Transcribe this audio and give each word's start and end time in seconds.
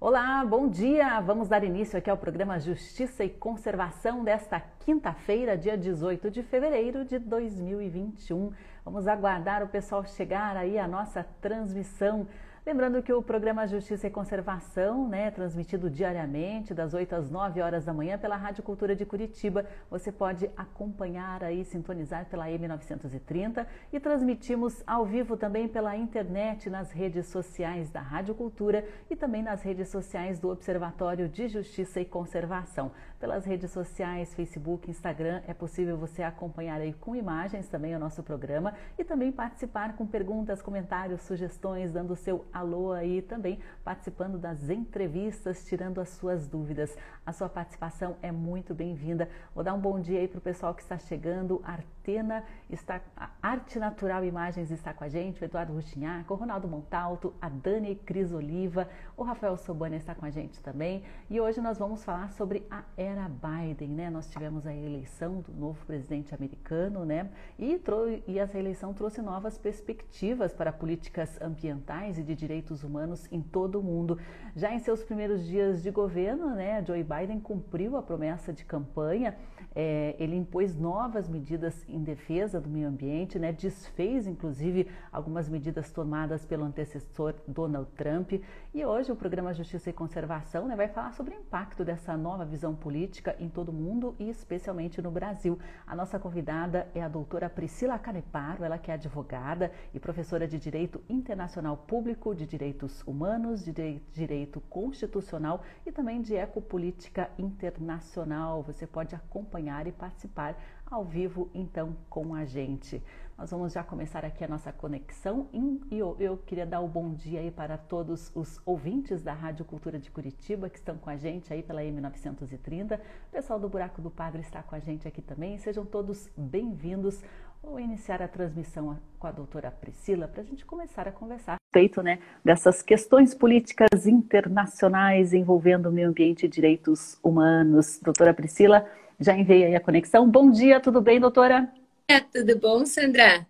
Olá, 0.00 0.44
bom 0.44 0.68
dia! 0.68 1.18
Vamos 1.18 1.48
dar 1.48 1.64
início 1.64 1.98
aqui 1.98 2.08
ao 2.08 2.16
programa 2.16 2.60
Justiça 2.60 3.24
e 3.24 3.28
Conservação 3.28 4.22
desta 4.22 4.62
quinta-feira, 4.78 5.58
dia 5.58 5.76
18 5.76 6.30
de 6.30 6.40
fevereiro 6.40 7.04
de 7.04 7.18
2021. 7.18 8.52
Vamos 8.84 9.08
aguardar 9.08 9.60
o 9.60 9.66
pessoal 9.66 10.04
chegar 10.04 10.56
aí 10.56 10.78
à 10.78 10.86
nossa 10.86 11.26
transmissão 11.40 12.28
Lembrando 12.68 13.02
que 13.02 13.10
o 13.14 13.22
programa 13.22 13.66
Justiça 13.66 14.08
e 14.08 14.10
Conservação, 14.10 15.08
né, 15.08 15.30
transmitido 15.30 15.88
diariamente 15.88 16.74
das 16.74 16.92
8 16.92 17.14
às 17.14 17.30
9 17.30 17.62
horas 17.62 17.82
da 17.82 17.94
manhã 17.94 18.18
pela 18.18 18.36
Rádio 18.36 18.62
Cultura 18.62 18.94
de 18.94 19.06
Curitiba, 19.06 19.64
você 19.90 20.12
pode 20.12 20.50
acompanhar 20.54 21.42
aí, 21.42 21.64
sintonizar 21.64 22.26
pela 22.26 22.44
M930 22.44 23.66
e 23.90 23.98
transmitimos 23.98 24.82
ao 24.86 25.06
vivo 25.06 25.34
também 25.34 25.66
pela 25.66 25.96
internet 25.96 26.68
nas 26.68 26.92
redes 26.92 27.28
sociais 27.28 27.88
da 27.88 28.02
Rádio 28.02 28.34
Cultura 28.34 28.84
e 29.08 29.16
também 29.16 29.42
nas 29.42 29.62
redes 29.62 29.88
sociais 29.88 30.38
do 30.38 30.50
Observatório 30.50 31.26
de 31.26 31.48
Justiça 31.48 32.02
e 32.02 32.04
Conservação. 32.04 32.92
Pelas 33.18 33.44
redes 33.44 33.72
sociais, 33.72 34.32
Facebook, 34.32 34.88
Instagram, 34.88 35.42
é 35.48 35.52
possível 35.52 35.96
você 35.96 36.22
acompanhar 36.22 36.80
aí 36.80 36.92
com 36.92 37.16
imagens 37.16 37.68
também 37.68 37.96
o 37.96 37.98
nosso 37.98 38.22
programa 38.22 38.74
e 38.96 39.02
também 39.02 39.32
participar 39.32 39.96
com 39.96 40.06
perguntas, 40.06 40.62
comentários, 40.62 41.22
sugestões, 41.22 41.90
dando 41.90 42.12
o 42.12 42.16
seu 42.16 42.44
alô 42.52 42.92
aí 42.92 43.20
também, 43.20 43.58
participando 43.82 44.38
das 44.38 44.70
entrevistas, 44.70 45.66
tirando 45.66 46.00
as 46.00 46.10
suas 46.10 46.46
dúvidas. 46.46 46.96
A 47.26 47.32
sua 47.32 47.48
participação 47.48 48.16
é 48.22 48.30
muito 48.30 48.72
bem-vinda. 48.72 49.28
Vou 49.52 49.64
dar 49.64 49.74
um 49.74 49.80
bom 49.80 49.98
dia 49.98 50.20
aí 50.20 50.28
para 50.28 50.38
o 50.38 50.42
pessoal 50.42 50.72
que 50.72 50.82
está 50.82 50.96
chegando. 50.96 51.60
Artena 52.08 52.42
está, 52.70 53.02
a 53.14 53.28
Arte 53.42 53.78
Natural 53.78 54.24
Imagens 54.24 54.70
está 54.70 54.94
com 54.94 55.04
a 55.04 55.08
gente, 55.10 55.42
o 55.42 55.44
Eduardo 55.44 55.74
Ruchinhac, 55.74 56.32
o 56.32 56.36
Ronaldo 56.36 56.66
Montalto, 56.66 57.34
a 57.38 57.50
Dani 57.50 57.94
Cris 57.96 58.32
Oliva, 58.32 58.88
o 59.14 59.22
Rafael 59.22 59.58
Sobana 59.58 59.94
está 59.94 60.14
com 60.14 60.24
a 60.24 60.30
gente 60.30 60.58
também. 60.62 61.02
E 61.28 61.38
hoje 61.38 61.60
nós 61.60 61.76
vamos 61.76 62.02
falar 62.02 62.30
sobre 62.30 62.66
a 62.70 62.82
era 62.96 63.28
Biden, 63.28 63.90
né? 63.90 64.08
Nós 64.08 64.26
tivemos 64.30 64.66
a 64.66 64.74
eleição 64.74 65.42
do 65.42 65.52
novo 65.52 65.84
presidente 65.84 66.34
americano, 66.34 67.04
né? 67.04 67.28
E, 67.58 67.78
e 68.26 68.38
essa 68.38 68.58
eleição 68.58 68.94
trouxe 68.94 69.20
novas 69.20 69.58
perspectivas 69.58 70.54
para 70.54 70.72
políticas 70.72 71.38
ambientais 71.42 72.18
e 72.18 72.22
de 72.22 72.34
direitos 72.34 72.84
humanos 72.84 73.30
em 73.30 73.42
todo 73.42 73.80
o 73.80 73.82
mundo. 73.82 74.18
Já 74.56 74.72
em 74.72 74.78
seus 74.78 75.04
primeiros 75.04 75.46
dias 75.46 75.82
de 75.82 75.90
governo, 75.90 76.54
né, 76.54 76.82
Joe 76.86 77.04
Biden 77.04 77.38
cumpriu 77.38 77.98
a 77.98 78.02
promessa 78.02 78.50
de 78.50 78.64
campanha. 78.64 79.36
É, 79.74 80.16
ele 80.18 80.36
impôs 80.36 80.74
novas 80.74 81.28
medidas 81.28 81.84
em 81.86 81.97
defesa 82.02 82.60
do 82.60 82.68
meio 82.68 82.88
ambiente, 82.88 83.38
né, 83.38 83.52
desfez 83.52 84.26
inclusive 84.26 84.88
algumas 85.12 85.48
medidas 85.48 85.90
tomadas 85.90 86.44
pelo 86.44 86.64
antecessor 86.64 87.34
Donald 87.46 87.90
Trump. 87.96 88.32
E 88.74 88.84
hoje 88.84 89.10
o 89.10 89.16
programa 89.16 89.54
Justiça 89.54 89.90
e 89.90 89.92
Conservação 89.92 90.66
né, 90.66 90.76
vai 90.76 90.88
falar 90.88 91.12
sobre 91.12 91.34
o 91.34 91.38
impacto 91.38 91.84
dessa 91.84 92.16
nova 92.16 92.44
visão 92.44 92.74
política 92.74 93.36
em 93.38 93.48
todo 93.48 93.70
o 93.70 93.72
mundo 93.72 94.14
e 94.18 94.28
especialmente 94.28 95.00
no 95.00 95.10
Brasil. 95.10 95.58
A 95.86 95.96
nossa 95.96 96.18
convidada 96.18 96.88
é 96.94 97.02
a 97.02 97.08
doutora 97.08 97.48
Priscila 97.48 97.98
Caneparo, 97.98 98.64
ela 98.64 98.78
que 98.78 98.90
é 98.90 98.94
advogada 98.94 99.72
e 99.92 99.98
professora 99.98 100.46
de 100.46 100.58
Direito 100.58 101.00
Internacional 101.08 101.76
Público 101.76 102.34
de 102.34 102.46
Direitos 102.46 103.02
Humanos, 103.06 103.64
de 103.64 104.00
Direito 104.12 104.60
Constitucional 104.68 105.62
e 105.84 105.92
também 105.92 106.20
de 106.20 106.34
Ecopolítica 106.34 107.30
Internacional. 107.38 108.62
Você 108.62 108.86
pode 108.86 109.14
acompanhar 109.14 109.86
e 109.86 109.92
participar 109.92 110.56
ao 110.90 111.04
vivo 111.04 111.50
então 111.54 111.96
com 112.08 112.34
a 112.34 112.44
gente. 112.44 113.02
Nós 113.36 113.52
vamos 113.52 113.72
já 113.72 113.84
começar 113.84 114.24
aqui 114.24 114.42
a 114.42 114.48
nossa 114.48 114.72
conexão 114.72 115.48
e 115.52 115.96
eu, 115.96 116.16
eu, 116.18 116.36
queria 116.36 116.66
dar 116.66 116.80
o 116.80 116.88
bom 116.88 117.14
dia 117.14 117.38
aí 117.38 117.52
para 117.52 117.78
todos 117.78 118.32
os 118.34 118.60
ouvintes 118.66 119.22
da 119.22 119.32
Rádio 119.32 119.64
Cultura 119.64 119.96
de 119.96 120.10
Curitiba 120.10 120.68
que 120.68 120.78
estão 120.78 120.96
com 120.96 121.08
a 121.08 121.16
gente 121.16 121.52
aí 121.52 121.62
pela 121.62 121.80
M930. 121.82 122.98
O 122.98 123.30
pessoal 123.30 123.60
do 123.60 123.68
Buraco 123.68 124.02
do 124.02 124.10
Padre 124.10 124.40
está 124.40 124.60
com 124.62 124.74
a 124.74 124.80
gente 124.80 125.06
aqui 125.06 125.22
também. 125.22 125.56
Sejam 125.58 125.84
todos 125.84 126.28
bem-vindos. 126.36 127.22
Vou 127.62 127.78
iniciar 127.78 128.20
a 128.22 128.28
transmissão 128.28 128.98
com 129.18 129.26
a 129.26 129.32
doutora 129.32 129.70
Priscila 129.70 130.26
para 130.26 130.40
a 130.40 130.44
gente 130.44 130.64
começar 130.64 131.06
a 131.06 131.12
conversar 131.12 131.54
a 131.54 131.56
respeito 131.56 132.02
né, 132.02 132.18
dessas 132.44 132.82
questões 132.82 133.34
políticas 133.34 134.06
internacionais 134.06 135.32
envolvendo 135.32 135.88
o 135.88 135.92
meio 135.92 136.08
ambiente 136.08 136.46
e 136.46 136.48
direitos 136.48 137.18
humanos. 137.22 138.00
Doutora 138.02 138.34
Priscila, 138.34 138.84
já 139.20 139.36
enviei 139.36 139.64
aí 139.64 139.76
a 139.76 139.80
conexão. 139.80 140.28
Bom 140.28 140.50
dia, 140.50 140.80
tudo 140.80 141.00
bem, 141.00 141.20
doutora? 141.20 141.68
É, 142.08 142.20
tudo 142.20 142.58
bom, 142.58 142.86
Sandra? 142.86 143.46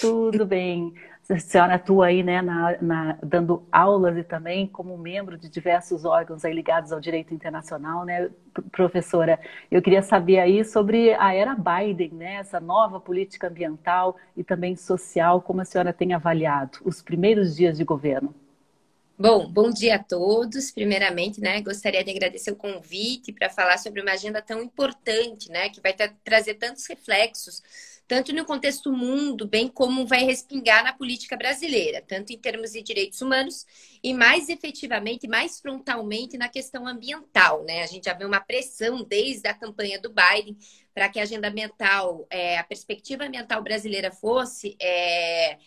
Tudo 0.00 0.44
bem 0.44 0.92
a 1.28 1.38
senhora 1.38 1.74
atua 1.74 2.06
aí, 2.06 2.22
né, 2.22 2.40
na, 2.40 2.80
na, 2.80 3.18
dando 3.22 3.66
aulas 3.72 4.16
e 4.16 4.22
também 4.22 4.66
como 4.66 4.96
membro 4.96 5.36
de 5.36 5.48
diversos 5.48 6.04
órgãos 6.04 6.44
aí 6.44 6.54
ligados 6.54 6.92
ao 6.92 7.00
direito 7.00 7.34
internacional, 7.34 8.04
né, 8.04 8.30
professora? 8.70 9.38
Eu 9.70 9.82
queria 9.82 10.02
saber 10.02 10.38
aí 10.38 10.64
sobre 10.64 11.14
a 11.14 11.34
era 11.34 11.54
Biden, 11.56 12.12
né, 12.12 12.34
essa 12.36 12.60
nova 12.60 13.00
política 13.00 13.48
ambiental 13.48 14.16
e 14.36 14.44
também 14.44 14.76
social, 14.76 15.40
como 15.40 15.60
a 15.60 15.64
senhora 15.64 15.92
tem 15.92 16.12
avaliado 16.14 16.78
os 16.84 17.02
primeiros 17.02 17.56
dias 17.56 17.76
de 17.76 17.84
governo? 17.84 18.34
Bom, 19.18 19.50
bom 19.50 19.70
dia 19.70 19.96
a 19.96 19.98
todos. 19.98 20.70
Primeiramente, 20.70 21.40
né, 21.40 21.60
gostaria 21.62 22.04
de 22.04 22.10
agradecer 22.10 22.50
o 22.50 22.56
convite 22.56 23.32
para 23.32 23.48
falar 23.48 23.78
sobre 23.78 24.00
uma 24.00 24.12
agenda 24.12 24.42
tão 24.42 24.62
importante, 24.62 25.50
né, 25.50 25.70
que 25.70 25.80
vai 25.80 25.94
trazer 26.22 26.54
tantos 26.54 26.86
reflexos 26.86 27.62
tanto 28.08 28.32
no 28.32 28.44
contexto 28.44 28.92
mundo, 28.92 29.48
bem 29.48 29.66
como 29.68 30.06
vai 30.06 30.24
respingar 30.24 30.84
na 30.84 30.92
política 30.92 31.36
brasileira, 31.36 32.00
tanto 32.06 32.32
em 32.32 32.38
termos 32.38 32.72
de 32.72 32.82
direitos 32.82 33.20
humanos 33.20 33.66
e 34.02 34.14
mais 34.14 34.48
efetivamente, 34.48 35.26
mais 35.26 35.60
frontalmente 35.60 36.38
na 36.38 36.48
questão 36.48 36.86
ambiental. 36.86 37.64
Né? 37.64 37.82
A 37.82 37.86
gente 37.86 38.04
já 38.04 38.14
vê 38.14 38.24
uma 38.24 38.40
pressão 38.40 39.02
desde 39.02 39.48
a 39.48 39.54
campanha 39.54 40.00
do 40.00 40.10
Biden 40.12 40.56
para 40.94 41.08
que 41.08 41.18
a 41.18 41.24
agenda 41.24 41.48
ambiental, 41.48 42.26
é, 42.30 42.58
a 42.58 42.64
perspectiva 42.64 43.24
ambiental 43.24 43.62
brasileira 43.62 44.12
fosse. 44.12 44.76
É, 44.80 45.58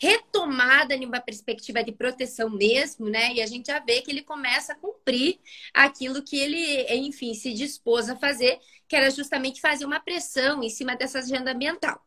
retomada 0.00 0.94
em 0.94 1.04
uma 1.04 1.20
perspectiva 1.20 1.82
de 1.82 1.92
proteção 1.92 2.50
mesmo, 2.50 3.08
né? 3.08 3.34
E 3.34 3.42
a 3.42 3.46
gente 3.46 3.66
já 3.66 3.78
vê 3.80 4.00
que 4.00 4.10
ele 4.10 4.22
começa 4.22 4.72
a 4.72 4.76
cumprir 4.76 5.38
aquilo 5.74 6.22
que 6.22 6.38
ele, 6.38 6.86
enfim, 6.94 7.34
se 7.34 7.52
dispôs 7.52 8.08
a 8.08 8.16
fazer, 8.16 8.58
que 8.86 8.96
era 8.96 9.10
justamente 9.10 9.60
fazer 9.60 9.84
uma 9.84 10.00
pressão 10.00 10.62
em 10.62 10.70
cima 10.70 10.96
dessa 10.96 11.18
agenda 11.18 11.52
ambiental. 11.52 12.00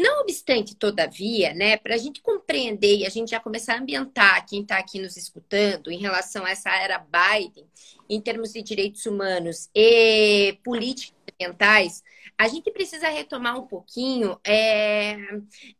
Não 0.00 0.22
obstante, 0.22 0.74
todavia, 0.74 1.52
né, 1.52 1.76
para 1.76 1.94
a 1.94 1.98
gente 1.98 2.22
compreender 2.22 2.96
e 2.96 3.06
a 3.06 3.10
gente 3.10 3.32
já 3.32 3.38
começar 3.38 3.74
a 3.74 3.78
ambientar 3.78 4.46
quem 4.46 4.62
está 4.62 4.78
aqui 4.78 4.98
nos 4.98 5.14
escutando 5.14 5.90
em 5.90 5.98
relação 5.98 6.46
a 6.46 6.50
essa 6.50 6.74
era 6.74 6.98
Biden, 6.98 7.66
em 8.08 8.18
termos 8.18 8.54
de 8.54 8.62
direitos 8.62 9.04
humanos 9.04 9.68
e 9.74 10.58
políticas 10.64 11.14
ambientais, 11.30 12.02
a 12.38 12.48
gente 12.48 12.70
precisa 12.70 13.10
retomar 13.10 13.58
um 13.58 13.66
pouquinho 13.66 14.40
é, 14.42 15.18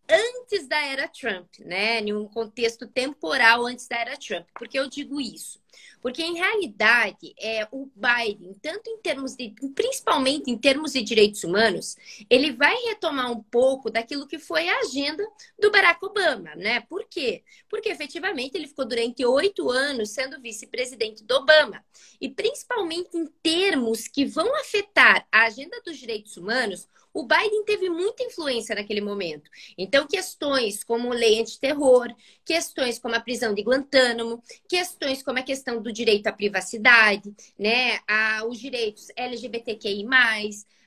antes 0.06 0.68
da 0.68 0.84
era 0.84 1.08
Trump, 1.08 1.48
né? 1.60 2.00
Em 2.00 2.12
um 2.12 2.28
contexto 2.28 2.86
temporal 2.86 3.64
antes 3.64 3.88
da 3.88 3.96
era 3.96 4.18
Trump. 4.18 4.46
Por 4.54 4.68
que 4.68 4.78
eu 4.78 4.86
digo 4.86 5.18
isso? 5.18 5.58
Porque, 6.00 6.22
em 6.22 6.34
realidade, 6.34 7.34
é, 7.38 7.66
o 7.70 7.90
Biden, 7.94 8.56
tanto 8.62 8.88
em 8.88 8.98
termos 8.98 9.36
de, 9.36 9.54
principalmente 9.74 10.50
em 10.50 10.56
termos 10.56 10.92
de 10.92 11.02
direitos 11.02 11.44
humanos, 11.44 11.96
ele 12.28 12.52
vai 12.52 12.74
retomar 12.86 13.30
um 13.30 13.42
pouco 13.42 13.90
daquilo 13.90 14.26
que 14.26 14.38
foi 14.38 14.68
a 14.68 14.80
agenda 14.80 15.26
do 15.58 15.70
Barack 15.70 16.04
Obama, 16.04 16.54
né? 16.56 16.80
Por 16.80 17.06
quê? 17.08 17.42
Porque 17.68 17.88
efetivamente 17.88 18.56
ele 18.56 18.68
ficou 18.68 18.86
durante 18.86 19.24
oito 19.24 19.70
anos 19.70 20.10
sendo 20.10 20.40
vice-presidente 20.40 21.24
do 21.24 21.34
Obama. 21.34 21.84
E 22.20 22.28
principalmente 22.28 23.16
em 23.16 23.26
termos 23.42 24.08
que 24.08 24.24
vão 24.24 24.54
afetar 24.56 25.26
a 25.30 25.44
agenda 25.44 25.80
dos 25.84 25.98
direitos 25.98 26.36
humanos, 26.36 26.88
o 27.12 27.24
Biden 27.24 27.64
teve 27.64 27.88
muita 27.88 28.22
influência 28.22 28.74
naquele 28.74 29.00
momento. 29.00 29.50
Então, 29.76 30.06
questões 30.06 30.84
como 30.84 31.10
lei 31.10 31.40
antiterror, 31.40 32.08
questões 32.44 32.98
como 32.98 33.14
a 33.14 33.20
prisão 33.20 33.52
de 33.54 33.62
Guantánamo, 33.62 34.42
questões 34.68 35.22
como 35.22 35.38
a 35.38 35.42
questão 35.42 35.82
do 35.82 35.92
direito 35.92 36.26
à 36.26 36.32
privacidade, 36.32 37.34
né, 37.58 37.98
a, 38.06 38.44
os 38.46 38.58
direitos 38.58 39.08
LGBTQI+, 39.16 40.04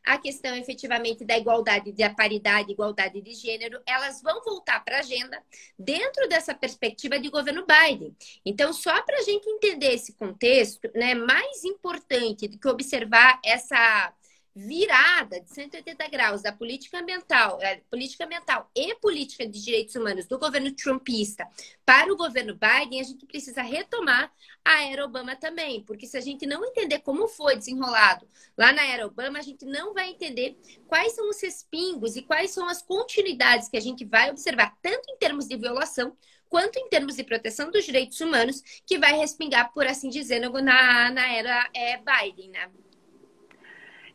a 0.06 0.18
questão 0.18 0.56
efetivamente 0.56 1.24
da 1.24 1.38
igualdade, 1.38 1.94
da 1.94 2.10
paridade, 2.10 2.72
igualdade 2.72 3.22
de 3.22 3.34
gênero, 3.34 3.82
elas 3.86 4.22
vão 4.22 4.44
voltar 4.44 4.84
para 4.84 4.98
a 4.98 5.00
agenda 5.00 5.42
dentro 5.80 6.28
dessa 6.28 6.54
perspectiva 6.54 7.18
de 7.18 7.30
governo 7.30 7.66
Biden. 7.66 8.16
Então, 8.46 8.74
só 8.74 9.02
para 9.02 9.20
a 9.20 9.22
gente 9.22 9.50
entender 9.50 9.94
esse 9.94 10.14
contexto, 10.14 10.90
né, 10.94 11.16
mais 11.16 11.64
importante 11.64 12.48
do 12.48 12.60
que 12.60 12.68
observar 12.68 13.40
essa 13.44 14.14
virada 14.56 15.40
de 15.40 15.50
180 15.52 16.08
graus 16.10 16.42
da 16.42 16.52
política 16.52 17.00
ambiental, 17.00 17.60
é, 17.62 17.78
política 17.90 18.26
ambiental 18.26 18.70
e 18.76 18.94
política 18.96 19.48
de 19.48 19.64
direitos 19.64 19.96
humanos 19.96 20.28
do 20.28 20.38
governo 20.38 20.72
trumpista 20.72 21.48
para 21.84 22.14
o 22.14 22.16
governo 22.16 22.54
Biden, 22.56 23.02
a 23.02 23.04
gente 23.04 23.26
precisa 23.26 23.64
retomar 23.64 24.32
a 24.64 24.84
era 24.84 25.04
Obama 25.04 25.36
também, 25.36 25.84
porque 25.84 26.06
se 26.06 26.18
a 26.18 26.22
gente 26.22 26.46
não 26.46 26.64
entender 26.64 27.00
como 27.00 27.28
foi 27.28 27.56
desenrolado 27.56 28.28
lá 28.56 28.72
na 28.72 28.86
era 28.86 29.08
Obama, 29.08 29.40
a 29.40 29.42
gente 29.42 29.66
não 29.66 29.94
vai 29.94 30.10
entender 30.10 30.58
quais 30.88 31.14
são 31.14 31.30
os 31.30 31.42
respingos 31.42 32.16
e 32.16 32.22
quais 32.22 32.52
são 32.52 32.70
as 32.70 32.82
continuidades 32.82 33.70
que 33.70 33.78
a 33.78 33.82
gente 33.82 34.06
vai 34.06 34.30
observar, 34.30 34.78
tanto 34.82 35.10
em 35.10 35.18
termos 35.18 35.48
de 35.48 35.58
violação 35.58 36.16
quanto 36.48 36.78
em 36.78 36.88
termos 36.88 37.16
de 37.16 37.24
proteção 37.24 37.72
dos 37.72 37.84
direitos 37.84 38.22
humanos, 38.22 38.62
que 38.86 39.00
vai 39.00 39.14
respingar, 39.14 39.74
por 39.74 39.88
assim 39.88 40.08
dizer, 40.08 40.40
na, 40.40 41.10
na 41.10 41.34
era 41.34 41.68
é, 41.74 41.98
Biden, 41.98 42.50
né? 42.52 42.70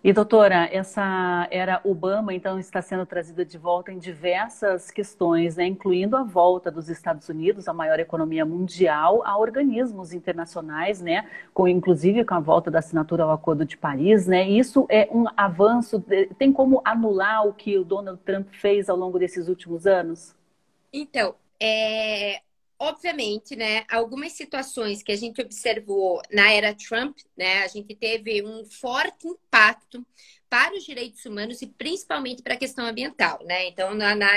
E 0.08 0.12
doutora, 0.14 0.66
essa 0.72 1.46
era 1.50 1.82
Obama 1.84 2.32
então 2.32 2.58
está 2.58 2.80
sendo 2.80 3.04
trazida 3.04 3.44
de 3.44 3.58
volta 3.58 3.92
em 3.92 3.98
diversas 3.98 4.90
questões, 4.90 5.56
né, 5.56 5.66
incluindo 5.66 6.16
a 6.16 6.22
volta 6.22 6.70
dos 6.70 6.88
Estados 6.88 7.28
Unidos, 7.28 7.68
a 7.68 7.74
maior 7.74 8.00
economia 8.00 8.42
mundial, 8.46 9.22
a 9.22 9.36
organismos 9.36 10.14
internacionais, 10.14 11.02
né, 11.02 11.28
com 11.52 11.68
inclusive 11.68 12.24
com 12.24 12.32
a 12.32 12.40
volta 12.40 12.70
da 12.70 12.78
assinatura 12.78 13.24
ao 13.24 13.30
Acordo 13.32 13.66
de 13.66 13.76
Paris, 13.76 14.26
né. 14.26 14.48
Isso 14.48 14.86
é 14.88 15.10
um 15.12 15.26
avanço. 15.36 16.02
Tem 16.38 16.50
como 16.54 16.80
anular 16.86 17.46
o 17.46 17.52
que 17.52 17.76
o 17.76 17.84
Donald 17.84 18.18
Trump 18.24 18.48
fez 18.50 18.88
ao 18.88 18.96
longo 18.96 19.18
desses 19.18 19.46
últimos 19.46 19.86
anos? 19.86 20.34
Então, 20.90 21.34
é, 21.60 22.40
obviamente, 22.78 23.56
né, 23.56 23.84
algumas 23.90 24.32
situações 24.32 25.02
que 25.02 25.12
a 25.12 25.16
gente 25.16 25.40
observou 25.40 26.22
na 26.30 26.52
era 26.52 26.74
Trump, 26.74 27.18
né, 27.36 27.62
a 27.64 27.68
gente 27.68 27.94
teve 27.94 28.42
um 28.44 28.64
forte 28.64 29.26
impacto 29.26 30.04
para 30.48 30.74
os 30.74 30.84
direitos 30.84 31.24
humanos 31.24 31.60
e 31.60 31.66
principalmente 31.66 32.42
para 32.42 32.54
a 32.54 32.58
questão 32.58 32.86
ambiental, 32.86 33.38
né? 33.44 33.68
Então, 33.68 33.94
na, 33.94 34.14
na, 34.14 34.28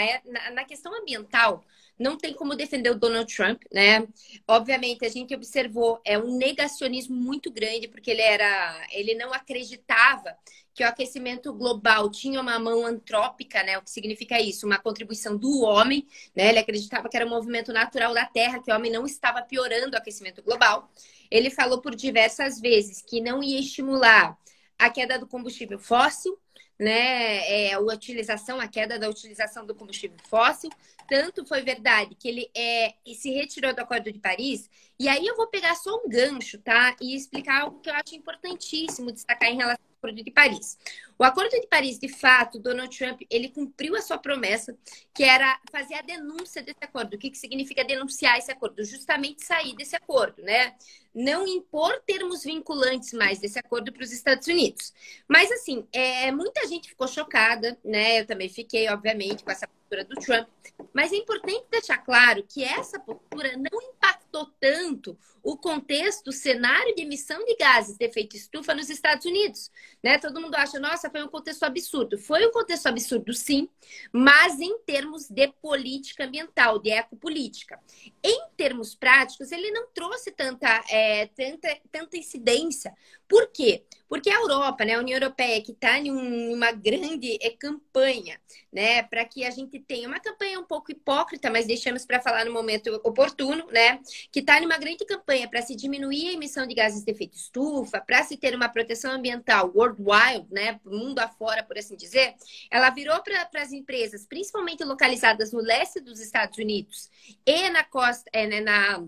na 0.53 0.65
questão 0.65 0.93
ambiental, 0.93 1.63
não 1.97 2.17
tem 2.17 2.33
como 2.33 2.55
defender 2.55 2.89
o 2.89 2.99
Donald 2.99 3.33
Trump, 3.33 3.61
né? 3.71 4.05
Obviamente, 4.47 5.05
a 5.05 5.09
gente 5.09 5.33
observou 5.33 6.01
é 6.03 6.17
um 6.17 6.35
negacionismo 6.37 7.15
muito 7.15 7.51
grande, 7.51 7.87
porque 7.87 8.11
ele 8.11 8.21
era, 8.21 8.87
ele 8.91 9.13
não 9.15 9.31
acreditava 9.31 10.35
que 10.73 10.83
o 10.83 10.87
aquecimento 10.87 11.53
global 11.53 12.09
tinha 12.09 12.39
uma 12.39 12.57
mão 12.57 12.85
antrópica, 12.85 13.63
né? 13.63 13.77
O 13.77 13.81
que 13.81 13.91
significa 13.91 14.39
isso? 14.39 14.65
Uma 14.65 14.77
contribuição 14.77 15.37
do 15.37 15.61
homem, 15.61 16.07
né? 16.35 16.49
Ele 16.49 16.59
acreditava 16.59 17.09
que 17.09 17.17
era 17.17 17.25
um 17.25 17.29
movimento 17.29 17.73
natural 17.73 18.13
da 18.13 18.25
Terra, 18.25 18.61
que 18.61 18.71
o 18.71 18.75
homem 18.75 18.91
não 18.91 19.05
estava 19.05 19.41
piorando 19.41 19.95
o 19.95 19.97
aquecimento 19.97 20.41
global. 20.41 20.89
Ele 21.29 21.49
falou 21.49 21.81
por 21.81 21.95
diversas 21.95 22.59
vezes 22.59 23.01
que 23.01 23.19
não 23.21 23.43
ia 23.43 23.59
estimular 23.59 24.37
a 24.77 24.89
queda 24.89 25.19
do 25.19 25.27
combustível 25.27 25.77
fóssil, 25.77 26.37
né? 26.79 27.67
É, 27.67 27.73
a 27.73 27.79
utilização, 27.79 28.59
a 28.59 28.67
queda 28.67 28.97
da 28.97 29.09
utilização 29.09 29.65
do 29.65 29.75
combustível 29.75 30.17
fóssil. 30.27 30.69
Tanto 31.11 31.45
foi 31.45 31.61
verdade 31.61 32.15
que 32.15 32.25
ele 32.25 32.49
é, 32.55 32.93
se 33.13 33.29
retirou 33.31 33.75
do 33.75 33.81
Acordo 33.81 34.09
de 34.09 34.17
Paris. 34.17 34.69
E 34.97 35.09
aí 35.09 35.27
eu 35.27 35.35
vou 35.35 35.47
pegar 35.47 35.75
só 35.75 35.93
um 35.97 36.07
gancho, 36.07 36.57
tá? 36.59 36.95
E 37.01 37.13
explicar 37.13 37.63
algo 37.63 37.81
que 37.81 37.89
eu 37.89 37.93
acho 37.95 38.15
importantíssimo 38.15 39.11
destacar 39.11 39.49
em 39.49 39.57
relação 39.57 39.91
Acordo 40.01 40.23
de 40.23 40.31
Paris. 40.31 40.79
O 41.17 41.23
Acordo 41.23 41.51
de 41.51 41.67
Paris, 41.67 41.99
de 41.99 42.07
fato, 42.07 42.57
Donald 42.57 42.97
Trump, 42.97 43.21
ele 43.29 43.49
cumpriu 43.49 43.95
a 43.95 44.01
sua 44.01 44.17
promessa, 44.17 44.75
que 45.13 45.23
era 45.23 45.59
fazer 45.71 45.93
a 45.93 46.01
denúncia 46.01 46.63
desse 46.63 46.79
acordo. 46.81 47.13
O 47.13 47.17
que, 47.19 47.29
que 47.29 47.37
significa 47.37 47.83
denunciar 47.83 48.39
esse 48.39 48.51
acordo? 48.51 48.83
Justamente 48.83 49.45
sair 49.45 49.75
desse 49.75 49.95
acordo, 49.95 50.41
né? 50.41 50.73
Não 51.13 51.45
impor 51.45 52.01
termos 52.07 52.43
vinculantes 52.43 53.13
mais 53.13 53.37
desse 53.37 53.59
acordo 53.59 53.93
para 53.93 54.03
os 54.03 54.11
Estados 54.11 54.47
Unidos. 54.47 54.91
Mas, 55.27 55.51
assim, 55.51 55.85
é, 55.91 56.31
muita 56.31 56.65
gente 56.67 56.89
ficou 56.89 57.07
chocada, 57.07 57.77
né? 57.83 58.21
Eu 58.21 58.25
também 58.25 58.49
fiquei, 58.49 58.89
obviamente, 58.89 59.43
com 59.43 59.51
essa 59.51 59.67
postura 59.91 60.05
do 60.05 60.15
Trump. 60.15 60.47
Mas 60.93 61.11
é 61.11 61.17
importante 61.17 61.65
deixar 61.69 61.97
claro 61.97 62.43
que 62.47 62.63
essa 62.63 62.97
postura 62.99 63.55
não 63.57 63.81
impactou 64.31 64.45
tanto 64.59 65.17
o 65.43 65.57
contexto, 65.57 66.27
o 66.27 66.31
cenário 66.31 66.95
de 66.95 67.01
emissão 67.01 67.43
de 67.45 67.55
gases 67.55 67.97
de 67.97 68.05
efeito 68.05 68.35
estufa 68.35 68.73
nos 68.73 68.89
Estados 68.89 69.25
Unidos. 69.25 69.71
Né? 70.03 70.17
Todo 70.17 70.39
mundo 70.39 70.55
acha, 70.55 70.79
nossa, 70.79 71.09
foi 71.09 71.23
um 71.23 71.27
contexto 71.27 71.63
absurdo. 71.63 72.17
Foi 72.17 72.45
um 72.45 72.51
contexto 72.51 72.87
absurdo, 72.87 73.33
sim, 73.33 73.67
mas 74.11 74.59
em 74.59 74.79
termos 74.79 75.27
de 75.29 75.47
política 75.61 76.25
ambiental, 76.25 76.79
de 76.79 76.91
ecopolítica. 76.91 77.79
Em 78.23 78.49
termos 78.55 78.95
práticos, 78.95 79.51
ele 79.51 79.71
não 79.71 79.87
trouxe 79.93 80.31
tanta, 80.31 80.83
é, 80.89 81.27
tanta, 81.27 81.77
tanta 81.91 82.17
incidência. 82.17 82.93
Por 83.27 83.47
quê? 83.47 83.83
Porque 84.07 84.29
a 84.29 84.35
Europa, 84.35 84.83
né, 84.83 84.95
a 84.95 84.99
União 84.99 85.17
Europeia, 85.17 85.63
que 85.63 85.71
está 85.71 85.97
em 85.97 86.11
uma 86.53 86.73
grande 86.73 87.39
é, 87.41 87.49
campanha, 87.51 88.39
né, 88.71 89.03
para 89.03 89.23
que 89.23 89.45
a 89.45 89.49
gente 89.49 89.79
tenha 89.79 90.05
uma 90.05 90.19
campanha 90.19 90.59
um 90.59 90.65
pouco 90.65 90.91
hipócrita, 90.91 91.49
mas 91.49 91.65
deixamos 91.65 92.05
para 92.05 92.21
falar 92.21 92.43
no 92.43 92.51
momento 92.51 92.93
oportuno, 93.05 93.65
né, 93.67 94.01
que 94.31 94.39
está 94.39 94.59
em 94.59 94.65
uma 94.65 94.77
grande 94.77 95.05
campanha 95.05 95.47
para 95.49 95.61
se 95.61 95.75
diminuir 95.75 96.29
a 96.29 96.33
emissão 96.33 96.67
de 96.67 96.75
gases 96.75 97.03
de 97.03 97.11
efeito 97.11 97.35
estufa, 97.35 98.01
para 98.01 98.23
se 98.23 98.37
ter 98.37 98.55
uma 98.55 98.69
proteção 98.69 99.11
ambiental 99.11 99.71
worldwide, 99.73 100.47
né, 100.51 100.79
mundo 100.85 101.19
afora, 101.19 101.63
por 101.63 101.77
assim 101.77 101.95
dizer, 101.95 102.35
ela 102.69 102.89
virou 102.89 103.21
para 103.21 103.61
as 103.61 103.71
empresas, 103.71 104.25
principalmente 104.25 104.83
localizadas 104.83 105.51
no 105.51 105.61
leste 105.61 105.99
dos 105.99 106.19
Estados 106.19 106.57
Unidos 106.57 107.09
e 107.45 107.69
na 107.69 107.83
costa, 107.83 108.29
é, 108.33 108.47
né, 108.47 108.59
na 108.59 109.03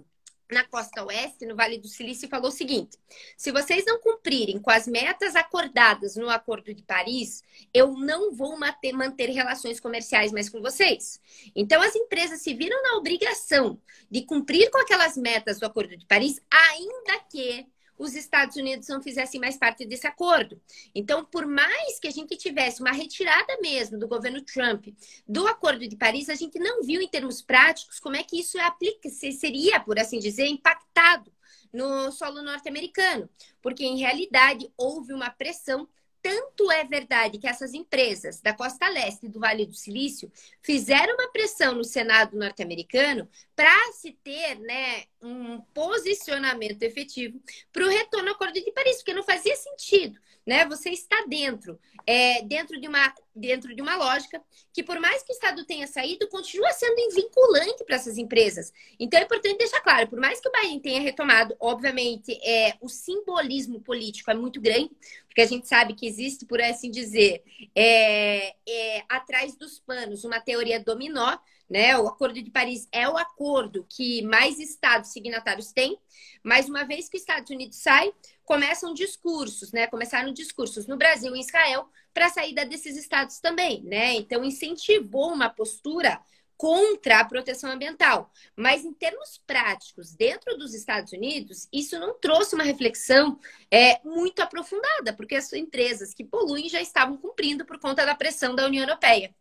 na 0.54 0.64
costa 0.64 1.04
oeste, 1.04 1.46
no 1.46 1.56
Vale 1.56 1.78
do 1.78 1.88
Silício, 1.88 2.30
falou 2.30 2.48
o 2.48 2.52
seguinte: 2.52 2.98
se 3.36 3.52
vocês 3.52 3.84
não 3.86 4.00
cumprirem 4.00 4.60
com 4.60 4.72
as 4.72 4.88
metas 4.88 5.36
acordadas 5.36 6.16
no 6.16 6.30
Acordo 6.30 6.74
de 6.74 6.84
Paris, 6.84 7.44
eu 7.74 7.94
não 7.94 8.34
vou 8.34 8.58
manter, 8.58 8.94
relações 9.30 9.80
comerciais 9.80 10.32
mais 10.32 10.50
com 10.50 10.62
vocês. 10.62 11.20
Então, 11.56 11.82
as 11.82 11.96
empresas 11.96 12.42
se 12.42 12.54
viram 12.54 12.82
na 12.84 12.98
obrigação 12.98 13.82
de 14.10 14.22
cumprir 14.22 14.70
com 14.70 14.78
aquelas 14.78 15.18
metas 15.18 15.60
do 15.60 15.66
Acordo 15.66 15.98
de 15.98 16.06
Paris, 16.06 16.40
ainda 16.50 17.20
que 17.30 17.66
os 18.04 18.16
Estados 18.16 18.56
Unidos 18.56 18.88
não 18.88 19.02
fizessem 19.02 19.40
mais 19.40 19.58
parte 19.58 19.86
desse 19.86 20.06
acordo. 20.06 20.62
Então, 20.94 21.24
por 21.24 21.46
mais 21.46 22.00
que 22.00 22.08
a 22.08 22.12
gente 22.12 22.36
tivesse 22.38 22.82
uma 22.82 22.92
retirada 22.92 23.58
mesmo 23.62 23.98
do 23.98 24.08
governo 24.08 24.42
Trump 24.42 24.88
do 25.28 25.48
Acordo 25.48 25.88
de 25.88 25.96
Paris, 25.96 26.30
a 26.30 26.36
gente 26.36 26.60
não 26.60 26.84
viu 26.84 27.02
em 27.02 27.08
termos 27.08 27.42
práticos 27.42 28.00
como 28.00 28.16
é 28.16 28.24
que 28.24 28.40
isso 28.40 28.60
aplica, 28.60 29.10
seria, 29.10 29.80
por 29.80 30.00
assim 30.00 30.20
dizer, 30.20 30.48
impactado 30.48 31.32
no 31.72 32.12
solo 32.12 32.44
norte-americano, 32.44 33.28
porque 33.62 33.84
em 33.84 33.98
realidade 33.98 34.72
houve 34.78 35.12
uma 35.12 35.30
pressão 35.30 35.88
tanto 36.24 36.72
é 36.72 36.86
verdade 36.86 37.38
que 37.38 37.48
essas 37.48 37.74
empresas 37.74 38.40
da 38.40 38.54
costa 38.54 38.88
leste 38.88 39.26
e 39.26 39.30
do 39.30 39.42
Vale 39.42 39.66
do 39.66 39.76
Silício 39.76 40.32
fizeram 40.62 41.14
uma 41.16 41.30
pressão 41.32 41.76
no 41.76 41.84
Senado 41.84 42.38
norte-americano 42.38 43.30
para 43.54 43.92
se 43.92 44.14
ter 44.24 44.58
né, 44.60 45.04
um 45.22 45.60
posicionamento 45.74 46.82
efetivo 46.82 47.40
para 47.74 47.86
o 47.86 47.90
retorno 47.90 48.30
ao 48.30 48.36
Acordo 48.36 48.54
de 48.54 48.72
Paris, 48.72 48.98
porque 48.98 49.14
não 49.14 49.24
fazia 49.24 49.56
sentido 49.58 50.18
né? 50.46 50.66
Você 50.66 50.90
está 50.90 51.26
dentro, 51.28 51.80
é, 52.06 52.42
dentro, 52.44 52.80
de 52.80 52.88
uma, 52.88 53.14
dentro 53.36 53.76
de 53.76 53.82
uma 53.82 53.96
lógica 53.96 54.42
que, 54.74 54.84
por 54.84 55.00
mais 55.00 55.24
que 55.24 55.32
o 55.32 55.36
Estado 55.36 55.66
tenha 55.66 55.88
saído, 55.88 56.28
continua 56.28 56.72
sendo 56.72 56.96
vinculante 57.14 57.84
para 57.86 57.96
essas 57.96 58.18
empresas. 58.18 58.74
Então, 59.00 59.20
é 59.20 59.24
importante 59.24 59.58
deixar 59.58 59.82
claro, 59.82 60.08
por 60.08 60.20
mais 60.20 60.40
que 60.40 60.50
o 60.50 60.52
Biden 60.52 60.80
tenha 60.80 61.02
retomado, 61.02 61.56
obviamente, 61.60 62.34
é, 62.44 62.76
o 62.82 62.90
simbolismo 62.90 63.82
político 63.82 64.30
é 64.32 64.34
muito 64.34 64.60
grande, 64.60 64.92
porque 65.28 65.42
a 65.42 65.48
gente 65.48 65.68
sabe 65.68 65.96
que 65.96 66.06
existe, 66.06 66.46
por 66.46 66.62
assim 66.62 66.92
dizer, 66.92 67.44
é, 67.76 68.56
é, 68.68 69.04
atrás 69.10 69.56
dos 69.56 69.80
panos, 69.80 70.24
uma 70.24 70.40
teoria 70.40 70.80
dominó, 70.80 71.38
né? 71.70 71.98
O 71.98 72.08
Acordo 72.08 72.42
de 72.42 72.52
Paris 72.52 72.88
é 72.92 73.10
o 73.10 73.18
acordo 73.18 73.84
que 73.90 74.22
mais 74.22 74.60
estados 74.60 75.12
signatários 75.12 75.72
têm, 75.72 75.98
mas 76.44 76.70
uma 76.70 76.84
vez 76.84 77.10
que 77.10 77.18
os 77.18 77.24
Estados 77.24 77.50
Unidos 77.50 77.78
sai, 77.78 78.14
começam 78.44 78.94
discursos, 78.94 79.72
né? 79.72 79.88
Começaram 79.88 80.32
discursos 80.32 80.88
no 80.88 80.98
Brasil 80.98 81.36
e 81.36 81.40
Israel 81.40 81.90
para 82.14 82.28
a 82.28 82.30
saída 82.30 82.66
desses 82.66 82.98
estados 82.98 83.40
também, 83.40 83.84
né? 83.84 84.14
Então 84.14 84.44
incentivou 84.44 85.34
uma 85.34 85.50
postura 85.50 86.22
contra 86.58 87.20
a 87.20 87.26
proteção 87.26 87.72
ambiental. 87.72 88.32
Mas 88.56 88.86
em 88.86 88.94
termos 88.94 89.42
práticos, 89.46 90.16
dentro 90.16 90.58
dos 90.58 90.74
Estados 90.74 91.12
Unidos, 91.12 91.68
isso 91.74 92.00
não 92.00 92.14
trouxe 92.20 92.56
uma 92.56 92.64
reflexão 92.64 93.40
é, 93.72 94.00
muito 94.04 94.42
aprofundada, 94.42 95.14
porque 95.14 95.36
as 95.36 95.52
empresas 95.52 96.14
que 96.14 96.24
poluem 96.24 96.70
já 96.70 96.82
estavam 96.82 97.18
cumprindo 97.18 97.66
por 97.66 97.80
conta 97.80 98.06
da 98.06 98.16
pressão 98.16 98.56
da 98.56 98.66
União 98.66 98.84
Europeia. 98.84 99.36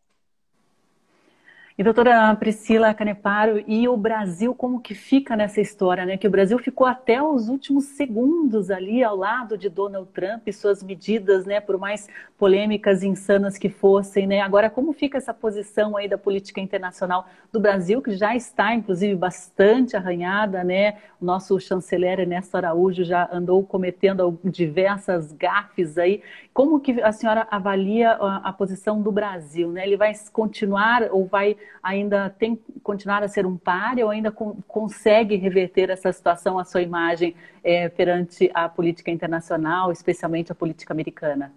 E 1.82 1.84
doutora 1.84 2.32
Priscila 2.36 2.94
Caneparo, 2.94 3.64
e 3.66 3.88
o 3.88 3.96
Brasil 3.96 4.54
como 4.54 4.80
que 4.80 4.94
fica 4.94 5.34
nessa 5.34 5.60
história, 5.60 6.06
né? 6.06 6.16
Que 6.16 6.28
o 6.28 6.30
Brasil 6.30 6.56
ficou 6.56 6.86
até 6.86 7.20
os 7.20 7.48
últimos 7.48 7.86
segundos 7.86 8.70
ali 8.70 9.02
ao 9.02 9.16
lado 9.16 9.58
de 9.58 9.68
Donald 9.68 10.08
Trump 10.12 10.46
e 10.46 10.52
suas 10.52 10.80
medidas, 10.80 11.44
né? 11.44 11.60
Por 11.60 11.76
mais 11.76 12.08
polêmicas 12.38 13.02
e 13.02 13.08
insanas 13.08 13.58
que 13.58 13.68
fossem, 13.68 14.28
né? 14.28 14.42
Agora, 14.42 14.70
como 14.70 14.92
fica 14.92 15.18
essa 15.18 15.34
posição 15.34 15.96
aí 15.96 16.08
da 16.08 16.16
política 16.16 16.60
internacional 16.60 17.26
do 17.52 17.58
Brasil, 17.58 18.00
que 18.00 18.14
já 18.14 18.36
está, 18.36 18.72
inclusive, 18.72 19.16
bastante 19.16 19.96
arranhada, 19.96 20.62
né? 20.62 20.98
O 21.20 21.24
nosso 21.24 21.58
chanceler 21.58 22.20
Ernesto 22.20 22.56
Araújo 22.56 23.02
já 23.02 23.28
andou 23.32 23.60
cometendo 23.64 24.38
diversas 24.44 25.32
gafes 25.32 25.98
aí. 25.98 26.22
Como 26.54 26.78
que 26.78 27.02
a 27.02 27.10
senhora 27.10 27.44
avalia 27.50 28.12
a, 28.12 28.50
a 28.50 28.52
posição 28.52 29.02
do 29.02 29.10
Brasil, 29.10 29.72
né? 29.72 29.84
Ele 29.84 29.96
vai 29.96 30.12
continuar 30.32 31.08
ou 31.10 31.26
vai 31.26 31.56
ainda 31.82 32.30
tem 32.30 32.56
continuar 32.82 33.22
a 33.22 33.28
ser 33.28 33.46
um 33.46 33.56
páreo 33.56 34.06
ou 34.06 34.10
ainda 34.10 34.32
com, 34.32 34.60
consegue 34.62 35.36
reverter 35.36 35.90
essa 35.90 36.12
situação, 36.12 36.58
a 36.58 36.64
sua 36.64 36.82
imagem 36.82 37.34
é, 37.62 37.88
perante 37.88 38.50
a 38.52 38.68
política 38.68 39.10
internacional, 39.10 39.92
especialmente 39.92 40.50
a 40.50 40.54
política 40.54 40.92
americana? 40.92 41.52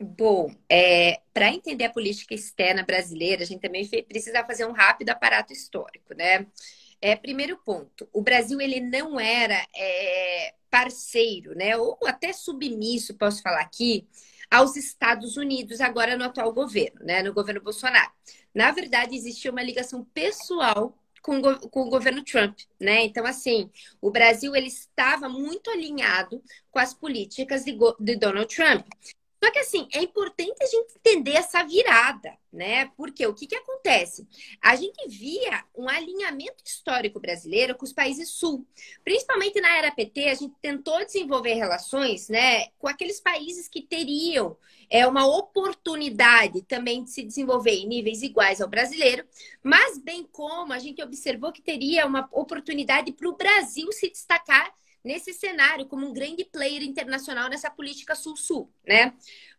Bom, 0.00 0.50
é, 0.68 1.20
para 1.34 1.48
entender 1.48 1.84
a 1.84 1.92
política 1.92 2.34
externa 2.34 2.84
brasileira, 2.84 3.42
a 3.42 3.46
gente 3.46 3.60
também 3.60 3.88
precisa 4.08 4.44
fazer 4.44 4.64
um 4.64 4.72
rápido 4.72 5.10
aparato 5.10 5.52
histórico, 5.52 6.14
né? 6.14 6.46
É, 7.00 7.14
primeiro 7.16 7.56
ponto, 7.64 8.08
o 8.12 8.22
Brasil 8.22 8.60
ele 8.60 8.80
não 8.80 9.18
era 9.20 9.64
é, 9.76 10.54
parceiro, 10.70 11.54
né, 11.54 11.76
ou 11.76 11.96
até 12.04 12.32
submisso, 12.32 13.14
posso 13.14 13.40
falar 13.40 13.60
aqui, 13.60 14.06
aos 14.50 14.76
Estados 14.76 15.36
Unidos 15.36 15.80
agora 15.80 16.16
no 16.16 16.24
atual 16.24 16.52
governo, 16.52 17.00
né, 17.04 17.22
no 17.22 17.32
governo 17.32 17.60
Bolsonaro. 17.60 18.10
Na 18.54 18.70
verdade, 18.70 19.14
existia 19.14 19.50
uma 19.50 19.62
ligação 19.62 20.04
pessoal 20.12 20.96
com, 21.22 21.40
com 21.42 21.82
o 21.82 21.90
governo 21.90 22.24
Trump, 22.24 22.58
né? 22.80 23.04
Então, 23.04 23.26
assim, 23.26 23.70
o 24.00 24.10
Brasil 24.10 24.54
ele 24.56 24.68
estava 24.68 25.28
muito 25.28 25.70
alinhado 25.70 26.42
com 26.70 26.78
as 26.78 26.94
políticas 26.94 27.64
de, 27.64 27.76
de 28.00 28.16
Donald 28.16 28.54
Trump. 28.54 28.86
Só 29.42 29.52
que 29.52 29.58
assim, 29.60 29.88
é 29.92 30.02
importante 30.02 30.62
a 30.62 30.66
gente 30.66 30.94
entender 30.96 31.32
essa 31.32 31.62
virada, 31.62 32.36
né? 32.52 32.86
Porque 32.96 33.24
o 33.26 33.34
que, 33.34 33.46
que 33.46 33.54
acontece? 33.54 34.26
A 34.60 34.74
gente 34.74 35.08
via 35.08 35.64
um 35.76 35.88
alinhamento 35.88 36.62
histórico 36.64 37.20
brasileiro 37.20 37.76
com 37.76 37.84
os 37.84 37.92
países 37.92 38.30
sul. 38.30 38.66
Principalmente 39.04 39.60
na 39.60 39.76
era 39.76 39.92
PT, 39.92 40.28
a 40.28 40.34
gente 40.34 40.54
tentou 40.60 41.04
desenvolver 41.04 41.54
relações 41.54 42.28
né, 42.28 42.66
com 42.78 42.88
aqueles 42.88 43.20
países 43.20 43.68
que 43.68 43.80
teriam 43.80 44.56
é, 44.90 45.06
uma 45.06 45.26
oportunidade 45.26 46.62
também 46.62 47.04
de 47.04 47.10
se 47.10 47.22
desenvolver 47.22 47.72
em 47.72 47.86
níveis 47.86 48.22
iguais 48.22 48.60
ao 48.60 48.68
brasileiro, 48.68 49.24
mas 49.62 49.98
bem 49.98 50.26
como 50.32 50.72
a 50.72 50.78
gente 50.78 51.02
observou 51.02 51.52
que 51.52 51.62
teria 51.62 52.06
uma 52.06 52.28
oportunidade 52.32 53.12
para 53.12 53.28
o 53.28 53.36
Brasil 53.36 53.92
se 53.92 54.10
destacar 54.10 54.72
nesse 55.04 55.32
cenário 55.32 55.86
como 55.86 56.06
um 56.06 56.12
grande 56.12 56.44
player 56.44 56.82
internacional 56.82 57.48
nessa 57.48 57.70
política 57.70 58.14
sul-sul, 58.14 58.70
né? 58.86 59.14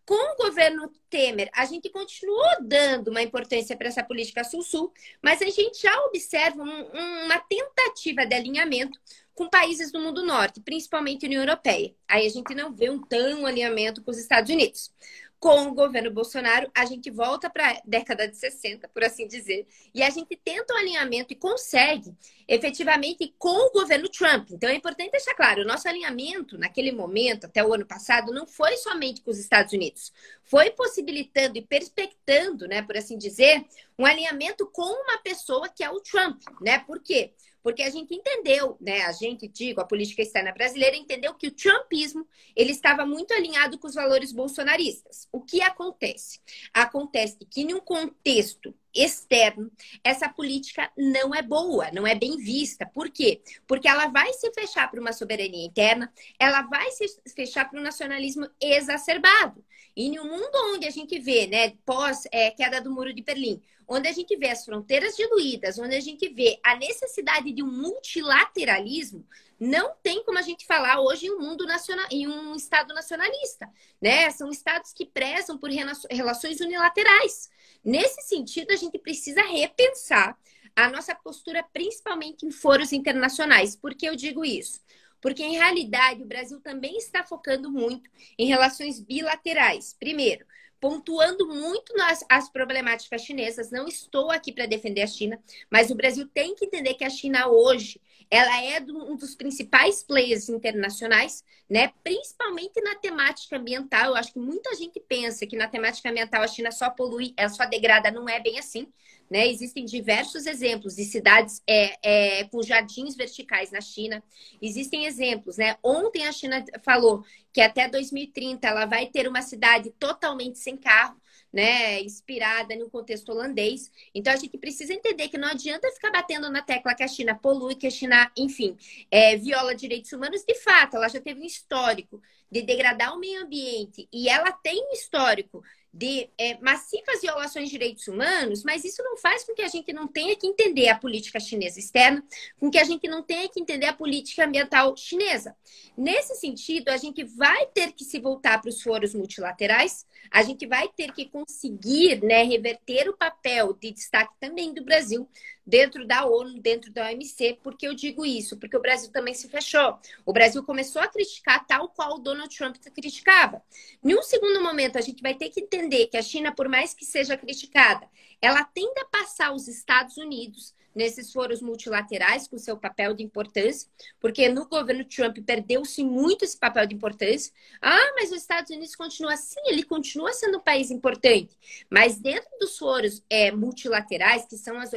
Com 0.06 0.16
o 0.16 0.38
governo 0.38 0.92
Temer, 1.10 1.52
a 1.54 1.66
gente 1.66 1.90
continuou 1.90 2.44
dando 2.62 3.10
uma 3.10 3.22
importância 3.22 3.78
para 3.78 3.90
essa 3.90 4.04
política 4.04 4.44
sul-sul, 4.44 4.92
mas 5.22 5.42
a 5.42 5.50
gente 5.50 5.82
já 5.82 5.96
observa 6.06 6.64
um, 6.64 7.26
uma 7.26 7.38
tentativa 7.40 8.26
de 8.26 8.34
alinhamento 8.34 9.00
com 9.36 9.48
países 9.48 9.92
do 9.92 10.00
mundo 10.00 10.26
norte, 10.26 10.60
principalmente 10.62 11.26
União 11.26 11.44
Europeia. 11.44 11.94
Aí 12.08 12.26
a 12.26 12.30
gente 12.30 12.56
não 12.56 12.74
vê 12.74 12.90
um 12.90 13.00
tão 13.00 13.46
alinhamento 13.46 14.04
com 14.04 14.10
os 14.10 14.18
Estados 14.18 14.50
Unidos 14.50 14.92
com 15.40 15.68
o 15.68 15.74
governo 15.74 16.12
Bolsonaro, 16.12 16.70
a 16.76 16.86
gente 16.86 17.10
volta 17.10 17.50
para 17.50 17.72
a 17.72 17.82
década 17.86 18.28
de 18.28 18.36
60, 18.36 18.90
por 18.90 19.04
assim 19.04 19.26
dizer, 19.26 19.66
e 19.94 20.04
a 20.04 20.10
gente 20.10 20.36
tenta 20.36 20.74
um 20.74 20.78
alinhamento 20.78 21.32
e 21.32 21.36
consegue 21.36 22.14
efetivamente 22.48 23.34
com 23.38 23.68
o 23.68 23.72
governo 23.72 24.10
Trump. 24.10 24.50
Então 24.52 24.70
é 24.70 24.76
importante 24.76 25.12
deixar 25.12 25.34
claro, 25.36 25.62
o 25.62 25.66
nosso 25.66 25.88
alinhamento 25.88 26.58
naquele 26.58 26.92
momento, 26.92 27.46
até 27.46 27.64
o 27.64 27.74
ano 27.74 27.86
passado, 27.86 28.34
não 28.34 28.46
foi 28.46 28.76
somente 28.78 29.22
com 29.22 29.32
os 29.32 29.40
Estados 29.40 29.72
Unidos, 29.72 30.12
foi 30.50 30.72
possibilitando 30.72 31.58
e 31.58 31.62
perspectando, 31.62 32.68
né, 32.68 32.82
por 32.82 32.98
assim 32.98 33.18
dizer, 33.18 33.66
um 33.98 34.06
alinhamento 34.06 34.66
com 34.68 34.82
uma 34.82 35.20
pessoa 35.20 35.70
que 35.70 35.84
é 35.84 35.90
o 35.92 36.00
Trump, 36.00 36.42
né? 36.60 36.80
Por 36.80 37.02
quê? 37.02 37.34
Porque 37.62 37.84
a 37.84 37.90
gente 37.90 38.16
entendeu, 38.16 38.78
né? 38.80 39.02
A 39.02 39.12
gente, 39.12 39.48
digo, 39.48 39.82
a 39.82 39.86
política 39.86 40.22
externa 40.22 40.52
brasileira 40.52 40.96
entendeu 40.96 41.36
que 41.36 41.48
o 41.48 41.52
trumpismo 41.52 42.26
ele 42.56 42.72
estava 42.72 43.06
muito 43.06 43.34
alinhado 43.34 43.78
com 43.78 43.88
os 43.88 43.94
valores 43.94 44.32
bolsonaristas. 44.32 45.28
O 45.32 45.42
que 45.42 45.62
acontece? 45.62 46.40
Acontece 46.74 47.38
que, 47.50 47.62
em 47.62 47.74
um 47.74 47.80
contexto 47.82 48.74
externo, 49.02 49.72
essa 50.04 50.28
política 50.30 50.92
não 50.98 51.34
é 51.34 51.42
boa, 51.42 51.92
não 51.92 52.06
é 52.06 52.16
bem 52.16 52.38
vista. 52.38 52.86
Por 52.86 53.10
quê? 53.10 53.42
Porque 53.68 53.88
ela 53.88 54.08
vai 54.08 54.34
se 54.34 54.52
fechar 54.52 54.90
para 54.90 55.00
uma 55.00 55.14
soberania 55.14 55.66
interna, 55.66 56.12
ela 56.38 56.62
vai 56.64 56.92
se 56.92 57.06
fechar 57.36 57.70
para 57.70 57.80
um 57.80 57.84
nacionalismo 57.84 58.48
exacerbado. 58.62 59.64
E 59.96 60.20
um 60.20 60.26
mundo 60.26 60.74
onde 60.74 60.88
a 60.88 60.92
gente 60.92 61.20
vê, 61.20 61.48
né, 61.48 61.74
pós 61.86 62.24
é, 62.32 62.52
queda 62.52 62.80
do 62.80 62.92
muro 62.92 63.14
de 63.14 63.22
Berlim, 63.22 63.62
onde 63.88 64.08
a 64.08 64.12
gente 64.12 64.36
vê 64.38 64.50
as 64.50 64.64
fronteiras 64.64 65.16
diluídas, 65.16 65.80
onde 65.80 65.96
a 65.96 66.00
gente 66.00 66.30
vê 66.30 66.60
a 66.64 66.76
necessidade 66.76 67.52
de 67.52 67.64
um 67.64 67.72
multilateralismo, 67.72 69.26
não 69.60 69.94
tem 70.02 70.24
como 70.24 70.38
a 70.38 70.42
gente 70.42 70.66
falar 70.66 71.02
hoje 71.02 71.26
em 71.26 71.32
um 71.32 71.40
mundo 71.40 71.66
nacional, 71.66 72.06
em 72.10 72.28
um 72.28 72.56
estado 72.56 72.94
nacionalista, 72.94 73.68
né? 74.02 74.30
São 74.32 74.50
estados 74.50 74.94
que 74.94 75.06
prezam 75.06 75.58
por 75.58 75.70
relações 76.10 76.62
unilaterais. 76.62 77.50
Nesse 77.84 78.22
sentido, 78.22 78.72
a 78.72 78.76
gente 78.76 78.98
precisa 78.98 79.42
repensar 79.42 80.38
a 80.76 80.90
nossa 80.90 81.14
postura, 81.14 81.64
principalmente 81.74 82.46
em 82.46 82.52
foros 82.52 82.94
internacionais. 82.94 83.76
Por 83.76 83.94
que 83.94 84.06
eu 84.08 84.16
digo 84.16 84.46
isso? 84.46 84.82
Porque, 85.22 85.44
em 85.44 85.58
realidade, 85.58 86.24
o 86.24 86.28
Brasil 86.28 86.62
também 86.62 86.98
está 86.98 87.26
focando 87.26 87.70
muito 87.70 88.10
em 88.38 88.48
relações 88.48 89.02
bilaterais. 89.02 89.94
Primeiro, 90.00 90.46
pontuando 90.80 91.48
muito 91.48 91.94
nas 91.96 92.24
as 92.30 92.50
problemáticas 92.50 93.22
chinesas. 93.22 93.72
Não 93.72 93.88
estou 93.88 94.32
aqui 94.32 94.52
para 94.52 94.66
defender 94.66 95.02
a 95.02 95.08
China, 95.08 95.40
mas 95.70 95.92
o 95.92 95.96
Brasil 95.96 96.28
tem 96.34 96.56
que 96.56 96.66
entender 96.66 96.94
que 96.94 97.04
a 97.04 97.10
China 97.10 97.48
hoje 97.48 98.02
ela 98.32 98.64
é 98.64 98.80
um 98.80 99.16
dos 99.16 99.34
principais 99.34 100.04
players 100.04 100.50
internacionais, 100.50 101.44
né? 101.68 101.92
Principalmente 102.04 102.80
na 102.82 102.96
temática 102.96 103.58
ambiental. 103.58 104.10
Eu 104.10 104.16
acho 104.16 104.34
que 104.34 104.40
muita 104.40 104.76
gente 104.76 105.00
pensa 105.00 105.48
que 105.48 105.58
na 105.58 105.68
temática 105.68 106.10
ambiental 106.10 106.44
a 106.44 106.48
China 106.48 106.72
só 106.72 106.92
polui, 106.92 107.34
ela 107.36 107.50
só 107.50 107.66
degrada. 107.66 108.12
Não 108.12 108.30
é 108.30 108.40
bem 108.40 108.60
assim. 108.60 108.88
Né? 109.30 109.48
Existem 109.48 109.86
diversos 109.86 110.46
exemplos 110.46 110.96
de 110.96 111.04
cidades 111.04 111.62
é, 111.68 112.40
é, 112.40 112.44
com 112.46 112.64
jardins 112.64 113.16
verticais 113.16 113.72
na 113.72 113.80
China. 113.80 114.24
Existem 114.62 115.06
exemplos, 115.06 115.58
né? 115.58 115.78
Ontem 115.84 116.28
a 116.28 116.32
China 116.32 116.64
falou 116.84 117.24
que 117.54 117.62
até 117.62 117.88
2030 117.88 118.68
ela 118.68 118.86
vai 118.86 119.06
ter 119.06 119.28
uma 119.28 119.42
cidade 119.42 119.92
totalmente 120.00 120.58
sem 120.58 120.76
carro 120.76 121.20
né, 121.52 122.02
inspirada 122.02 122.76
no 122.76 122.90
contexto 122.90 123.30
holandês. 123.30 123.92
Então 124.14 124.32
a 124.32 124.36
gente 124.36 124.58
precisa 124.58 124.94
entender 124.94 125.28
que 125.30 125.38
não 125.38 125.50
adianta 125.50 125.92
ficar 125.92 126.12
batendo 126.12 126.50
na 126.50 126.62
tecla 126.62 126.96
que 126.96 127.04
a 127.04 127.08
China 127.08 127.36
polui, 127.36 127.76
que 127.76 127.88
a 127.88 127.92
China, 127.92 128.32
enfim, 128.38 128.78
é, 129.12 129.36
viola 129.36 129.76
direitos 129.76 130.12
humanos. 130.12 130.44
De 130.44 130.56
fato, 130.56 130.96
ela 130.96 131.08
já 131.08 131.20
teve 131.20 131.42
um 131.42 131.46
histórico 131.46 132.22
de 132.52 132.62
degradar 132.62 133.16
o 133.16 133.20
meio 133.20 133.44
ambiente 133.44 134.08
e 134.12 134.30
ela 134.30 134.52
tem 134.52 134.84
um 134.90 134.94
histórico 134.94 135.64
de 135.94 136.30
é, 136.38 136.58
massivas 136.60 137.22
violações 137.22 137.66
de 137.66 137.72
direitos 137.72 138.08
humanos, 138.08 138.64
mas 138.64 138.86
isso 138.86 139.02
não 139.04 139.18
faz 139.18 139.44
com 139.44 139.54
que 139.54 139.62
a 139.62 139.68
gente 139.68 139.92
não 139.92 140.08
tenha 140.08 140.36
que 140.36 140.46
entender 140.46 140.88
a 140.88 140.98
política 140.98 141.40
chinesa 141.40 141.80
externa, 141.80 142.24
com 142.60 142.70
que 142.70 142.78
a 142.78 142.84
gente 142.84 143.08
não 143.08 143.24
tenha 143.24 143.50
que 143.50 143.60
entender 143.60 143.88
a 143.88 143.94
política 143.94 144.46
ambiental 144.46 144.96
chinesa. 144.96 145.56
Nesse 145.98 146.36
sentido, 146.36 146.90
a 146.90 146.98
gente 146.98 147.24
vai 147.24 147.66
ter 147.68 147.92
que 147.92 148.04
se 148.04 148.20
voltar 148.20 148.62
para 148.62 148.70
os 148.70 148.82
foros 148.82 149.14
multilaterais, 149.14 150.06
a 150.32 150.44
gente 150.44 150.68
vai 150.68 150.88
ter 150.90 151.12
que 151.12 151.26
conseguir 151.26 152.24
né, 152.24 152.44
reverter 152.44 153.10
o 153.10 153.18
papel 153.18 153.74
de 153.74 153.92
destaque 153.92 154.34
também 154.40 154.74
do 154.74 154.84
Brasil 154.84 155.28
dentro 155.70 156.06
da 156.06 156.26
ONU, 156.26 156.60
dentro 156.60 156.92
da 156.92 157.10
OMC. 157.10 157.60
Por 157.62 157.78
que 157.78 157.88
eu 157.88 157.94
digo 157.94 158.26
isso? 158.26 158.58
Porque 158.58 158.76
o 158.76 158.82
Brasil 158.82 159.12
também 159.12 159.34
se 159.34 159.48
fechou. 159.48 160.00
O 160.26 160.34
Brasil 160.34 160.64
começou 160.64 161.02
a 161.02 161.08
criticar 161.08 161.66
tal 161.66 161.88
qual 161.90 162.16
o 162.16 162.20
Donald 162.20 162.54
Trump 162.56 162.76
criticava. 162.94 163.62
Em 164.04 164.16
um 164.16 164.24
segundo 164.24 164.62
momento, 164.62 164.98
a 164.98 165.02
gente 165.02 165.22
vai 165.22 165.36
ter 165.36 165.50
que 165.50 165.62
entender 165.62 166.08
que 166.08 166.18
a 166.18 166.22
China, 166.22 166.52
por 166.54 166.68
mais 166.68 166.94
que 166.94 167.06
seja 167.06 167.38
criticada, 167.38 168.08
ela 168.42 168.64
tende 168.64 169.00
a 169.00 169.06
passar 169.06 169.54
os 169.54 169.68
Estados 169.68 170.18
Unidos 170.18 170.74
nesses 170.94 171.32
foros 171.32 171.62
multilaterais 171.62 172.48
com 172.48 172.58
seu 172.58 172.78
papel 172.78 173.14
de 173.14 173.24
importância, 173.24 173.90
porque 174.20 174.50
no 174.50 174.68
governo 174.68 175.06
Trump 175.06 175.38
perdeu-se 175.46 176.04
muito 176.04 176.44
esse 176.44 176.58
papel 176.58 176.86
de 176.88 176.96
importância. 176.96 177.52
Ah, 177.82 178.14
mas 178.16 178.32
os 178.32 178.38
Estados 178.38 178.70
Unidos 178.70 178.96
continua 178.96 179.34
assim, 179.34 179.62
ele 179.66 179.84
continua 179.84 180.34
sendo 180.34 180.58
um 180.58 180.62
país 180.62 180.92
importante, 180.92 181.58
mas 181.90 182.20
dentro 182.20 182.50
dos 182.60 182.78
foros 182.78 183.24
é, 183.30 183.52
multilaterais, 183.52 184.46
que 184.46 184.58
são 184.58 184.78
as 184.78 184.92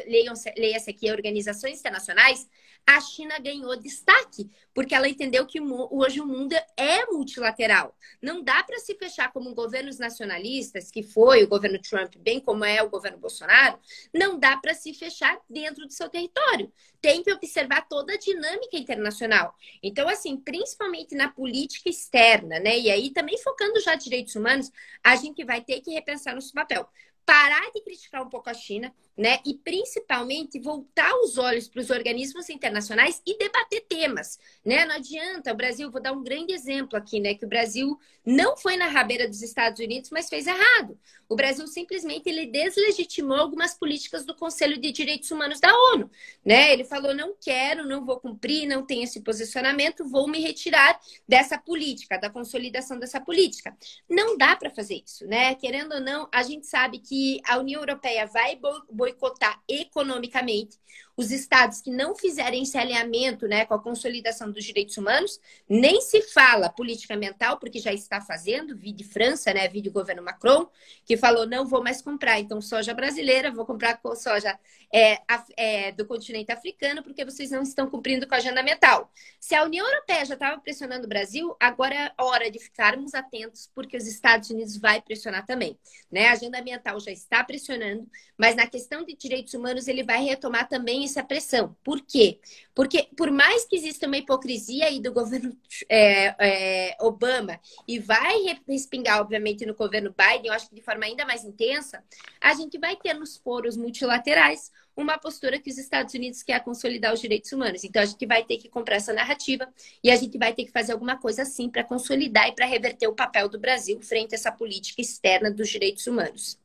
leia-se 0.57 0.91
aqui 0.91 1.11
organizações 1.11 1.79
internacionais, 1.79 2.49
a 2.87 3.01
China 3.01 3.39
ganhou 3.39 3.77
destaque, 3.77 4.51
porque 4.75 4.95
ela 4.95 5.09
entendeu 5.09 5.47
que 5.47 5.61
hoje 5.61 6.21
o 6.21 6.27
mundo 6.27 6.55
é 6.77 7.07
multilateral. 7.07 7.97
Não 8.21 8.43
dá 8.43 8.63
para 8.63 8.79
se 8.79 8.95
fechar 8.95 9.33
como 9.33 9.55
governos 9.55 9.99
nacionalistas, 9.99 10.91
que 10.91 11.03
foi 11.03 11.43
o 11.45 11.49
governo 11.49 11.81
Trump, 11.81 12.17
bem 12.17 12.41
como 12.41 12.65
é 12.65 12.83
o 12.83 12.91
governo 12.91 13.19
Bolsonaro, 13.19 13.79
não 14.13 14.39
dá 14.39 14.57
para 14.57 14.75
se 14.75 14.93
fechar 14.93 15.39
dentro 15.49 15.87
do 15.87 15.93
seu 15.93 16.09
território. 16.09 16.73
Tem 17.01 17.23
que 17.23 17.33
observar 17.33 17.89
toda 17.89 18.15
a 18.15 18.19
dinâmica 18.19 18.77
internacional. 18.77 19.55
Então, 19.83 20.09
assim, 20.09 20.37
principalmente 20.37 21.15
na 21.15 21.29
política 21.29 21.89
externa, 21.89 22.59
né? 22.59 22.79
E 22.79 22.91
aí 22.91 23.11
também 23.11 23.39
focando 23.39 23.81
já 23.81 23.95
direitos 23.95 24.35
humanos, 24.35 24.71
a 25.03 25.17
gente 25.17 25.45
vai 25.45 25.63
ter 25.63 25.81
que 25.81 25.93
repensar 25.93 26.35
nosso 26.35 26.53
papel 26.53 26.89
parar 27.25 27.71
de 27.73 27.81
criticar 27.83 28.23
um 28.23 28.29
pouco 28.29 28.51
a 28.51 28.55
China, 28.55 28.93
né? 29.17 29.39
E 29.45 29.55
principalmente 29.55 30.59
voltar 30.59 31.15
os 31.17 31.39
olhos 31.39 31.69
para 31.69 31.81
os 31.81 31.91
organismos 31.91 32.49
internacionais 32.49 33.23
e 33.27 33.37
debater 33.37 33.83
temas, 33.89 34.39
né? 34.65 34.85
Não 34.85 34.95
adianta, 34.97 35.53
o 35.53 35.57
Brasil, 35.57 35.91
vou 35.91 36.01
dar 36.01 36.13
um 36.13 36.23
grande 36.23 36.53
exemplo 36.53 36.97
aqui, 36.97 37.21
né? 37.21 37.35
Que 37.35 37.45
o 37.45 37.49
Brasil 37.49 37.99
não 38.25 38.57
foi 38.57 38.77
na 38.77 38.87
rabeira 38.87 39.29
dos 39.29 39.43
Estados 39.43 39.81
Unidos, 39.81 40.11
mas 40.11 40.29
fez 40.29 40.47
errado. 40.47 40.99
O 41.29 41.35
Brasil 41.35 41.67
simplesmente 41.67 42.29
ele 42.29 42.47
deslegitimou 42.47 43.37
algumas 43.37 43.75
políticas 43.75 44.25
do 44.25 44.35
Conselho 44.35 44.79
de 44.79 44.93
Direitos 44.93 45.31
Humanos 45.31 45.61
da 45.61 45.75
ONU, 45.95 46.11
né? 46.45 46.73
Ele 46.73 46.85
falou: 46.85 47.15
não 47.15 47.35
quero, 47.41 47.87
não 47.87 48.05
vou 48.05 48.21
cumprir, 48.21 48.67
não 48.67 48.85
tenho 48.85 49.05
esse 49.05 49.21
posicionamento, 49.23 50.05
vou 50.05 50.29
me 50.29 50.41
retirar 50.41 51.01
dessa 51.27 51.59
política, 51.59 52.19
da 52.19 52.31
consolidação 52.31 52.99
dessa 52.99 53.21
política. 53.21 53.77
Não 54.09 54.37
dá 54.37 54.55
para 54.57 54.71
fazer 54.71 55.03
isso, 55.05 55.27
né? 55.27 55.55
Querendo 55.55 55.95
ou 55.95 56.01
não, 56.01 56.29
a 56.33 56.43
gente 56.43 56.67
sabe 56.67 56.99
que 56.99 57.41
a 57.47 57.59
União 57.59 57.81
Europeia 57.81 58.27
vai 58.27 58.57
boicotar 59.03 59.61
economicamente. 59.67 60.79
Os 61.17 61.31
estados 61.31 61.81
que 61.81 61.91
não 61.91 62.15
fizerem 62.15 62.63
esse 62.63 62.79
alinhamento 62.79 63.47
né, 63.47 63.65
com 63.67 63.75
a 63.75 63.83
consolidação 63.83 64.51
dos 64.51 64.65
direitos 64.65 64.97
humanos, 64.97 65.41
nem 65.69 66.01
se 66.01 66.23
fala 66.23 66.71
política 66.71 67.15
ambiental, 67.15 67.59
porque 67.59 67.79
já 67.79 67.93
está 67.93 68.21
fazendo, 68.21 68.77
vi 68.77 68.93
de 68.93 69.05
França, 69.05 69.53
né, 69.53 69.69
vi 69.69 69.81
de 69.81 69.91
governo 69.91 70.23
Macron, 70.23 70.67
que 71.05 71.17
falou, 71.17 71.47
não 71.47 71.67
vou 71.67 71.83
mais 71.83 72.01
comprar, 72.01 72.41
então, 72.41 72.61
soja 72.61 72.95
brasileira, 72.95 73.51
vou 73.51 73.67
comprar 73.67 74.01
soja 74.17 74.59
é, 74.93 75.19
é, 75.57 75.93
do 75.93 76.07
continente 76.07 76.51
africano, 76.51 77.03
porque 77.03 77.25
vocês 77.25 77.51
não 77.51 77.63
estão 77.63 77.89
cumprindo 77.89 78.27
com 78.27 78.35
a 78.35 78.39
agenda 78.39 78.61
ambiental. 78.61 79.11
Se 79.39 79.55
a 79.55 79.65
União 79.65 79.87
Europeia 79.87 80.25
já 80.25 80.35
estava 80.35 80.61
pressionando 80.61 81.05
o 81.05 81.09
Brasil, 81.09 81.55
agora 81.61 81.95
é 81.95 82.13
hora 82.23 82.51
de 82.51 82.59
ficarmos 82.59 83.15
atentos, 83.15 83.71
porque 83.75 83.97
os 83.97 84.07
Estados 84.07 84.51
Unidos 84.51 84.77
vai 84.77 85.01
pressionar 85.01 85.47
também. 85.47 85.79
Né? 86.11 86.29
A 86.29 86.33
agenda 86.33 86.59
ambiental 86.59 86.99
já 87.01 87.11
está 87.11 87.43
pressionando, 87.45 88.09
mas 88.37 88.57
na 88.57 88.67
questão 88.67 89.05
de 89.05 89.15
direitos 89.15 89.55
humanos 89.55 89.89
ele 89.89 90.03
vai 90.03 90.23
retomar 90.25 90.69
também 90.69 91.02
essa 91.05 91.23
pressão. 91.23 91.77
Por 91.83 92.01
quê? 92.01 92.39
Porque 92.75 93.09
por 93.17 93.31
mais 93.31 93.65
que 93.65 93.77
exista 93.77 94.07
uma 94.07 94.17
hipocrisia 94.17 94.87
aí 94.87 95.01
do 95.01 95.13
governo 95.13 95.57
é, 95.89 96.35
é, 96.39 96.97
Obama 97.01 97.61
e 97.87 97.99
vai 97.99 98.57
respingar, 98.67 99.21
obviamente, 99.21 99.67
no 99.67 99.75
governo 99.75 100.15
Biden, 100.17 100.47
eu 100.47 100.53
acho 100.53 100.69
que 100.69 100.75
de 100.75 100.83
forma 100.83 101.05
ainda 101.05 101.27
mais 101.27 101.45
intensa, 101.45 102.03
a 102.41 102.55
gente 102.55 102.79
vai 102.79 102.97
ter 102.97 103.15
nos 103.15 103.37
foros 103.37 103.77
multilaterais 103.77 104.71
uma 104.97 105.19
postura 105.19 105.59
que 105.59 105.71
os 105.71 105.79
Estados 105.79 106.15
Unidos 106.15 106.43
quer 106.43 106.63
consolidar 106.63 107.13
os 107.13 107.21
direitos 107.21 107.51
humanos. 107.53 107.85
Então 107.85 108.03
a 108.03 108.05
gente 108.05 108.27
vai 108.27 108.45
ter 108.45 108.59
que 108.59 108.69
comprar 108.69 108.97
essa 108.97 109.13
narrativa 109.13 109.69
e 110.03 110.11
a 110.11 110.17
gente 110.17 110.37
vai 110.39 110.53
ter 110.53 110.65
que 110.65 110.71
fazer 110.71 110.93
alguma 110.93 111.19
coisa 111.19 111.43
assim 111.43 111.69
para 111.69 111.85
consolidar 111.85 112.49
e 112.49 112.55
para 112.55 112.67
reverter 112.67 113.07
o 113.07 113.15
papel 113.15 113.49
do 113.49 113.59
Brasil 113.59 114.01
frente 114.03 114.35
a 114.35 114.37
essa 114.37 114.53
política 114.53 115.01
externa 115.01 115.51
dos 115.51 115.69
direitos 115.69 116.07
humanos. 116.07 116.59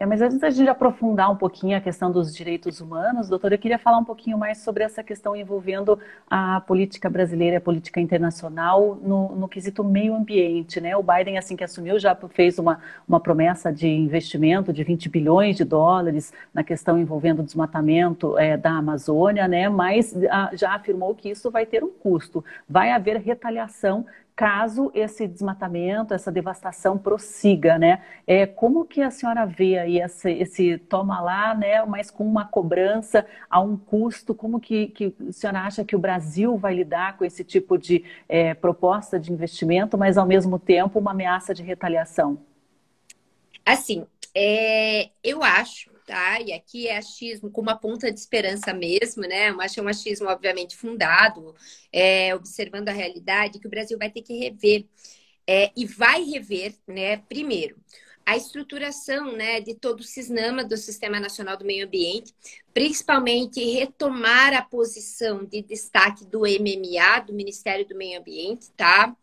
É, 0.00 0.06
mas 0.06 0.22
antes 0.22 0.38
da 0.38 0.48
gente 0.48 0.68
aprofundar 0.68 1.28
um 1.28 1.34
pouquinho 1.34 1.76
a 1.76 1.80
questão 1.80 2.12
dos 2.12 2.32
direitos 2.32 2.80
humanos, 2.80 3.28
doutora, 3.28 3.56
eu 3.56 3.58
queria 3.58 3.80
falar 3.80 3.98
um 3.98 4.04
pouquinho 4.04 4.38
mais 4.38 4.58
sobre 4.58 4.84
essa 4.84 5.02
questão 5.02 5.34
envolvendo 5.34 5.98
a 6.30 6.60
política 6.60 7.10
brasileira, 7.10 7.58
a 7.58 7.60
política 7.60 8.00
internacional 8.00 8.94
no, 9.02 9.34
no 9.34 9.48
quesito 9.48 9.82
meio 9.82 10.14
ambiente, 10.14 10.80
né? 10.80 10.96
O 10.96 11.02
Biden, 11.02 11.36
assim 11.36 11.56
que 11.56 11.64
assumiu, 11.64 11.98
já 11.98 12.16
fez 12.28 12.60
uma, 12.60 12.78
uma 13.08 13.18
promessa 13.18 13.72
de 13.72 13.88
investimento 13.88 14.72
de 14.72 14.84
20 14.84 15.08
bilhões 15.08 15.56
de 15.56 15.64
dólares 15.64 16.32
na 16.54 16.62
questão 16.62 16.96
envolvendo 16.96 17.40
o 17.40 17.44
desmatamento 17.44 18.38
é, 18.38 18.56
da 18.56 18.70
Amazônia, 18.70 19.48
né? 19.48 19.68
Mas 19.68 20.16
a, 20.30 20.50
já 20.54 20.76
afirmou 20.76 21.12
que 21.12 21.28
isso 21.28 21.50
vai 21.50 21.66
ter 21.66 21.82
um 21.82 21.90
custo, 21.90 22.44
vai 22.68 22.92
haver 22.92 23.16
retaliação 23.16 24.06
caso 24.38 24.92
esse 24.94 25.26
desmatamento, 25.26 26.14
essa 26.14 26.30
devastação 26.30 26.96
prossiga, 26.96 27.76
né? 27.76 28.04
É, 28.24 28.46
como 28.46 28.84
que 28.84 29.02
a 29.02 29.10
senhora 29.10 29.44
vê 29.44 29.76
aí 29.76 30.00
esse, 30.00 30.30
esse 30.30 30.78
toma 30.78 31.20
lá, 31.20 31.56
né? 31.56 31.84
Mas 31.84 32.08
com 32.08 32.24
uma 32.24 32.44
cobrança 32.44 33.26
a 33.50 33.60
um 33.60 33.76
custo, 33.76 34.32
como 34.32 34.60
que, 34.60 34.86
que 34.90 35.12
a 35.28 35.32
senhora 35.32 35.62
acha 35.62 35.84
que 35.84 35.96
o 35.96 35.98
Brasil 35.98 36.56
vai 36.56 36.72
lidar 36.72 37.16
com 37.16 37.24
esse 37.24 37.42
tipo 37.42 37.76
de 37.76 38.04
é, 38.28 38.54
proposta 38.54 39.18
de 39.18 39.32
investimento, 39.32 39.98
mas 39.98 40.16
ao 40.16 40.24
mesmo 40.24 40.56
tempo 40.56 41.00
uma 41.00 41.10
ameaça 41.10 41.52
de 41.52 41.64
retaliação? 41.64 42.38
Assim, 43.66 44.06
é, 44.32 45.10
eu 45.24 45.42
acho 45.42 45.90
tá? 46.08 46.40
E 46.40 46.54
aqui 46.54 46.88
é 46.88 46.96
achismo 46.96 47.50
com 47.50 47.60
uma 47.60 47.76
ponta 47.76 48.10
de 48.10 48.18
esperança 48.18 48.72
mesmo, 48.72 49.22
né? 49.24 49.50
Eu 49.50 49.60
acho 49.60 49.82
um 49.82 49.88
achismo, 49.88 50.26
obviamente, 50.26 50.74
fundado, 50.74 51.54
é, 51.92 52.34
observando 52.34 52.88
a 52.88 52.92
realidade, 52.92 53.58
que 53.58 53.66
o 53.66 53.70
Brasil 53.70 53.98
vai 53.98 54.10
ter 54.10 54.22
que 54.22 54.32
rever. 54.38 54.86
É, 55.46 55.70
e 55.76 55.84
vai 55.84 56.24
rever, 56.24 56.74
né? 56.86 57.18
Primeiro, 57.18 57.76
a 58.24 58.36
estruturação 58.36 59.32
né, 59.32 59.60
de 59.60 59.74
todo 59.74 60.00
o 60.00 60.04
CISNAMA, 60.04 60.64
do 60.64 60.76
Sistema 60.78 61.20
Nacional 61.20 61.56
do 61.58 61.64
Meio 61.64 61.86
Ambiente, 61.86 62.34
principalmente 62.72 63.62
retomar 63.64 64.54
a 64.54 64.62
posição 64.62 65.44
de 65.44 65.62
destaque 65.62 66.24
do 66.24 66.40
MMA, 66.40 67.20
do 67.26 67.34
Ministério 67.34 67.86
do 67.86 67.96
Meio 67.96 68.18
Ambiente, 68.18 68.70
tá? 68.76 69.14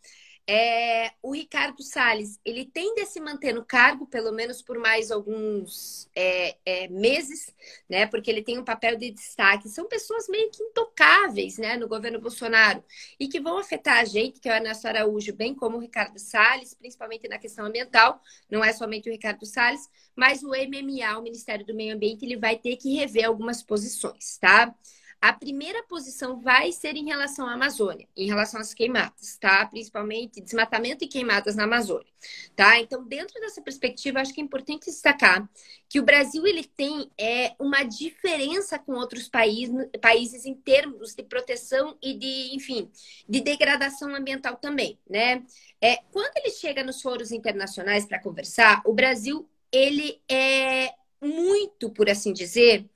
É, 0.47 1.11
o 1.23 1.33
Ricardo 1.33 1.81
Salles, 1.81 2.39
ele 2.46 2.65
tende 2.65 3.01
a 3.01 3.05
se 3.07 3.20
manter 3.20 3.51
no 3.51 3.65
cargo, 3.65 4.05
pelo 4.05 4.31
menos 4.31 4.61
por 4.61 4.77
mais 4.77 5.09
alguns 5.09 6.07
é, 6.15 6.55
é, 6.63 6.87
meses, 6.87 7.51
né? 7.89 8.05
Porque 8.05 8.29
ele 8.29 8.43
tem 8.43 8.59
um 8.59 8.63
papel 8.63 8.96
de 8.96 9.09
destaque. 9.09 9.67
São 9.70 9.87
pessoas 9.87 10.27
meio 10.29 10.51
que 10.51 10.61
intocáveis, 10.61 11.57
né? 11.57 11.77
No 11.77 11.87
governo 11.87 12.22
Bolsonaro 12.22 12.83
e 13.20 13.27
que 13.27 13.39
vão 13.39 13.57
afetar 13.57 13.98
a 13.98 14.05
gente, 14.05 14.39
que 14.39 14.48
é 14.48 14.53
o 14.53 14.55
Ernesto 14.55 14.87
Araújo, 14.87 15.33
bem 15.33 15.55
como 15.55 15.77
o 15.77 15.79
Ricardo 15.79 16.20
Salles, 16.20 16.75
principalmente 16.75 17.27
na 17.27 17.39
questão 17.39 17.65
ambiental. 17.65 18.22
Não 18.48 18.63
é 18.63 18.72
somente 18.72 19.09
o 19.09 19.11
Ricardo 19.11 19.48
Salles, 19.48 19.89
mas 20.15 20.43
o 20.43 20.50
MMA, 20.50 21.17
o 21.17 21.24
Ministério 21.24 21.65
do 21.65 21.74
Meio 21.74 21.96
Ambiente, 21.96 22.24
ele 22.24 22.37
vai 22.37 22.55
ter 22.55 22.77
que 22.77 22.93
rever 22.93 23.25
algumas 23.25 23.63
posições, 23.63 24.37
tá? 24.37 24.75
A 25.25 25.33
primeira 25.33 25.81
posição 25.81 26.40
vai 26.40 26.72
ser 26.72 26.96
em 26.96 27.07
relação 27.07 27.48
à 27.48 27.53
Amazônia, 27.53 28.07
em 28.16 28.27
relação 28.27 28.61
às 28.61 28.75
queimadas, 28.75 29.35
tá? 29.38 29.66
Principalmente 29.66 30.40
desmatamento 30.40 31.03
e 31.03 31.07
queimadas 31.07 31.55
na 31.55 31.64
Amazônia, 31.64 32.05
tá? 32.55 32.79
Então, 32.79 33.03
dentro 33.03 33.42
dessa 33.42 33.59
perspectiva, 33.59 34.20
acho 34.20 34.31
que 34.31 34.40
é 34.40 34.44
importante 34.44 34.85
destacar 34.85 35.50
que 35.90 36.00
o 36.00 36.03
Brasil 36.03 36.46
ele 36.46 36.64
tem 36.64 37.09
é, 37.20 37.55
uma 37.57 37.81
diferença 37.81 38.77
com 38.77 38.92
outros 38.92 39.27
países, 39.27 39.75
países 40.00 40.46
em 40.46 40.53
termos 40.53 41.16
de 41.16 41.24
proteção 41.24 41.98
e 42.03 42.14
de, 42.14 42.55
enfim, 42.55 42.92
de 43.27 43.42
degradação 43.42 44.14
ambiental 44.14 44.57
também, 44.57 45.00
né? 45.09 45.44
É, 45.81 46.03
quando 46.11 46.38
ele 46.38 46.51
chega 46.51 46.83
nos 46.83 47.01
foros 47.01 47.31
internacionais 47.31 48.05
para 48.05 48.22
conversar, 48.22 48.83
o 48.85 48.94
Brasil 48.94 49.50
ele 49.72 50.22
é 50.29 50.94
muito, 51.20 51.90
por 51.90 52.11
assim 52.11 52.31
dizer, 52.31 52.88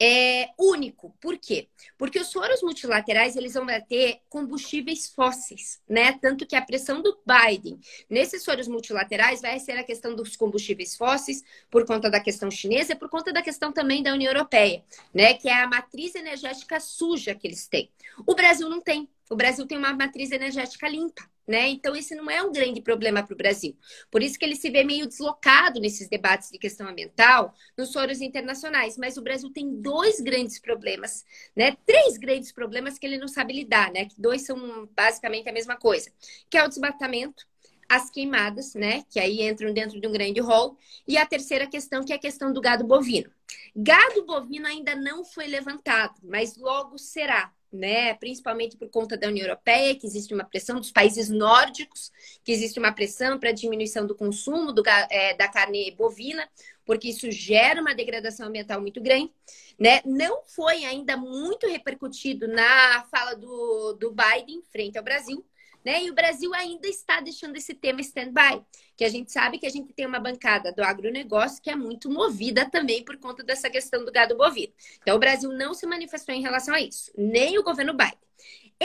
é 0.00 0.50
único. 0.58 1.14
Por 1.20 1.38
quê? 1.38 1.68
Porque 1.96 2.18
os 2.18 2.32
foros 2.32 2.62
multilaterais 2.62 3.36
eles 3.36 3.54
vão 3.54 3.66
ter 3.88 4.20
combustíveis 4.28 5.08
fósseis, 5.08 5.80
né? 5.88 6.18
Tanto 6.20 6.46
que 6.46 6.56
a 6.56 6.62
pressão 6.62 7.00
do 7.00 7.18
Biden 7.26 7.78
nesses 8.08 8.44
foros 8.44 8.68
multilaterais 8.68 9.40
vai 9.40 9.58
ser 9.58 9.72
a 9.72 9.84
questão 9.84 10.14
dos 10.14 10.36
combustíveis 10.36 10.96
fósseis 10.96 11.42
por 11.70 11.86
conta 11.86 12.10
da 12.10 12.20
questão 12.20 12.50
chinesa 12.50 12.92
e 12.92 12.96
por 12.96 13.08
conta 13.08 13.32
da 13.32 13.42
questão 13.42 13.72
também 13.72 14.02
da 14.02 14.12
União 14.12 14.32
Europeia, 14.32 14.84
né? 15.12 15.34
Que 15.34 15.48
é 15.48 15.54
a 15.62 15.68
matriz 15.68 16.14
energética 16.14 16.80
suja 16.80 17.34
que 17.34 17.46
eles 17.46 17.66
têm. 17.66 17.90
O 18.26 18.34
Brasil 18.34 18.68
não 18.68 18.80
tem. 18.80 19.08
O 19.30 19.36
Brasil 19.36 19.66
tem 19.66 19.78
uma 19.78 19.94
matriz 19.94 20.30
energética 20.30 20.88
limpa. 20.88 21.33
Né? 21.46 21.68
Então, 21.68 21.94
esse 21.94 22.14
não 22.14 22.30
é 22.30 22.42
um 22.42 22.50
grande 22.50 22.80
problema 22.80 23.22
para 23.22 23.34
o 23.34 23.36
Brasil. 23.36 23.76
Por 24.10 24.22
isso 24.22 24.38
que 24.38 24.44
ele 24.46 24.56
se 24.56 24.70
vê 24.70 24.82
meio 24.82 25.06
deslocado 25.06 25.78
nesses 25.78 26.08
debates 26.08 26.50
de 26.50 26.58
questão 26.58 26.88
ambiental 26.88 27.54
nos 27.76 27.92
foros 27.92 28.22
internacionais. 28.22 28.96
Mas 28.96 29.18
o 29.18 29.22
Brasil 29.22 29.50
tem 29.50 29.80
dois 29.80 30.20
grandes 30.20 30.58
problemas, 30.58 31.24
né? 31.54 31.76
Três 31.84 32.16
grandes 32.16 32.50
problemas 32.50 32.98
que 32.98 33.06
ele 33.06 33.18
não 33.18 33.28
sabe 33.28 33.52
lidar, 33.52 33.92
né? 33.92 34.06
Que 34.06 34.18
dois 34.18 34.46
são 34.46 34.88
basicamente 34.96 35.48
a 35.48 35.52
mesma 35.52 35.76
coisa, 35.76 36.10
que 36.48 36.56
é 36.56 36.64
o 36.64 36.68
desmatamento, 36.68 37.46
as 37.88 38.10
queimadas, 38.10 38.74
né? 38.74 39.04
Que 39.10 39.20
aí 39.20 39.42
entram 39.42 39.72
dentro 39.72 40.00
de 40.00 40.06
um 40.06 40.12
grande 40.12 40.40
rol. 40.40 40.76
E 41.06 41.16
a 41.18 41.26
terceira 41.26 41.66
questão, 41.66 42.04
que 42.04 42.12
é 42.12 42.16
a 42.16 42.18
questão 42.18 42.52
do 42.52 42.60
gado 42.60 42.84
bovino. 42.84 43.30
Gado 43.76 44.24
bovino 44.24 44.66
ainda 44.66 44.94
não 44.94 45.24
foi 45.24 45.46
levantado, 45.46 46.14
mas 46.22 46.56
logo 46.56 46.96
será 46.98 47.52
né? 47.74 48.14
Principalmente 48.14 48.76
por 48.76 48.88
conta 48.88 49.16
da 49.16 49.28
União 49.28 49.44
Europeia, 49.44 49.94
que 49.94 50.06
existe 50.06 50.32
uma 50.32 50.44
pressão 50.44 50.78
dos 50.78 50.92
países 50.92 51.28
nórdicos, 51.28 52.12
que 52.42 52.52
existe 52.52 52.78
uma 52.78 52.92
pressão 52.92 53.38
para 53.38 53.52
diminuição 53.52 54.06
do 54.06 54.14
consumo 54.14 54.72
do, 54.72 54.82
é, 55.10 55.34
da 55.34 55.48
carne 55.48 55.90
bovina, 55.92 56.48
porque 56.84 57.08
isso 57.08 57.30
gera 57.30 57.80
uma 57.80 57.94
degradação 57.94 58.48
ambiental 58.48 58.80
muito 58.80 59.00
grande, 59.00 59.32
né? 59.78 60.00
Não 60.04 60.42
foi 60.46 60.84
ainda 60.84 61.16
muito 61.16 61.66
repercutido 61.66 62.46
na 62.46 63.04
fala 63.10 63.34
do, 63.34 63.94
do 63.94 64.12
Biden 64.12 64.62
frente 64.70 64.98
ao 64.98 65.04
Brasil, 65.04 65.44
né? 65.84 66.04
E 66.04 66.10
o 66.10 66.14
Brasil 66.14 66.52
ainda 66.54 66.88
está 66.88 67.20
deixando 67.20 67.56
esse 67.56 67.74
tema 67.74 68.00
stand-by, 68.00 68.64
que 68.96 69.04
a 69.04 69.08
gente 69.08 69.30
sabe 69.30 69.58
que 69.58 69.66
a 69.66 69.70
gente 69.70 69.92
tem 69.92 70.06
uma 70.06 70.18
bancada 70.18 70.72
do 70.72 70.82
agronegócio 70.82 71.62
que 71.62 71.70
é 71.70 71.76
muito 71.76 72.10
movida 72.10 72.68
também 72.68 73.04
por 73.04 73.16
conta 73.18 73.42
dessa 73.42 73.68
questão 73.68 74.04
do 74.04 74.12
gado 74.12 74.36
bovino. 74.36 74.72
Então, 75.02 75.16
o 75.16 75.20
Brasil 75.20 75.50
não 75.50 75.74
se 75.74 75.86
manifestou 75.86 76.34
em 76.34 76.42
relação 76.42 76.74
a 76.74 76.80
isso, 76.80 77.12
nem 77.16 77.58
o 77.58 77.62
governo 77.62 77.92
Biden. 77.92 78.18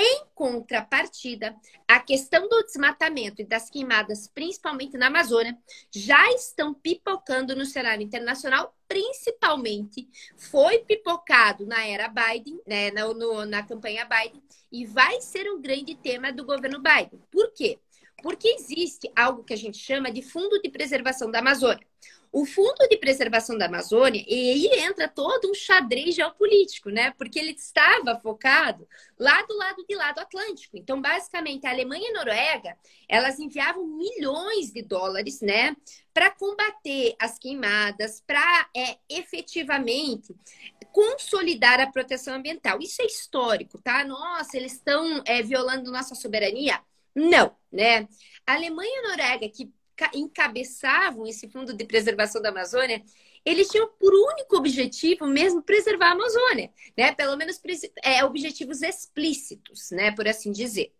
Em 0.01 0.23
contrapartida, 0.33 1.53
a 1.85 1.99
questão 1.99 2.47
do 2.47 2.63
desmatamento 2.63 3.41
e 3.41 3.45
das 3.45 3.69
queimadas, 3.69 4.29
principalmente 4.29 4.97
na 4.97 5.07
Amazônia, 5.07 5.57
já 5.93 6.31
estão 6.31 6.73
pipocando 6.73 7.53
no 7.53 7.65
cenário 7.65 8.01
internacional, 8.01 8.73
principalmente 8.87 10.07
foi 10.37 10.79
pipocado 10.85 11.65
na 11.65 11.85
era 11.85 12.07
Biden, 12.07 12.61
né, 12.65 12.91
no, 12.91 13.45
na 13.45 13.61
campanha 13.61 14.05
Biden, 14.05 14.41
e 14.71 14.85
vai 14.85 15.19
ser 15.19 15.51
um 15.51 15.61
grande 15.61 15.93
tema 15.95 16.31
do 16.31 16.45
governo 16.45 16.81
Biden. 16.81 17.21
Por 17.29 17.51
quê? 17.53 17.77
Porque 18.21 18.47
existe 18.47 19.11
algo 19.15 19.43
que 19.43 19.53
a 19.53 19.57
gente 19.57 19.77
chama 19.77 20.11
de 20.11 20.21
Fundo 20.21 20.61
de 20.61 20.69
Preservação 20.69 21.29
da 21.31 21.39
Amazônia. 21.39 21.85
O 22.31 22.45
Fundo 22.45 22.87
de 22.87 22.95
Preservação 22.97 23.57
da 23.57 23.65
Amazônia, 23.65 24.23
e 24.27 24.51
aí 24.51 24.81
entra 24.81 25.07
todo 25.07 25.49
um 25.49 25.53
xadrez 25.53 26.13
geopolítico, 26.13 26.91
né? 26.91 27.11
Porque 27.17 27.39
ele 27.39 27.53
estava 27.53 28.19
focado 28.19 28.87
lá 29.17 29.41
do 29.41 29.57
lado 29.57 29.83
de 29.87 29.95
lá 29.95 30.11
do 30.11 30.19
Atlântico. 30.19 30.77
Então, 30.77 31.01
basicamente, 31.01 31.65
a 31.65 31.71
Alemanha 31.71 32.07
e 32.07 32.11
a 32.11 32.13
Noruega, 32.13 32.77
elas 33.07 33.39
enviavam 33.39 33.83
milhões 33.87 34.71
de 34.71 34.83
dólares, 34.83 35.41
né? 35.41 35.75
Para 36.13 36.29
combater 36.29 37.15
as 37.19 37.39
queimadas, 37.39 38.21
para 38.27 38.69
é, 38.77 38.97
efetivamente 39.09 40.35
consolidar 40.91 41.79
a 41.79 41.91
proteção 41.91 42.35
ambiental. 42.35 42.79
Isso 42.79 43.01
é 43.01 43.05
histórico, 43.05 43.81
tá? 43.81 44.05
Nossa, 44.05 44.55
eles 44.55 44.73
estão 44.73 45.23
é, 45.25 45.41
violando 45.41 45.91
nossa 45.91 46.13
soberania? 46.13 46.79
Não, 47.19 47.55
né? 47.71 48.07
A 48.45 48.53
Alemanha 48.53 48.89
e 48.89 48.99
a 48.99 49.09
Noruega, 49.09 49.49
que 49.49 49.71
encabeçavam 50.13 51.27
esse 51.27 51.49
fundo 51.49 51.73
de 51.73 51.83
preservação 51.85 52.41
da 52.41 52.49
Amazônia, 52.49 53.03
eles 53.45 53.67
tinham 53.69 53.89
por 53.99 54.13
único 54.13 54.55
objetivo 54.55 55.25
mesmo 55.25 55.61
preservar 55.61 56.09
a 56.09 56.11
Amazônia, 56.11 56.71
né? 56.97 57.13
Pelo 57.13 57.35
menos 57.35 57.59
é, 58.03 58.23
objetivos 58.23 58.81
explícitos, 58.81 59.91
né? 59.91 60.11
Por 60.11 60.27
assim 60.27 60.51
dizer. 60.51 60.93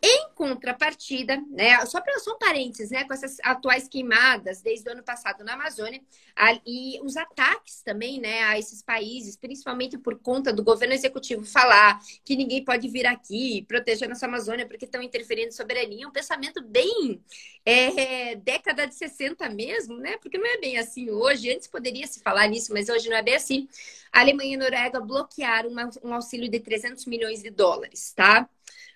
Em 0.00 0.28
contrapartida, 0.32 1.42
né, 1.50 1.84
só 1.84 2.00
para 2.00 2.20
só 2.20 2.32
um 2.32 2.38
parênteses, 2.38 2.90
né, 2.90 3.02
com 3.02 3.12
essas 3.12 3.38
atuais 3.42 3.88
queimadas 3.88 4.62
desde 4.62 4.88
o 4.88 4.92
ano 4.92 5.02
passado 5.02 5.42
na 5.42 5.54
Amazônia 5.54 6.00
a, 6.36 6.52
e 6.64 7.00
os 7.02 7.16
ataques 7.16 7.82
também, 7.82 8.20
né, 8.20 8.44
a 8.44 8.56
esses 8.56 8.80
países, 8.80 9.36
principalmente 9.36 9.98
por 9.98 10.16
conta 10.20 10.52
do 10.52 10.62
governo 10.62 10.94
executivo 10.94 11.44
falar 11.44 12.00
que 12.24 12.36
ninguém 12.36 12.64
pode 12.64 12.86
vir 12.88 13.06
aqui 13.06 13.64
proteger 13.66 14.08
nossa 14.08 14.26
Amazônia 14.26 14.68
porque 14.68 14.84
estão 14.84 15.02
interferindo 15.02 15.48
em 15.48 15.52
soberania, 15.52 16.06
um 16.06 16.12
pensamento 16.12 16.62
bem 16.62 17.20
é, 17.64 18.36
década 18.36 18.86
de 18.86 18.94
60 18.94 19.48
mesmo, 19.48 19.98
né, 19.98 20.16
porque 20.18 20.38
não 20.38 20.46
é 20.46 20.58
bem 20.58 20.78
assim 20.78 21.10
hoje. 21.10 21.52
Antes 21.52 21.66
poderia 21.66 22.06
se 22.06 22.20
falar 22.20 22.46
nisso, 22.46 22.72
mas 22.72 22.88
hoje 22.88 23.08
não 23.08 23.16
é 23.16 23.22
bem 23.22 23.34
assim. 23.34 23.68
A 24.12 24.20
Alemanha 24.20 24.52
e 24.52 24.54
a 24.54 24.58
Noruega 24.58 25.00
bloquearam 25.00 25.70
uma, 25.70 25.90
um 26.02 26.14
auxílio 26.14 26.48
de 26.48 26.60
300 26.60 27.04
milhões 27.06 27.42
de 27.42 27.50
dólares, 27.50 28.12
tá? 28.12 28.48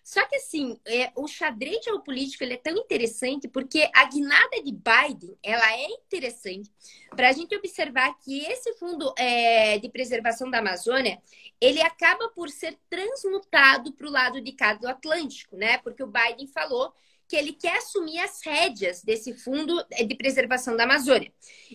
Só 0.02 0.26
que 0.26 0.36
assim, 0.36 0.78
é, 0.84 1.12
o 1.14 1.28
xadrez 1.28 1.84
geopolítico 1.84 2.42
ele 2.42 2.54
é 2.54 2.58
tão 2.58 2.76
interessante 2.76 3.46
porque 3.46 3.88
a 3.94 4.04
guinada 4.04 4.62
de 4.62 4.72
Biden 4.72 5.36
ela 5.42 5.72
é 5.72 5.86
interessante 5.90 6.70
para 7.10 7.28
a 7.28 7.32
gente 7.32 7.56
observar 7.56 8.18
que 8.18 8.44
esse 8.44 8.74
fundo 8.74 9.14
é, 9.16 9.78
de 9.78 9.88
preservação 9.88 10.50
da 10.50 10.58
Amazônia 10.58 11.22
ele 11.60 11.80
acaba 11.80 12.28
por 12.30 12.50
ser 12.50 12.76
transmutado 12.90 13.92
para 13.92 14.06
o 14.06 14.10
lado 14.10 14.40
de 14.40 14.52
cá 14.52 14.74
do 14.74 14.88
Atlântico, 14.88 15.56
né? 15.56 15.78
Porque 15.78 16.02
o 16.02 16.10
Biden 16.10 16.48
falou 16.48 16.92
que 17.28 17.36
ele 17.36 17.52
quer 17.52 17.78
assumir 17.78 18.18
as 18.18 18.42
rédeas 18.44 19.02
desse 19.02 19.32
fundo 19.32 19.82
de 19.88 20.14
preservação 20.16 20.76
da 20.76 20.84
Amazônia. 20.84 21.32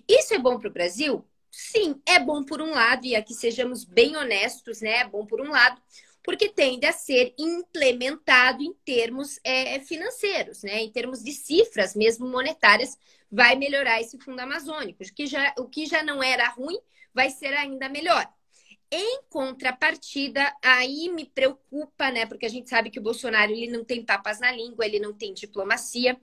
Isso 0.08 0.34
é 0.34 0.38
bom 0.38 0.60
para 0.60 0.70
o 0.70 0.74
Brasil? 0.74 1.26
Sim, 1.50 2.00
é 2.06 2.20
bom 2.20 2.44
por 2.44 2.62
um 2.62 2.70
lado, 2.70 3.06
e 3.06 3.16
aqui 3.16 3.34
sejamos 3.34 3.84
bem 3.84 4.16
honestos, 4.16 4.82
né? 4.82 4.98
É 5.00 5.08
bom 5.08 5.26
por 5.26 5.42
um 5.42 5.50
lado, 5.50 5.82
porque 6.28 6.50
tende 6.50 6.86
a 6.86 6.92
ser 6.92 7.34
implementado 7.40 8.62
em 8.62 8.74
termos 8.84 9.40
é, 9.46 9.80
financeiros, 9.80 10.62
né? 10.62 10.82
em 10.82 10.92
termos 10.92 11.24
de 11.24 11.32
cifras 11.32 11.96
mesmo 11.96 12.28
monetárias, 12.28 12.98
vai 13.32 13.56
melhorar 13.56 14.02
esse 14.02 14.20
fundo 14.20 14.42
amazônico. 14.42 15.02
O 15.02 15.14
que 15.14 15.26
já, 15.26 15.56
o 15.58 15.70
que 15.70 15.86
já 15.86 16.04
não 16.04 16.22
era 16.22 16.50
ruim 16.50 16.78
vai 17.14 17.30
ser 17.30 17.54
ainda 17.54 17.88
melhor. 17.88 18.28
Em 18.92 19.22
contrapartida, 19.30 20.54
aí 20.62 21.08
me 21.08 21.24
preocupa, 21.24 22.12
né? 22.12 22.26
Porque 22.26 22.46
a 22.46 22.50
gente 22.50 22.70
sabe 22.70 22.90
que 22.90 23.00
o 23.00 23.04
Bolsonaro 23.04 23.54
ele 23.54 23.72
não 23.72 23.86
tem 23.86 24.04
papas 24.04 24.42
na 24.42 24.52
língua, 24.52 24.86
ele 24.86 25.00
não 25.00 25.14
tem 25.14 25.34
diplomacia. 25.34 26.20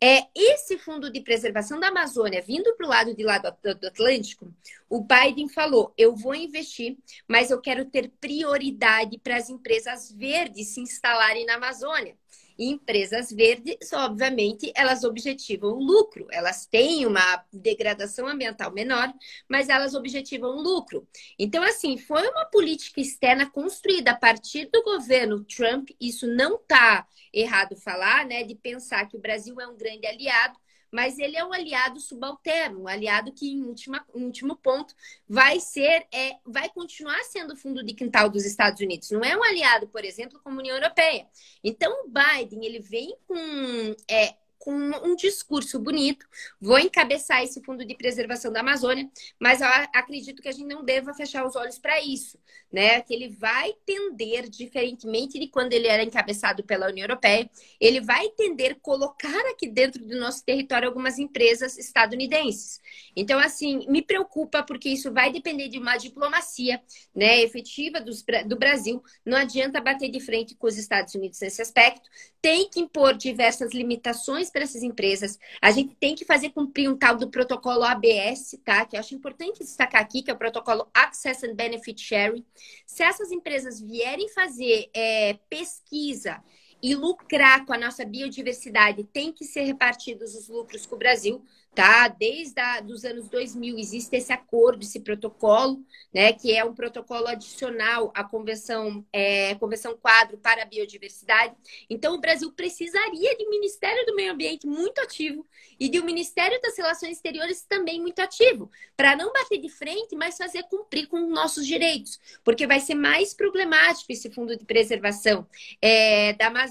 É, 0.00 0.28
esse 0.34 0.78
fundo 0.78 1.10
de 1.10 1.20
preservação 1.20 1.80
da 1.80 1.88
Amazônia, 1.88 2.40
vindo 2.40 2.72
para 2.76 2.86
o 2.86 2.88
lado 2.88 3.16
de 3.16 3.24
lá 3.24 3.38
do, 3.38 3.74
do 3.74 3.86
Atlântico, 3.88 4.52
o 4.88 5.00
Biden 5.00 5.48
falou: 5.48 5.92
eu 5.98 6.14
vou 6.14 6.34
investir, 6.34 6.96
mas 7.26 7.50
eu 7.50 7.60
quero 7.60 7.84
ter 7.84 8.08
prioridade 8.20 9.18
para 9.18 9.36
as 9.36 9.50
empresas 9.50 10.12
verdes 10.12 10.68
se 10.68 10.80
instalarem 10.80 11.44
na 11.44 11.56
Amazônia. 11.56 12.16
E 12.58 12.70
empresas 12.70 13.30
verdes, 13.30 13.92
obviamente, 13.92 14.72
elas 14.74 15.04
objetivam 15.04 15.74
lucro. 15.74 16.26
Elas 16.30 16.66
têm 16.66 17.06
uma 17.06 17.44
degradação 17.52 18.26
ambiental 18.26 18.72
menor, 18.72 19.12
mas 19.48 19.68
elas 19.68 19.94
objetivam 19.94 20.56
lucro. 20.60 21.06
Então, 21.38 21.62
assim, 21.62 21.96
foi 21.96 22.28
uma 22.28 22.44
política 22.46 23.00
externa 23.00 23.48
construída 23.48 24.10
a 24.10 24.16
partir 24.16 24.68
do 24.72 24.82
governo 24.82 25.44
Trump. 25.44 25.90
Isso 26.00 26.26
não 26.26 26.56
está 26.56 27.06
errado 27.32 27.76
falar, 27.76 28.26
né? 28.26 28.42
De 28.42 28.54
pensar 28.54 29.06
que 29.06 29.16
o 29.16 29.20
Brasil 29.20 29.60
é 29.60 29.66
um 29.68 29.76
grande 29.76 30.06
aliado 30.06 30.58
mas 30.92 31.18
ele 31.18 31.36
é 31.36 31.44
um 31.44 31.52
aliado 31.52 32.00
subalterno, 32.00 32.82
um 32.82 32.88
aliado 32.88 33.32
que, 33.32 33.50
em, 33.50 33.62
última, 33.64 34.04
em 34.14 34.24
último 34.24 34.56
ponto, 34.56 34.94
vai 35.28 35.60
ser, 35.60 36.06
é, 36.12 36.38
vai 36.44 36.68
continuar 36.70 37.22
sendo 37.24 37.56
fundo 37.56 37.84
de 37.84 37.94
quintal 37.94 38.28
dos 38.28 38.44
Estados 38.44 38.80
Unidos. 38.80 39.10
Não 39.10 39.22
é 39.22 39.36
um 39.36 39.42
aliado, 39.42 39.88
por 39.88 40.04
exemplo, 40.04 40.40
como 40.42 40.56
a 40.56 40.60
União 40.60 40.76
Europeia. 40.76 41.26
Então, 41.62 42.04
o 42.04 42.08
Biden, 42.08 42.64
ele 42.64 42.80
vem 42.80 43.16
com 43.26 43.94
é, 44.10 44.34
com 44.68 44.74
um 44.74 45.16
discurso 45.16 45.78
bonito. 45.78 46.26
Vou 46.60 46.78
encabeçar 46.78 47.42
esse 47.42 47.62
fundo 47.64 47.86
de 47.86 47.94
preservação 47.96 48.52
da 48.52 48.60
Amazônia, 48.60 49.08
mas 49.40 49.62
acredito 49.62 50.42
que 50.42 50.48
a 50.48 50.52
gente 50.52 50.66
não 50.66 50.84
deva 50.84 51.14
fechar 51.14 51.46
os 51.46 51.56
olhos 51.56 51.78
para 51.78 51.98
isso, 52.02 52.38
né? 52.70 53.00
Que 53.00 53.14
ele 53.14 53.30
vai 53.30 53.72
tender, 53.86 54.46
diferentemente 54.46 55.38
de 55.38 55.48
quando 55.48 55.72
ele 55.72 55.86
era 55.86 56.02
encabeçado 56.02 56.62
pela 56.62 56.88
União 56.88 57.04
Europeia, 57.04 57.48
ele 57.80 58.02
vai 58.02 58.28
tender 58.36 58.78
colocar 58.82 59.40
aqui 59.50 59.66
dentro 59.66 60.04
do 60.04 60.20
nosso 60.20 60.44
território 60.44 60.86
algumas 60.86 61.18
empresas 61.18 61.78
estadunidenses. 61.78 62.78
Então, 63.16 63.38
assim, 63.38 63.86
me 63.88 64.02
preocupa 64.02 64.62
porque 64.62 64.90
isso 64.90 65.10
vai 65.10 65.32
depender 65.32 65.68
de 65.68 65.78
uma 65.78 65.96
diplomacia, 65.96 66.78
né, 67.16 67.40
efetiva 67.40 68.02
do 68.02 68.58
Brasil. 68.58 69.02
Não 69.24 69.38
adianta 69.38 69.80
bater 69.80 70.10
de 70.10 70.20
frente 70.20 70.54
com 70.54 70.66
os 70.66 70.76
Estados 70.76 71.14
Unidos 71.14 71.40
nesse 71.40 71.62
aspecto. 71.62 72.06
Tem 72.40 72.68
que 72.70 72.80
impor 72.80 73.16
diversas 73.16 73.72
limitações 73.72 74.50
para 74.50 74.62
essas 74.62 74.82
empresas. 74.82 75.38
A 75.60 75.70
gente 75.70 75.94
tem 75.96 76.14
que 76.14 76.24
fazer 76.24 76.50
cumprir 76.50 76.88
um 76.88 76.96
tal 76.96 77.16
do 77.16 77.28
protocolo 77.28 77.82
ABS, 77.82 78.58
tá? 78.64 78.84
Que 78.84 78.96
eu 78.96 79.00
acho 79.00 79.14
importante 79.14 79.58
destacar 79.58 80.00
aqui, 80.00 80.22
que 80.22 80.30
é 80.30 80.34
o 80.34 80.38
protocolo 80.38 80.88
Access 80.94 81.44
and 81.44 81.54
Benefit 81.54 82.00
Sharing. 82.00 82.44
Se 82.86 83.02
essas 83.02 83.32
empresas 83.32 83.80
vierem 83.80 84.28
fazer 84.28 84.88
é, 84.94 85.34
pesquisa 85.50 86.42
e 86.82 86.94
lucrar 86.94 87.64
com 87.66 87.72
a 87.72 87.78
nossa 87.78 88.04
biodiversidade, 88.04 89.04
tem 89.04 89.32
que 89.32 89.44
ser 89.44 89.62
repartidos 89.62 90.34
os 90.34 90.48
lucros 90.48 90.86
com 90.86 90.94
o 90.94 90.98
Brasil 90.98 91.42
tá? 91.78 92.08
Desde 92.08 92.60
a, 92.60 92.80
dos 92.80 93.04
anos 93.04 93.28
2000 93.28 93.78
existe 93.78 94.16
esse 94.16 94.32
acordo, 94.32 94.82
esse 94.82 94.98
protocolo, 94.98 95.84
né? 96.12 96.32
Que 96.32 96.52
é 96.56 96.64
um 96.64 96.74
protocolo 96.74 97.28
adicional 97.28 98.12
à 98.16 98.24
convenção, 98.24 99.06
é, 99.12 99.54
convenção 99.54 99.96
quadro 99.96 100.38
para 100.38 100.62
a 100.62 100.64
biodiversidade. 100.64 101.54
Então, 101.88 102.16
o 102.16 102.20
Brasil 102.20 102.50
precisaria 102.50 103.36
de 103.36 103.46
um 103.46 103.50
Ministério 103.50 104.04
do 104.06 104.16
Meio 104.16 104.32
Ambiente 104.32 104.66
muito 104.66 105.00
ativo 105.00 105.46
e 105.78 105.88
de 105.88 106.00
um 106.00 106.04
Ministério 106.04 106.60
das 106.60 106.76
Relações 106.76 107.12
Exteriores 107.12 107.62
também 107.62 108.00
muito 108.00 108.18
ativo, 108.18 108.68
para 108.96 109.14
não 109.14 109.32
bater 109.32 109.58
de 109.58 109.68
frente, 109.68 110.16
mas 110.16 110.36
fazer 110.36 110.64
cumprir 110.64 111.06
com 111.06 111.28
nossos 111.28 111.64
direitos, 111.64 112.18
porque 112.42 112.66
vai 112.66 112.80
ser 112.80 112.96
mais 112.96 113.32
problemático 113.32 114.10
esse 114.10 114.28
fundo 114.30 114.56
de 114.56 114.64
preservação 114.64 115.46
é, 115.80 116.32
da 116.32 116.48
Amazônia 116.48 116.67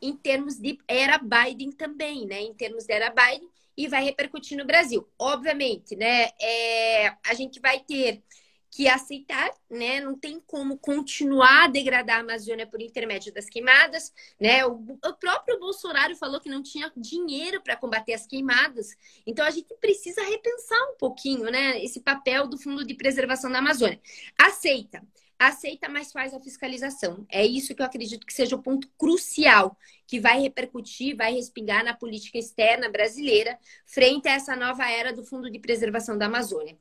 em 0.00 0.16
termos 0.16 0.56
de 0.56 0.78
era 0.86 1.18
Biden 1.18 1.72
também, 1.72 2.26
né? 2.26 2.40
Em 2.40 2.54
termos 2.54 2.84
de 2.84 2.92
era 2.92 3.10
Biden 3.10 3.48
e 3.76 3.86
vai 3.86 4.02
repercutir 4.02 4.56
no 4.56 4.64
Brasil. 4.64 5.08
Obviamente, 5.18 5.94
né? 5.96 6.30
É, 6.40 7.08
a 7.24 7.34
gente 7.34 7.60
vai 7.60 7.80
ter 7.80 8.22
que 8.70 8.86
aceitar, 8.86 9.50
né? 9.70 10.00
Não 10.00 10.18
tem 10.18 10.40
como 10.40 10.76
continuar 10.76 11.64
a 11.64 11.68
degradar 11.68 12.18
a 12.18 12.20
Amazônia 12.20 12.66
por 12.66 12.82
intermédio 12.82 13.32
das 13.32 13.46
queimadas, 13.46 14.12
né? 14.38 14.64
O, 14.66 14.72
o 14.72 15.14
próprio 15.14 15.58
Bolsonaro 15.58 16.14
falou 16.16 16.40
que 16.40 16.50
não 16.50 16.62
tinha 16.62 16.92
dinheiro 16.96 17.62
para 17.62 17.76
combater 17.76 18.14
as 18.14 18.26
queimadas. 18.26 18.88
Então 19.26 19.46
a 19.46 19.50
gente 19.50 19.74
precisa 19.80 20.22
repensar 20.22 20.80
um 20.90 20.96
pouquinho, 20.96 21.50
né? 21.50 21.82
Esse 21.82 22.00
papel 22.00 22.46
do 22.46 22.58
Fundo 22.58 22.84
de 22.84 22.94
Preservação 22.94 23.50
da 23.50 23.58
Amazônia. 23.58 24.00
Aceita 24.36 25.02
aceita, 25.38 25.88
mas 25.88 26.12
faz 26.12 26.34
a 26.34 26.40
fiscalização. 26.40 27.26
É 27.30 27.44
isso 27.44 27.74
que 27.74 27.82
eu 27.82 27.86
acredito 27.86 28.26
que 28.26 28.32
seja 28.32 28.56
o 28.56 28.62
ponto 28.62 28.88
crucial 28.98 29.76
que 30.06 30.20
vai 30.20 30.40
repercutir, 30.40 31.16
vai 31.16 31.32
respingar 31.32 31.84
na 31.84 31.94
política 31.94 32.38
externa 32.38 32.88
brasileira 32.88 33.58
frente 33.86 34.28
a 34.28 34.32
essa 34.32 34.56
nova 34.56 34.90
era 34.90 35.12
do 35.12 35.24
Fundo 35.24 35.50
de 35.50 35.58
Preservação 35.58 36.18
da 36.18 36.26
Amazônia. 36.26 36.76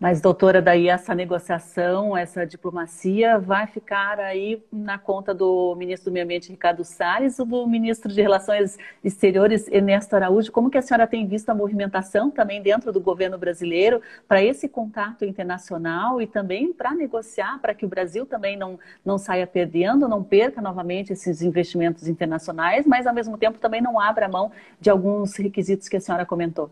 Mas, 0.00 0.20
doutora, 0.20 0.62
daí 0.62 0.88
essa 0.88 1.12
negociação, 1.12 2.16
essa 2.16 2.46
diplomacia 2.46 3.36
vai 3.36 3.66
ficar 3.66 4.20
aí 4.20 4.62
na 4.72 4.96
conta 4.96 5.34
do 5.34 5.74
ministro 5.74 6.08
do 6.08 6.14
Meio 6.14 6.24
Ambiente, 6.24 6.50
Ricardo 6.52 6.84
Salles, 6.84 7.36
ou 7.40 7.44
do 7.44 7.66
ministro 7.66 8.12
de 8.12 8.22
Relações 8.22 8.78
Exteriores, 9.02 9.66
Ernesto 9.66 10.14
Araújo. 10.14 10.52
Como 10.52 10.70
que 10.70 10.78
a 10.78 10.82
senhora 10.82 11.04
tem 11.04 11.26
visto 11.26 11.48
a 11.50 11.54
movimentação 11.54 12.30
também 12.30 12.62
dentro 12.62 12.92
do 12.92 13.00
governo 13.00 13.36
brasileiro 13.36 14.00
para 14.28 14.40
esse 14.40 14.68
contato 14.68 15.24
internacional 15.24 16.22
e 16.22 16.28
também 16.28 16.72
para 16.72 16.94
negociar, 16.94 17.58
para 17.58 17.74
que 17.74 17.84
o 17.84 17.88
Brasil 17.88 18.24
também 18.24 18.56
não, 18.56 18.78
não 19.04 19.18
saia 19.18 19.48
perdendo, 19.48 20.08
não 20.08 20.22
perca 20.22 20.62
novamente 20.62 21.12
esses 21.12 21.42
investimentos 21.42 22.06
internacionais, 22.06 22.86
mas 22.86 23.04
ao 23.04 23.12
mesmo 23.12 23.36
tempo 23.36 23.58
também 23.58 23.82
não 23.82 23.98
abra 23.98 24.28
mão 24.28 24.52
de 24.80 24.90
alguns 24.90 25.34
requisitos 25.34 25.88
que 25.88 25.96
a 25.96 26.00
senhora 26.00 26.24
comentou? 26.24 26.70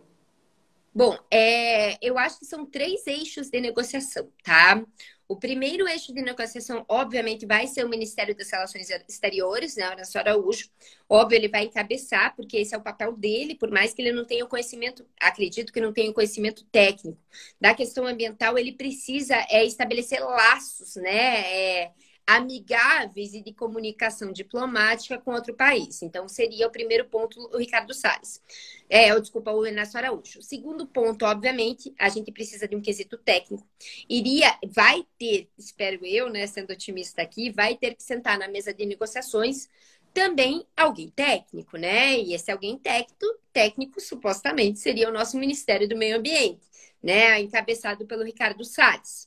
Bom, 0.97 1.15
é, 1.31 1.99
eu 2.01 2.17
acho 2.17 2.39
que 2.39 2.47
são 2.47 2.65
três 2.65 3.07
eixos 3.07 3.51
de 3.51 3.61
negociação, 3.61 4.33
tá? 4.43 4.83
O 5.29 5.37
primeiro 5.37 5.87
eixo 5.87 6.11
de 6.15 6.23
negociação, 6.23 6.87
obviamente, 6.89 7.45
vai 7.45 7.67
ser 7.67 7.85
o 7.85 7.89
Ministério 7.91 8.35
das 8.35 8.51
Relações 8.51 8.89
Exteriores, 9.07 9.77
né, 9.77 9.91
Horácio 9.91 10.19
Araújo. 10.19 10.71
Óbvio, 11.07 11.37
ele 11.37 11.49
vai 11.49 11.65
encabeçar, 11.65 12.35
porque 12.35 12.57
esse 12.57 12.75
é 12.75 12.79
o 12.79 12.83
papel 12.83 13.15
dele, 13.15 13.55
por 13.55 13.71
mais 13.71 13.93
que 13.93 14.01
ele 14.01 14.11
não 14.11 14.25
tenha 14.25 14.47
o 14.47 14.49
conhecimento, 14.49 15.07
acredito 15.21 15.71
que 15.71 15.83
não 15.83 15.93
tenha 15.93 16.11
o 16.11 16.15
conhecimento 16.15 16.65
técnico 16.73 17.21
da 17.61 17.75
questão 17.75 18.07
ambiental, 18.07 18.57
ele 18.57 18.73
precisa 18.73 19.35
é, 19.51 19.67
estabelecer 19.67 20.21
laços, 20.25 20.97
né? 20.97 21.41
É, 21.53 21.93
amigáveis 22.27 23.35
e 23.35 23.41
de 23.41 23.53
comunicação 23.53 24.33
diplomática 24.33 25.17
com 25.19 25.33
outro 25.33 25.55
país. 25.55 26.03
Então, 26.03 26.29
seria 26.29 26.67
o 26.67 26.71
primeiro 26.71 27.05
ponto 27.05 27.39
o 27.53 27.59
Ricardo 27.59 27.95
Salles. 27.95 28.43
É, 28.91 29.11
eu, 29.11 29.21
desculpa, 29.21 29.53
o 29.53 29.63
Renato 29.63 29.97
Araújo. 29.97 30.43
Segundo 30.43 30.87
ponto, 30.87 31.25
obviamente, 31.25 31.95
a 31.99 32.09
gente 32.09 32.33
precisa 32.33 32.67
de 32.67 32.75
um 32.75 32.81
quesito 32.81 33.17
técnico. 33.17 33.67
Iria, 34.09 34.59
vai 34.67 35.07
ter, 35.19 35.49
espero 35.57 36.05
eu, 36.05 36.29
né, 36.29 36.47
sendo 36.47 36.73
otimista 36.73 37.23
aqui, 37.23 37.51
vai 37.51 37.77
ter 37.77 37.95
que 37.95 38.03
sentar 38.03 38.39
na 38.39 38.49
mesa 38.49 38.75
de 38.75 38.85
negociações 38.85 39.69
também 40.17 40.67
alguém 40.75 41.11
técnico, 41.11 41.77
né? 41.77 42.19
E 42.19 42.33
esse 42.33 42.51
alguém 42.51 42.79
técnico, 42.79 43.27
técnico 43.53 44.01
supostamente 44.01 44.79
seria 44.79 45.11
o 45.11 45.13
nosso 45.13 45.37
Ministério 45.37 45.87
do 45.87 45.95
Meio 45.95 46.17
Ambiente, 46.17 46.67
né? 47.03 47.39
Encabeçado 47.39 48.07
pelo 48.07 48.25
Ricardo 48.25 48.65
Salles. 48.65 49.26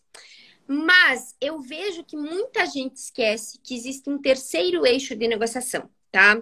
Mas 0.72 1.36
eu 1.42 1.60
vejo 1.60 2.04
que 2.04 2.16
muita 2.16 2.64
gente 2.68 2.96
esquece 2.98 3.58
que 3.64 3.74
existe 3.74 4.08
um 4.08 4.22
terceiro 4.22 4.86
eixo 4.86 5.16
de 5.16 5.28
negociação, 5.28 5.90
tá? 6.12 6.40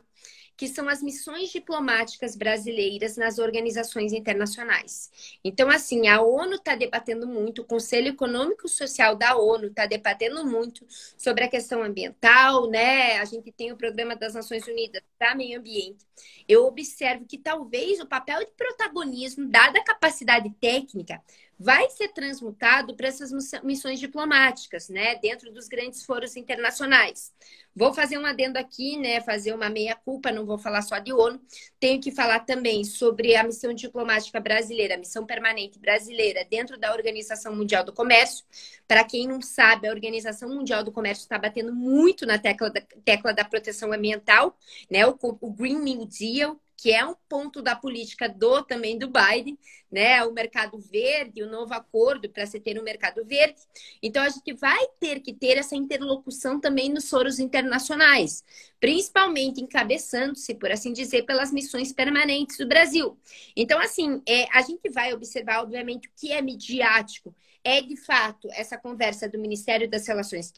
Que 0.58 0.68
são 0.68 0.90
as 0.90 1.02
missões 1.02 1.50
diplomáticas 1.50 2.36
brasileiras 2.36 3.16
nas 3.16 3.40
organizações 3.40 4.12
internacionais. 4.12 5.10
Então, 5.46 5.70
assim, 5.70 6.10
a 6.10 6.22
ONU 6.22 6.56
está 6.56 6.76
debatendo 6.76 7.26
muito, 7.26 7.62
o 7.62 7.66
Conselho 7.66 8.10
Econômico 8.10 8.68
Social 8.68 9.16
da 9.16 9.38
ONU 9.38 9.68
está 9.68 9.86
debatendo 9.86 10.46
muito 10.46 10.86
sobre 11.18 11.46
a 11.46 11.48
questão 11.48 11.82
ambiental, 11.82 12.70
né? 12.70 13.20
A 13.20 13.24
gente 13.24 13.50
tem 13.54 13.72
o 13.72 13.78
Programa 13.78 14.14
das 14.14 14.34
Nações 14.34 14.68
Unidas 14.68 15.02
para 15.18 15.36
Meio 15.36 15.58
Ambiente. 15.58 16.06
Eu 16.50 16.66
observo 16.66 17.26
que 17.26 17.38
talvez 17.38 18.02
o 18.02 18.06
papel 18.06 18.40
de 18.40 18.52
protagonismo, 18.58 19.48
dada 19.48 19.80
a 19.80 19.84
capacidade 19.86 20.50
técnica, 20.60 21.22
vai 21.60 21.90
ser 21.90 22.10
transmutado 22.10 22.96
para 22.96 23.08
essas 23.08 23.32
missões 23.64 24.00
diplomáticas, 24.00 24.90
né, 24.90 25.16
dentro 25.16 25.52
dos 25.52 25.68
grandes 25.68 26.04
foros 26.04 26.36
internacionais. 26.36 27.34
Vou 27.76 27.94
fazer 27.94 28.18
um 28.18 28.26
adendo 28.26 28.58
aqui, 28.58 28.98
né, 28.98 29.22
fazer 29.22 29.54
uma 29.54 29.70
meia-culpa, 29.70 30.32
não 30.32 30.46
vou 30.46 30.58
falar 30.58 30.82
só 30.82 31.00
de 31.00 31.12
ONU, 31.14 31.40
tenho 31.80 32.02
que 32.02 32.12
falar 32.12 32.40
também 32.42 32.84
sobre 32.84 33.36
a 33.36 33.44
missão 33.44 33.74
diplomática 33.74 34.40
brasileira, 34.40 34.96
a 34.96 34.98
missão 34.98 35.26
permanente 35.26 35.80
brasileira 35.80 36.46
dentro 36.50 36.78
da 36.78 36.92
Organização 36.94 37.56
Mundial 37.56 37.84
do 37.84 37.94
Comércio. 37.94 38.46
Para 38.88 39.04
quem 39.04 39.28
não 39.28 39.42
sabe, 39.42 39.88
a 39.88 39.92
Organização 39.92 40.50
Mundial 40.50 40.84
do 40.84 40.92
Comércio 40.92 41.24
está 41.24 41.38
batendo 41.38 41.74
muito 41.74 42.26
na 42.26 42.38
tecla 42.38 42.70
da, 42.70 42.82
tecla 43.04 43.34
da 43.34 43.44
proteção 43.44 43.92
ambiental, 43.92 44.58
né, 44.90 45.06
o, 45.08 45.18
o 45.22 45.52
Green 45.52 45.80
New 45.80 46.06
Deal, 46.06 46.60
que 46.78 46.92
é 46.92 47.04
um 47.04 47.16
ponto 47.28 47.60
da 47.60 47.76
política 47.76 48.30
do 48.30 48.64
também 48.64 49.00
do 49.00 49.10
Biden, 49.10 49.58
né? 49.92 50.24
O 50.24 50.32
mercado 50.32 50.78
verde, 50.80 51.42
o 51.42 51.50
novo 51.50 51.74
acordo 51.74 52.30
para 52.30 52.46
se 52.46 52.60
ter 52.60 52.80
um 52.80 52.84
mercado 52.84 53.26
verde. 53.26 53.60
Então 54.02 54.22
a 54.22 54.30
gente 54.30 54.54
vai 54.54 54.88
ter 55.00 55.20
que 55.20 55.34
ter 55.34 55.58
essa 55.58 55.76
interlocução 55.76 56.60
também 56.60 56.90
nos 56.90 57.10
foros 57.10 57.40
internacionais, 57.40 58.44
principalmente 58.80 59.60
encabeçando-se, 59.60 60.54
por 60.54 60.72
assim 60.72 60.94
dizer, 60.94 61.24
pelas 61.24 61.52
missões 61.52 61.92
permanentes 61.92 62.58
do 62.58 62.68
Brasil. 62.68 63.18
Então, 63.56 63.80
assim, 63.80 64.22
é, 64.28 64.48
a 64.56 64.62
gente 64.62 64.88
vai 64.92 65.14
observar, 65.14 65.64
obviamente, 65.64 66.08
o 66.08 66.12
que 66.16 66.32
é 66.32 66.42
midiático 66.44 67.34
é 67.64 67.82
de 67.82 67.98
fato 67.98 68.48
essa 68.52 68.78
conversa 68.78 69.28
do 69.28 69.40
Ministério 69.40 69.90
das 69.90 70.08
Relações 70.08 70.54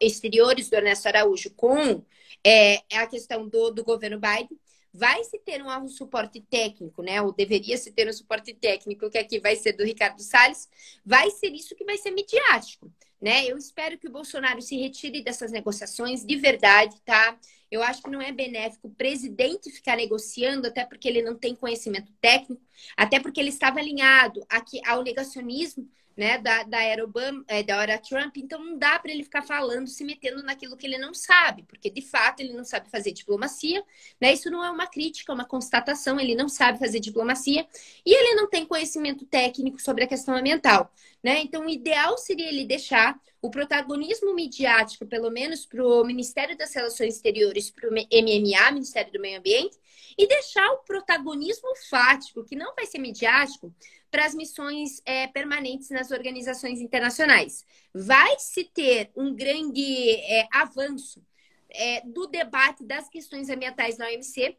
Exteriores 0.00 0.68
do 0.68 0.76
Ernesto 0.76 1.06
Araújo 1.06 1.50
com 1.54 2.04
é, 2.44 2.82
a 2.92 3.06
questão 3.06 3.48
do, 3.48 3.70
do 3.70 3.84
governo 3.84 4.20
Biden 4.20 4.58
vai 4.92 5.22
se 5.24 5.38
ter 5.38 5.62
um, 5.62 5.88
suporte 5.88 6.40
técnico, 6.40 7.02
né? 7.02 7.22
Ou 7.22 7.32
deveria 7.32 7.76
se 7.76 7.92
ter 7.92 8.08
um 8.08 8.12
suporte 8.12 8.52
técnico, 8.54 9.08
que 9.10 9.18
aqui 9.18 9.38
vai 9.38 9.56
ser 9.56 9.72
do 9.72 9.84
Ricardo 9.84 10.20
Salles, 10.20 10.68
vai 11.04 11.30
ser 11.30 11.52
isso 11.52 11.74
que 11.74 11.84
vai 11.84 11.96
ser 11.96 12.10
midiático, 12.10 12.92
né? 13.20 13.46
Eu 13.46 13.56
espero 13.56 13.98
que 13.98 14.08
o 14.08 14.12
Bolsonaro 14.12 14.60
se 14.60 14.76
retire 14.76 15.22
dessas 15.22 15.52
negociações 15.52 16.24
de 16.24 16.36
verdade, 16.36 17.00
tá? 17.04 17.38
Eu 17.70 17.82
acho 17.82 18.02
que 18.02 18.10
não 18.10 18.20
é 18.20 18.32
benéfico 18.32 18.88
o 18.88 18.94
presidente 18.94 19.70
ficar 19.70 19.96
negociando, 19.96 20.66
até 20.66 20.84
porque 20.84 21.08
ele 21.08 21.22
não 21.22 21.36
tem 21.36 21.54
conhecimento 21.54 22.12
técnico, 22.20 22.60
até 22.96 23.20
porque 23.20 23.38
ele 23.38 23.50
estava 23.50 23.78
alinhado 23.78 24.44
aqui 24.48 24.80
ao 24.84 25.04
negacionismo 25.04 25.88
né, 26.20 26.36
da, 26.36 26.64
da 26.64 26.82
era 26.82 27.02
Obama, 27.02 27.42
é, 27.48 27.62
da 27.62 27.82
era 27.82 27.96
Trump, 27.96 28.36
então 28.36 28.62
não 28.62 28.76
dá 28.76 28.98
para 28.98 29.10
ele 29.10 29.24
ficar 29.24 29.40
falando, 29.40 29.88
se 29.88 30.04
metendo 30.04 30.42
naquilo 30.42 30.76
que 30.76 30.86
ele 30.86 30.98
não 30.98 31.14
sabe, 31.14 31.62
porque 31.62 31.88
de 31.88 32.02
fato 32.02 32.40
ele 32.40 32.52
não 32.52 32.62
sabe 32.62 32.90
fazer 32.90 33.12
diplomacia, 33.12 33.82
né? 34.20 34.30
Isso 34.30 34.50
não 34.50 34.62
é 34.62 34.70
uma 34.70 34.86
crítica, 34.86 35.32
é 35.32 35.34
uma 35.34 35.46
constatação, 35.46 36.20
ele 36.20 36.34
não 36.34 36.46
sabe 36.46 36.78
fazer 36.78 37.00
diplomacia 37.00 37.66
e 38.04 38.14
ele 38.14 38.34
não 38.34 38.50
tem 38.50 38.66
conhecimento 38.66 39.24
técnico 39.24 39.80
sobre 39.80 40.04
a 40.04 40.06
questão 40.06 40.36
ambiental, 40.36 40.92
né? 41.24 41.40
Então 41.40 41.64
o 41.64 41.70
ideal 41.70 42.18
seria 42.18 42.50
ele 42.50 42.66
deixar 42.66 43.18
o 43.40 43.50
protagonismo 43.50 44.34
midiático, 44.34 45.06
pelo 45.06 45.30
menos 45.30 45.64
para 45.64 45.82
o 45.82 46.04
Ministério 46.04 46.54
das 46.54 46.74
Relações 46.74 47.14
Exteriores, 47.14 47.70
para 47.70 47.88
o 47.88 47.92
MMA, 47.92 48.72
Ministério 48.72 49.10
do 49.10 49.18
Meio 49.18 49.38
Ambiente, 49.38 49.78
e 50.16 50.26
deixar 50.26 50.68
o 50.72 50.78
protagonismo 50.78 51.74
fático, 51.88 52.44
que 52.44 52.56
não 52.56 52.74
vai 52.74 52.86
ser 52.86 52.98
midiático, 52.98 53.74
para 54.10 54.26
as 54.26 54.34
missões 54.34 55.00
é, 55.04 55.26
permanentes 55.28 55.90
nas 55.90 56.10
organizações 56.10 56.80
internacionais. 56.80 57.64
Vai 57.94 58.38
se 58.38 58.64
ter 58.64 59.10
um 59.16 59.34
grande 59.34 60.10
é, 60.10 60.48
avanço 60.52 61.22
é, 61.70 62.00
do 62.04 62.26
debate 62.26 62.84
das 62.84 63.08
questões 63.08 63.48
ambientais 63.48 63.96
na 63.96 64.06
OMC, 64.06 64.56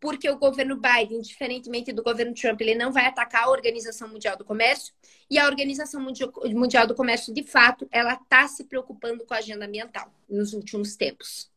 porque 0.00 0.28
o 0.28 0.38
governo 0.38 0.76
Biden, 0.76 1.20
diferentemente 1.20 1.92
do 1.92 2.02
governo 2.02 2.34
Trump, 2.34 2.60
ele 2.60 2.74
não 2.74 2.92
vai 2.92 3.06
atacar 3.06 3.44
a 3.44 3.50
Organização 3.50 4.08
Mundial 4.08 4.36
do 4.36 4.44
Comércio, 4.44 4.92
e 5.30 5.38
a 5.38 5.46
Organização 5.46 6.00
Mundial 6.00 6.86
do 6.86 6.94
Comércio, 6.94 7.32
de 7.32 7.42
fato, 7.42 7.88
ela 7.90 8.14
está 8.14 8.46
se 8.46 8.64
preocupando 8.64 9.24
com 9.24 9.32
a 9.32 9.38
agenda 9.38 9.64
ambiental 9.64 10.12
nos 10.28 10.52
últimos 10.52 10.96
tempos. 10.96 11.50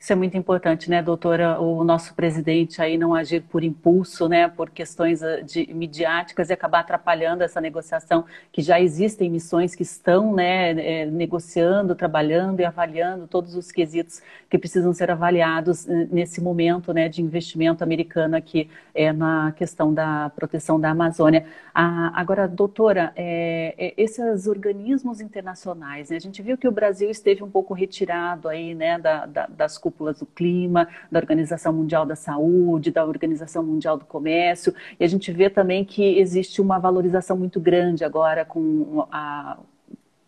Isso 0.00 0.14
é 0.14 0.16
muito 0.16 0.34
importante, 0.34 0.88
né, 0.88 1.02
doutora? 1.02 1.60
O 1.60 1.84
nosso 1.84 2.14
presidente 2.14 2.80
aí 2.80 2.96
não 2.96 3.14
agir 3.14 3.42
por 3.42 3.62
impulso, 3.62 4.30
né, 4.30 4.48
por 4.48 4.70
questões 4.70 5.22
ah, 5.22 5.42
de, 5.42 5.70
midiáticas 5.74 6.48
e 6.48 6.54
acabar 6.54 6.80
atrapalhando 6.80 7.44
essa 7.44 7.60
negociação, 7.60 8.24
que 8.50 8.62
já 8.62 8.80
existem 8.80 9.28
missões 9.28 9.74
que 9.74 9.82
estão, 9.82 10.34
né, 10.34 10.70
é, 11.02 11.04
negociando, 11.04 11.94
trabalhando 11.94 12.60
e 12.60 12.64
avaliando 12.64 13.26
todos 13.26 13.54
os 13.54 13.70
quesitos 13.70 14.22
que 14.48 14.56
precisam 14.56 14.90
ser 14.94 15.10
avaliados 15.10 15.86
eh, 15.86 16.08
nesse 16.10 16.40
momento, 16.40 16.94
né, 16.94 17.06
de 17.06 17.20
investimento 17.20 17.84
americano 17.84 18.36
aqui 18.36 18.70
é, 18.94 19.12
na 19.12 19.52
questão 19.52 19.92
da 19.92 20.30
proteção 20.30 20.80
da 20.80 20.90
Amazônia. 20.90 21.44
Ah, 21.74 22.10
agora, 22.18 22.48
doutora, 22.48 23.12
é, 23.14 23.74
é, 23.76 23.94
esses 23.98 24.46
organismos 24.46 25.20
internacionais, 25.20 26.08
né, 26.08 26.16
a 26.16 26.20
gente 26.20 26.40
viu 26.40 26.56
que 26.56 26.66
o 26.66 26.72
Brasil 26.72 27.10
esteve 27.10 27.44
um 27.44 27.50
pouco 27.50 27.74
retirado 27.74 28.48
aí, 28.48 28.74
né, 28.74 28.98
da, 28.98 29.26
da, 29.26 29.46
das 29.46 29.76
cúpulas 29.90 30.20
do 30.20 30.26
clima, 30.26 30.88
da 31.10 31.18
Organização 31.18 31.72
Mundial 31.72 32.06
da 32.06 32.14
Saúde, 32.14 32.90
da 32.90 33.04
Organização 33.04 33.62
Mundial 33.62 33.98
do 33.98 34.04
Comércio, 34.04 34.72
e 34.98 35.04
a 35.04 35.08
gente 35.08 35.32
vê 35.32 35.50
também 35.50 35.84
que 35.84 36.18
existe 36.18 36.60
uma 36.60 36.78
valorização 36.78 37.36
muito 37.36 37.58
grande 37.60 38.04
agora 38.04 38.44
com 38.44 39.06
a 39.10 39.58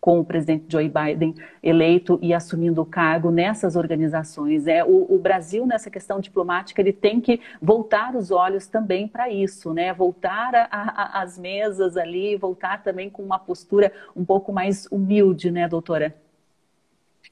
com 0.01 0.19
o 0.19 0.25
presidente 0.25 0.65
Joe 0.69 0.91
Biden 0.91 1.33
eleito 1.63 2.19
e 2.21 2.35
assumindo 2.35 2.83
o 2.83 2.85
cargo 2.85 3.31
nessas 3.31 3.77
organizações. 3.77 4.67
É, 4.67 4.83
o, 4.83 5.07
o, 5.09 5.17
Brasil, 5.17 5.65
nessa 5.65 5.89
questão 5.89 6.19
diplomática, 6.19 6.81
ele 6.81 6.93
tem 6.93 7.21
que 7.21 7.41
voltar 7.61 8.17
os 8.17 8.33
olhos 8.33 8.67
também 8.67 9.07
para 9.07 9.31
isso, 9.31 9.73
né? 9.73 9.95
voltar 9.95 10.69
às 10.73 11.39
mesas 11.39 11.97
ali, 11.97 12.35
voltar 12.35 12.83
também 12.83 13.09
com 13.09 13.23
uma 13.23 13.39
postura 13.39 13.93
um 14.17 14.25
pouco 14.25 14.53
mais 14.53 14.89
humilde, 14.91 15.53
né, 15.53 15.69
doutora? 15.69 16.13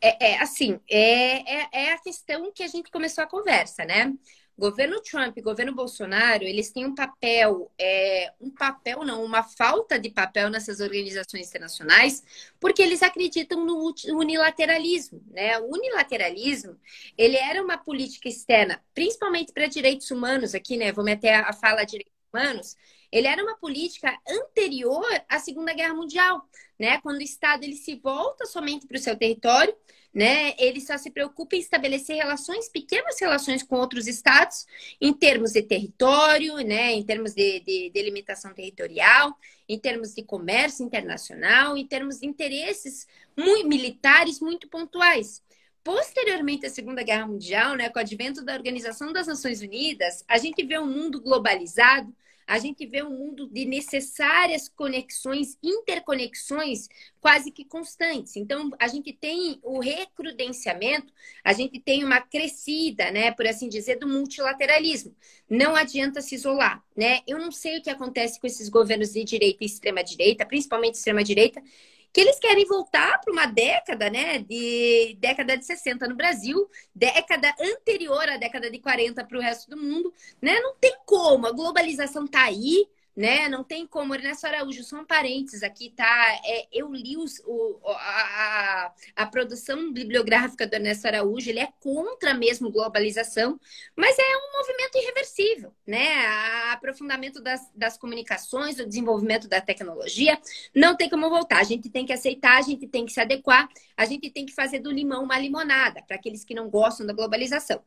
É, 0.01 0.33
é 0.33 0.43
assim, 0.43 0.81
é, 0.89 1.63
é, 1.63 1.69
é, 1.73 1.93
a 1.93 1.99
questão 1.99 2.51
que 2.53 2.63
a 2.63 2.69
gente 2.69 2.91
começou 2.91 3.23
a 3.23 3.27
conversa, 3.27 3.85
né? 3.85 4.13
Governo 4.57 5.01
Trump 5.01 5.37
e 5.39 5.43
governo 5.43 5.75
Bolsonaro, 5.75 6.45
eles 6.45 6.71
têm 6.71 6.85
um 6.87 6.95
papel, 6.95 7.71
é, 7.79 8.33
um 8.41 8.51
papel 8.51 9.05
não, 9.05 9.25
uma 9.25 9.43
falta 9.43 9.99
de 9.99 10.11
papel 10.11 10.51
nessas 10.51 10.81
organizações 10.81 11.49
internacionais, 11.49 12.23
porque 12.61 12.83
eles 12.83 13.03
acreditam 13.03 13.65
no 13.65 13.93
unilateralismo, 14.15 15.23
né? 15.31 15.59
O 15.59 15.73
unilateralismo, 15.73 16.79
ele 17.17 17.37
era 17.37 17.63
uma 17.63 17.79
política 17.79 18.29
externa, 18.29 18.83
principalmente 18.95 19.53
para 19.53 19.67
direitos 19.67 20.11
humanos 20.11 20.55
aqui, 20.55 20.77
né? 20.77 20.93
Vou 20.93 21.05
meter 21.05 21.31
a 21.35 21.53
fala 21.53 21.85
direitos 21.85 22.13
humanos, 22.33 22.77
ele 23.11 23.27
era 23.27 23.43
uma 23.43 23.57
política 23.57 24.17
anterior 24.29 25.07
à 25.29 25.39
Segunda 25.39 25.73
Guerra 25.73 25.95
Mundial, 25.95 26.49
né? 26.79 27.01
Quando 27.01 27.19
o 27.19 27.23
Estado 27.23 27.65
ele 27.65 27.77
se 27.77 27.97
volta 27.97 28.47
somente 28.47 28.87
para 28.87 28.97
o 28.97 29.01
seu 29.01 29.17
território, 29.17 29.75
né? 30.13 30.55
Ele 30.59 30.81
só 30.81 30.97
se 30.99 31.11
preocupa 31.11 31.57
em 31.57 31.61
estabelecer 31.61 32.17
relações, 32.17 32.69
pequenas 32.69 33.21
relações 33.21 33.63
com 33.63 33.77
outros 33.77 34.07
estados, 34.07 34.67
em 35.01 35.13
termos 35.13 35.53
de 35.53 35.63
território, 35.63 36.57
né? 36.59 36.93
Em 36.93 37.05
termos 37.05 37.33
de, 37.35 37.61
de 37.61 37.91
delimitação 37.91 38.53
territorial, 38.53 39.37
em 39.69 39.79
termos 39.79 40.15
de 40.15 40.23
comércio 40.23 40.85
internacional, 40.85 41.77
em 41.77 41.87
termos 41.87 42.19
de 42.21 42.27
interesses 42.27 43.07
muito 43.37 43.69
militares 43.69 44.41
muito 44.41 44.69
pontuais. 44.69 45.43
Posteriormente 45.83 46.67
à 46.67 46.71
Segunda 46.71 47.03
Guerra 47.03 47.27
Mundial, 47.27 47.75
né, 47.75 47.89
com 47.89 47.99
o 47.99 48.03
advento 48.03 48.45
da 48.45 48.55
Organização 48.55 49.13
das 49.13 49.27
Nações 49.27 49.63
Unidas, 49.63 50.25
a 50.29 50.37
gente 50.37 50.63
vê 50.63 50.79
um 50.79 50.87
mundo 50.87 51.21
globalizado, 51.21 52.15
a 52.51 52.59
gente 52.59 52.85
vê 52.85 53.01
um 53.01 53.17
mundo 53.17 53.49
de 53.49 53.65
necessárias 53.65 54.69
conexões, 54.69 55.57
interconexões 55.63 56.89
quase 57.21 57.53
que 57.53 57.65
constantes. 57.65 58.35
Então, 58.35 58.71
a 58.77 58.89
gente 58.89 59.13
tem 59.13 59.61
o 59.63 59.79
recrudenciamento, 59.79 61.13
a 61.45 61.53
gente 61.53 61.79
tem 61.79 62.03
uma 62.03 62.21
crescida, 62.21 63.09
né, 63.13 63.31
por 63.31 63.47
assim 63.47 63.69
dizer, 63.69 64.01
do 64.01 64.09
multilateralismo. 64.09 65.15
Não 65.49 65.77
adianta 65.77 66.21
se 66.21 66.35
isolar, 66.35 66.83
né? 66.97 67.21
Eu 67.25 67.39
não 67.39 67.53
sei 67.53 67.79
o 67.79 67.83
que 67.83 67.91
acontece 67.91 68.41
com 68.41 68.49
esses 68.49 68.69
governos 68.69 69.13
de 69.13 69.23
direita 69.23 69.63
e 69.63 69.67
extrema 69.67 70.03
direita, 70.03 70.45
principalmente 70.45 70.95
extrema 70.95 71.23
direita, 71.23 71.63
que 72.13 72.21
eles 72.21 72.39
querem 72.39 72.67
voltar 72.67 73.21
para 73.21 73.33
uma 73.33 73.47
década, 73.47 74.11
né, 74.11 74.39
de 74.39 75.17
década 75.21 75.57
de 75.57 75.65
60 75.65 76.09
no 76.09 76.17
Brasil, 76.17 76.69
década 76.95 77.55
anterior 77.61 78.29
à 78.29 78.37
década 78.37 78.71
de 78.71 78.79
40 78.81 79.25
para 79.25 79.39
o 79.39 79.41
resto 79.41 79.71
do 79.71 79.77
mundo, 79.77 80.13
né? 80.43 80.59
Não 80.61 80.75
tem 80.77 80.97
como, 81.07 81.47
a 81.47 81.53
globalização 81.53 82.25
está 82.25 82.45
aí, 82.45 82.87
né? 83.17 83.49
Não 83.49 83.65
tem 83.65 83.87
como. 83.87 84.15
Ernesto 84.15 84.47
Araújo, 84.47 84.83
são 84.85 85.05
parentes 85.05 85.63
aqui, 85.63 85.91
tá? 85.91 86.41
É, 86.45 86.69
eu 86.73 86.93
li 86.93 87.17
os, 87.17 87.41
o, 87.47 87.79
a, 87.87 88.93
a, 89.17 89.27
produção 89.27 89.93
bibliográfica 89.93 90.67
do 90.67 90.75
Ernesto 90.75 91.07
Araújo, 91.07 91.49
ele 91.49 91.61
é 91.61 91.69
contra 91.81 92.35
mesmo 92.35 92.71
globalização, 92.71 93.59
mas 93.97 94.17
é 94.19 94.23
um 94.23 94.59
movimento 94.59 94.97
irreversível, 94.97 95.75
né? 95.87 96.29
O 96.69 96.73
aprofundamento 96.73 97.43
das, 97.43 97.71
das 97.75 97.97
comunicações, 97.97 98.79
o 98.79 98.87
desenvolvimento 98.87 99.49
da 99.49 99.61
tecnologia, 99.61 100.39
não 100.75 100.97
tem 100.97 101.09
como 101.09 101.29
voltar. 101.29 101.59
A 101.59 101.65
gente 101.65 101.91
tem 101.91 102.07
que 102.07 102.13
aceitar, 102.13 102.59
a 102.59 102.63
gente 102.63 102.87
tem 102.87 103.05
que 103.05 103.13
se 103.13 103.21
adequar, 103.21 103.69
a 103.97 104.05
gente 104.05 104.31
tem 104.31 104.47
que 104.47 104.55
fazer 104.55 104.79
do 104.79 104.91
limão 104.91 105.25
uma 105.25 105.39
limonada, 105.39 106.03
para 106.03 106.17
aqueles 106.17 106.45
que 106.45 106.55
não 106.55 106.71
gostam 106.71 107.07
da 107.07 107.13
globalização. 107.13 107.83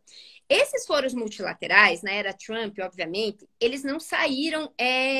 Esses 0.50 0.86
foros 0.86 1.14
multilaterais, 1.14 2.02
na 2.02 2.12
era 2.12 2.34
Trump, 2.34 2.78
obviamente, 2.80 3.48
eles 3.60 3.84
não 3.84 4.00
saíram 4.00 4.72
é, 4.78 5.13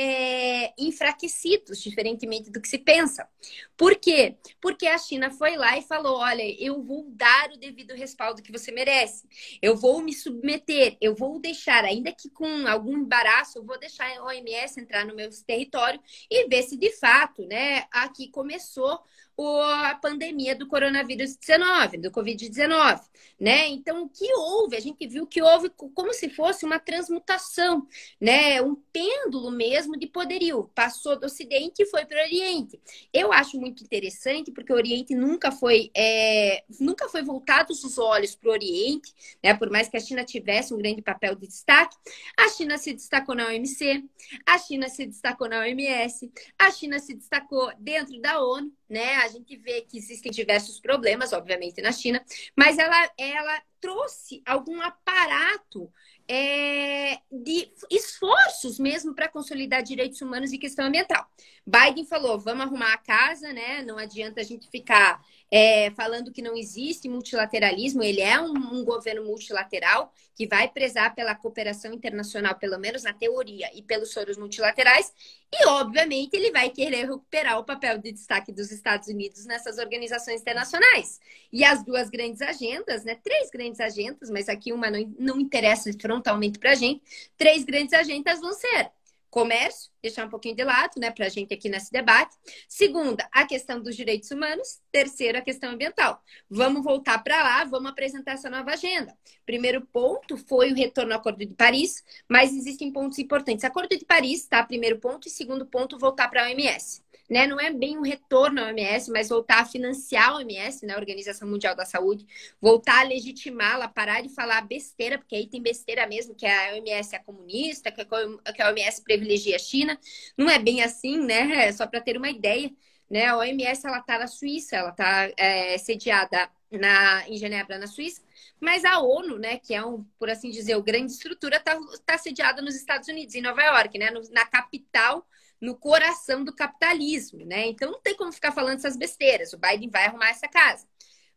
enfraquecidos, 0.78 1.82
diferentemente 1.82 2.52
do 2.52 2.62
que 2.62 2.68
se 2.68 2.78
pensa. 2.78 3.28
Por 3.76 3.96
quê? 3.96 4.38
Porque 4.62 4.88
a 4.88 4.98
China 4.98 5.32
foi 5.32 5.56
lá 5.56 5.78
e 5.78 5.82
falou: 5.82 6.18
olha, 6.18 6.44
eu 6.64 6.82
vou 6.82 7.06
dar 7.10 7.52
o 7.52 7.58
devido 7.58 7.94
respaldo 7.94 8.42
que 8.42 8.52
você 8.52 8.72
merece, 8.72 9.28
eu 9.62 9.76
vou 9.76 10.02
me 10.02 10.14
submeter, 10.14 10.98
eu 11.02 11.16
vou 11.16 11.40
deixar, 11.40 11.84
ainda 11.84 12.12
que 12.12 12.30
com 12.30 12.68
algum 12.68 12.98
embaraço, 12.98 13.58
eu 13.58 13.64
vou 13.64 13.80
deixar 13.80 14.06
a 14.18 14.26
OMS 14.26 14.80
entrar 14.80 15.06
no 15.06 15.16
meu 15.16 15.30
território 15.46 16.00
e 16.30 16.48
ver 16.48 16.64
se 16.64 16.78
de 16.78 16.92
fato, 16.92 17.46
né, 17.46 17.86
aqui 17.92 18.30
começou 18.30 19.02
a 19.38 19.96
pandemia 19.96 20.56
do 20.56 20.68
coronavírus 20.68 21.36
19, 21.36 21.98
do 21.98 22.12
Covid-19, 22.12 23.02
né? 23.40 23.68
Então, 23.68 24.04
o 24.04 24.10
que 24.10 24.32
houve? 24.36 24.76
A 24.76 24.80
gente 24.80 25.08
viu 25.08 25.26
que 25.26 25.42
houve 25.42 25.70
como 25.70 26.14
se 26.14 26.30
fosse 26.30 26.66
uma 26.66 26.80
transmutação, 26.80 27.88
né? 28.22 28.62
Um 28.62 28.76
pêndulo 28.76 29.52
mesmo 29.52 29.98
de 29.98 30.08
poderio. 30.08 30.70
Passou 30.76 31.20
do 31.20 31.26
Ocidente 31.26 31.82
e 31.82 31.86
foi 31.86 32.06
para 32.06 32.20
o 32.20 32.26
Oriente. 32.26 32.80
Eu 33.12 33.34
acho 33.34 33.60
muito 33.60 33.84
interessante, 33.84 34.52
porque 34.52 34.72
o 34.72 34.76
Oriente 34.76 35.16
nunca 35.16 35.52
foi, 35.52 35.90
é, 35.96 36.64
nunca 36.80 37.10
foi 37.10 37.24
voltados 37.24 37.84
os 37.84 37.98
olhos 37.98 38.36
para 38.36 38.50
o 38.50 38.54
Oriente, 38.54 39.14
né? 39.44 39.54
Por 39.54 39.70
mais 39.70 39.90
que 39.90 39.98
a 39.98 40.00
China 40.00 40.24
tivesse 40.24 40.74
um 40.74 40.78
grande 40.78 41.02
papel 41.02 41.36
de 41.36 41.48
destaque, 41.48 41.98
a 42.38 42.50
China 42.50 42.78
se 42.78 42.94
destacou 42.94 43.36
na 43.36 43.48
OMC, 43.48 44.04
a 44.46 44.58
China 44.60 44.88
se 44.90 45.06
destacou 45.06 45.50
na 45.50 45.60
OMS, 45.62 46.32
a 46.58 46.72
China 46.72 47.00
se 47.00 47.14
destacou 47.14 47.72
dentro 47.80 48.20
da 48.22 48.44
ONU, 48.44 48.72
né? 48.94 49.16
A 49.18 49.28
gente 49.28 49.58
vê 49.58 49.82
que 49.82 49.98
existem 49.98 50.32
diversos 50.32 50.80
problemas, 50.80 51.34
obviamente, 51.34 51.82
na 51.82 51.92
China, 51.92 52.24
mas 52.56 52.78
ela, 52.78 53.12
ela 53.18 53.62
trouxe 53.82 54.42
algum 54.46 54.80
aparato 54.82 55.92
é, 56.28 57.18
de 57.30 57.70
esforços 57.92 58.80
mesmo 58.80 59.14
para 59.14 59.28
consolidar 59.28 59.84
direitos 59.84 60.22
humanos 60.22 60.54
e 60.54 60.58
questão 60.58 60.86
ambiental. 60.86 61.28
Biden 61.66 62.06
falou: 62.06 62.40
vamos 62.40 62.66
arrumar 62.66 62.94
a 62.94 62.98
casa, 62.98 63.52
né? 63.52 63.82
Não 63.82 63.98
adianta 63.98 64.40
a 64.40 64.44
gente 64.44 64.70
ficar 64.70 65.22
é, 65.56 65.92
falando 65.92 66.32
que 66.32 66.42
não 66.42 66.58
existe 66.58 67.08
multilateralismo, 67.08 68.02
ele 68.02 68.22
é 68.22 68.42
um, 68.42 68.56
um, 68.56 68.84
governo 68.84 69.24
multilateral 69.24 70.12
que 70.34 70.48
vai 70.48 70.68
prezar 70.68 71.14
pela 71.14 71.36
cooperação 71.36 71.94
internacional, 71.94 72.56
pelo 72.56 72.80
menos 72.80 73.04
na 73.04 73.14
teoria, 73.14 73.70
e 73.76 73.84
pelos 73.84 74.12
foros 74.12 74.36
multilaterais, 74.36 75.14
e 75.54 75.68
obviamente 75.68 76.34
ele 76.34 76.50
vai 76.50 76.72
querer 76.72 77.06
recuperar 77.06 77.60
o 77.60 77.64
papel 77.64 78.00
de 78.00 78.12
destaque 78.12 78.52
dos 78.52 78.72
Estados 78.72 79.08
Unidos 79.08 79.46
nessas 79.46 79.78
organizações 79.78 80.42
internacionais. 80.42 81.22
E 81.52 81.64
as 81.64 81.86
duas 81.86 82.10
grandes 82.10 82.42
agendas, 82.42 83.04
né? 83.04 83.14
Três 83.24 83.52
grandes 83.52 83.80
agendas, 83.80 84.32
mas 84.32 84.50
aqui 84.50 84.74
uma 84.74 84.90
não, 84.90 85.14
não 85.20 85.40
interessa 85.40 85.92
frontalmente 86.02 86.58
para 86.58 86.72
a 86.72 86.76
gente, 86.76 87.04
três 87.38 87.64
grandes 87.64 87.94
agendas 87.94 88.40
vão 88.40 88.54
ser 88.54 88.90
comércio, 89.34 89.92
deixar 90.00 90.28
um 90.28 90.30
pouquinho 90.30 90.56
de 90.56 90.64
lado, 90.64 90.92
né, 90.98 91.10
para 91.10 91.26
a 91.26 91.30
gente 91.30 91.52
aqui 91.52 91.68
nesse 91.68 91.92
debate. 91.92 92.36
Segunda, 92.70 93.28
a 93.32 93.48
questão 93.48 93.82
dos 93.82 93.96
direitos 93.96 94.30
humanos. 94.30 94.80
Terceiro, 94.92 95.40
a 95.40 95.42
questão 95.42 95.72
ambiental. 95.72 96.22
Vamos 96.48 96.84
voltar 96.84 97.18
para 97.24 97.42
lá, 97.42 97.64
vamos 97.64 97.90
apresentar 97.90 98.34
essa 98.34 98.48
nova 98.48 98.74
agenda. 98.74 99.18
Primeiro 99.44 99.82
ponto 99.88 100.38
foi 100.38 100.72
o 100.72 100.76
retorno 100.76 101.14
ao 101.14 101.20
Acordo 101.20 101.40
de 101.40 101.56
Paris, 101.56 102.04
mas 102.30 102.54
existem 102.54 102.94
pontos 102.94 103.18
importantes. 103.18 103.66
Acordo 103.66 103.98
de 103.98 104.06
Paris, 104.06 104.46
tá? 104.46 104.64
Primeiro 104.64 105.00
ponto. 105.00 105.28
E 105.28 105.32
segundo 105.32 105.66
ponto, 105.66 105.98
voltar 105.98 106.28
para 106.30 106.44
a 106.44 106.50
OMS 106.50 107.02
né? 107.30 107.48
Não 107.48 107.60
é 107.60 107.72
bem 107.72 107.98
um 107.98 108.02
retorno 108.02 108.62
à 108.62 108.68
OMS, 108.68 109.12
mas 109.12 109.30
voltar 109.30 109.62
a 109.62 109.66
financiar 109.66 110.30
a 110.30 110.36
OMS, 110.36 110.86
né? 110.86 110.94
A 110.94 110.98
Organização 110.98 111.48
Mundial 111.48 111.76
da 111.76 111.86
Saúde, 111.86 112.26
voltar 112.62 113.02
a 113.02 113.04
legitimá-la, 113.04 113.88
parar 113.88 114.22
de 114.22 114.30
falar 114.30 114.62
besteira, 114.62 115.18
porque 115.18 115.36
aí 115.36 115.48
tem 115.48 115.62
besteira 115.62 116.06
mesmo, 116.08 116.36
que 116.36 116.46
a 116.46 116.74
OMS 116.74 117.16
é 117.16 117.20
comunista, 117.20 117.92
que 117.92 118.02
a 118.02 118.70
OMS 118.70 119.04
privilegia 119.04 119.56
a 119.56 119.60
China. 119.60 120.00
Não 120.38 120.50
é 120.50 120.60
bem 120.60 120.84
assim, 120.84 121.18
né? 121.18 121.68
É 121.68 121.72
só 121.72 121.88
para 121.88 122.02
ter 122.02 122.18
uma 122.18 122.30
ideia. 122.30 122.72
Né? 123.10 123.28
A 123.28 123.38
OMS 123.38 123.86
ela 123.86 124.00
está 124.00 124.18
na 124.18 124.28
Suíça, 124.28 124.76
ela 124.76 124.90
está 124.90 125.30
é, 125.38 125.78
sediada 125.78 126.50
na, 126.72 127.28
em 127.30 127.38
Genebra, 127.38 127.78
na 127.78 127.88
Suíça, 127.88 128.22
mas 128.60 128.84
a 128.86 129.00
ONU, 129.00 129.38
né, 129.38 129.58
que 129.60 129.74
é 129.74 129.86
um, 129.86 130.04
por 130.18 130.30
assim 130.30 130.50
dizer, 130.50 130.76
o 130.76 130.84
grande 130.84 131.12
estrutura, 131.12 131.58
está 131.58 131.78
tá 132.06 132.18
sediada 132.18 132.62
nos 132.62 132.76
Estados 132.76 133.08
Unidos, 133.08 133.36
em 133.36 133.42
Nova 133.42 133.62
York, 133.62 133.98
né, 134.00 134.10
no, 134.10 134.22
na 134.32 134.46
capital 134.46 135.28
no 135.64 135.78
coração 135.78 136.44
do 136.44 136.54
capitalismo, 136.54 137.46
né? 137.46 137.68
Então 137.68 137.90
não 137.90 138.02
tem 138.02 138.18
como 138.18 138.34
ficar 138.34 138.52
falando 138.52 138.80
essas 138.80 138.98
besteiras. 138.98 139.54
O 139.54 139.58
Biden 139.58 139.90
vai 139.90 140.08
arrumar 140.08 140.28
essa 140.28 140.46
casa. 140.46 140.86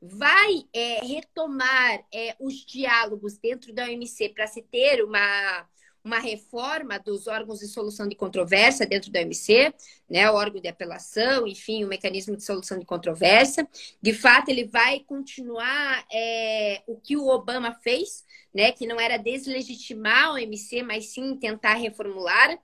Vai 0.03 0.65
é, 0.75 0.99
retomar 1.07 2.05
é, 2.13 2.35
os 2.41 2.55
diálogos 2.67 3.39
dentro 3.39 3.73
da 3.73 3.85
OMC 3.85 4.31
para 4.31 4.49
se 4.49 4.63
ter 4.63 5.05
uma, 5.05 5.65
uma 6.07 6.21
reforma 6.21 7.01
dos 7.01 7.27
órgãos 7.27 7.59
de 7.59 7.67
solução 7.67 8.07
de 8.07 8.15
controvérsia 8.15 8.87
dentro 8.87 9.11
da 9.11 9.19
OMC, 9.19 9.75
né, 10.09 10.31
o 10.31 10.35
órgão 10.35 10.63
de 10.63 10.69
apelação, 10.69 11.49
enfim, 11.49 11.85
o 11.85 11.89
mecanismo 11.89 12.37
de 12.37 12.45
solução 12.45 12.79
de 12.79 12.87
controvérsia. 12.87 13.69
De 14.01 14.15
fato, 14.15 14.49
ele 14.49 14.65
vai 14.65 15.01
continuar 15.01 16.07
é, 16.13 16.81
o 16.87 16.97
que 16.97 17.17
o 17.17 17.27
Obama 17.27 17.75
fez, 17.83 18.25
né, 18.55 18.71
que 18.71 18.87
não 18.87 19.01
era 19.01 19.17
deslegitimar 19.17 20.27
a 20.27 20.33
OMC, 20.35 20.85
mas 20.85 21.07
sim 21.07 21.37
tentar 21.37 21.75
reformular, 21.75 22.57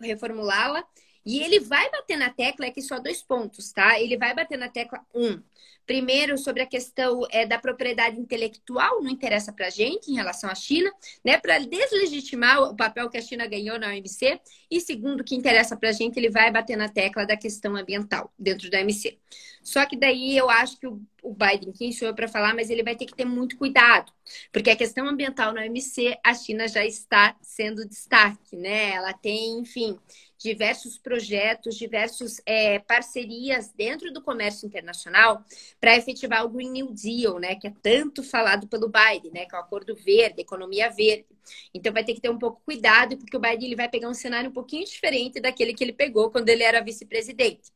reformulá-la. 0.00 0.82
E 1.24 1.42
ele 1.42 1.60
vai 1.60 1.90
bater 1.90 2.16
na 2.16 2.30
tecla, 2.30 2.64
é 2.64 2.70
que 2.70 2.80
só 2.80 2.98
dois 2.98 3.22
pontos, 3.22 3.72
tá? 3.72 4.00
Ele 4.00 4.16
vai 4.16 4.34
bater 4.34 4.56
na 4.56 4.70
tecla 4.70 5.04
um. 5.14 5.38
Primeiro, 5.86 6.38
sobre 6.38 6.62
a 6.62 6.66
questão 6.66 7.26
é, 7.30 7.46
da 7.46 7.58
propriedade 7.58 8.18
intelectual, 8.18 9.02
não 9.02 9.10
interessa 9.10 9.52
para 9.52 9.66
a 9.66 9.70
gente 9.70 10.10
em 10.10 10.14
relação 10.14 10.48
à 10.48 10.54
China, 10.54 10.90
né? 11.24 11.38
Para 11.38 11.58
deslegitimar 11.58 12.62
o 12.62 12.76
papel 12.76 13.08
que 13.10 13.18
a 13.18 13.22
China 13.22 13.46
ganhou 13.46 13.78
na 13.78 13.88
OMC. 13.88 14.40
E 14.70 14.80
segundo, 14.80 15.24
que 15.24 15.34
interessa 15.34 15.76
para 15.76 15.88
a 15.88 15.92
gente, 15.92 16.16
ele 16.16 16.30
vai 16.30 16.50
bater 16.50 16.76
na 16.76 16.88
tecla 16.88 17.26
da 17.26 17.36
questão 17.36 17.74
ambiental 17.76 18.32
dentro 18.38 18.70
da 18.70 18.78
OMC. 18.78 19.18
Só 19.62 19.84
que 19.84 19.96
daí 19.96 20.36
eu 20.36 20.48
acho 20.48 20.78
que 20.78 20.86
o, 20.86 21.00
o 21.22 21.34
Biden, 21.34 21.72
quem 21.72 21.92
sou 21.92 22.08
eu 22.08 22.14
para 22.14 22.28
falar, 22.28 22.54
mas 22.54 22.70
ele 22.70 22.82
vai 22.82 22.96
ter 22.96 23.06
que 23.06 23.14
ter 23.14 23.24
muito 23.24 23.56
cuidado, 23.56 24.10
porque 24.52 24.70
a 24.70 24.76
questão 24.76 25.06
ambiental 25.06 25.52
na 25.52 25.62
OMC, 25.62 26.18
a 26.24 26.34
China 26.34 26.66
já 26.66 26.84
está 26.84 27.36
sendo 27.42 27.86
destaque, 27.86 28.56
né? 28.56 28.92
Ela 28.92 29.12
tem, 29.12 29.58
enfim, 29.58 29.98
diversos 30.40 30.96
projetos, 30.96 31.76
diversas 31.76 32.40
é, 32.46 32.78
parcerias 32.78 33.70
dentro 33.72 34.10
do 34.10 34.22
comércio 34.22 34.66
internacional 34.66 35.44
para 35.78 35.96
efetivar 35.96 36.44
o 36.44 36.48
Green 36.48 36.70
New 36.70 36.92
Deal, 36.92 37.38
né? 37.38 37.54
Que 37.56 37.66
é 37.66 37.72
tanto 37.82 38.22
falado 38.22 38.66
pelo 38.66 38.88
Biden, 38.88 39.30
né? 39.32 39.44
Que 39.44 39.54
é 39.54 39.58
o 39.58 39.60
Acordo 39.60 39.94
Verde, 39.94 40.40
Economia 40.40 40.88
Verde. 40.88 41.26
Então 41.74 41.92
vai 41.92 42.02
ter 42.02 42.14
que 42.14 42.22
ter 42.22 42.30
um 42.30 42.38
pouco 42.38 42.62
cuidado, 42.64 43.18
porque 43.18 43.36
o 43.36 43.40
Biden 43.40 43.66
ele 43.66 43.76
vai 43.76 43.88
pegar 43.88 44.08
um 44.08 44.14
cenário 44.14 44.48
um 44.48 44.52
pouquinho 44.52 44.84
diferente 44.86 45.40
daquele 45.40 45.74
que 45.74 45.84
ele 45.84 45.92
pegou 45.92 46.30
quando 46.30 46.48
ele 46.48 46.62
era 46.62 46.80
vice-presidente. 46.80 47.70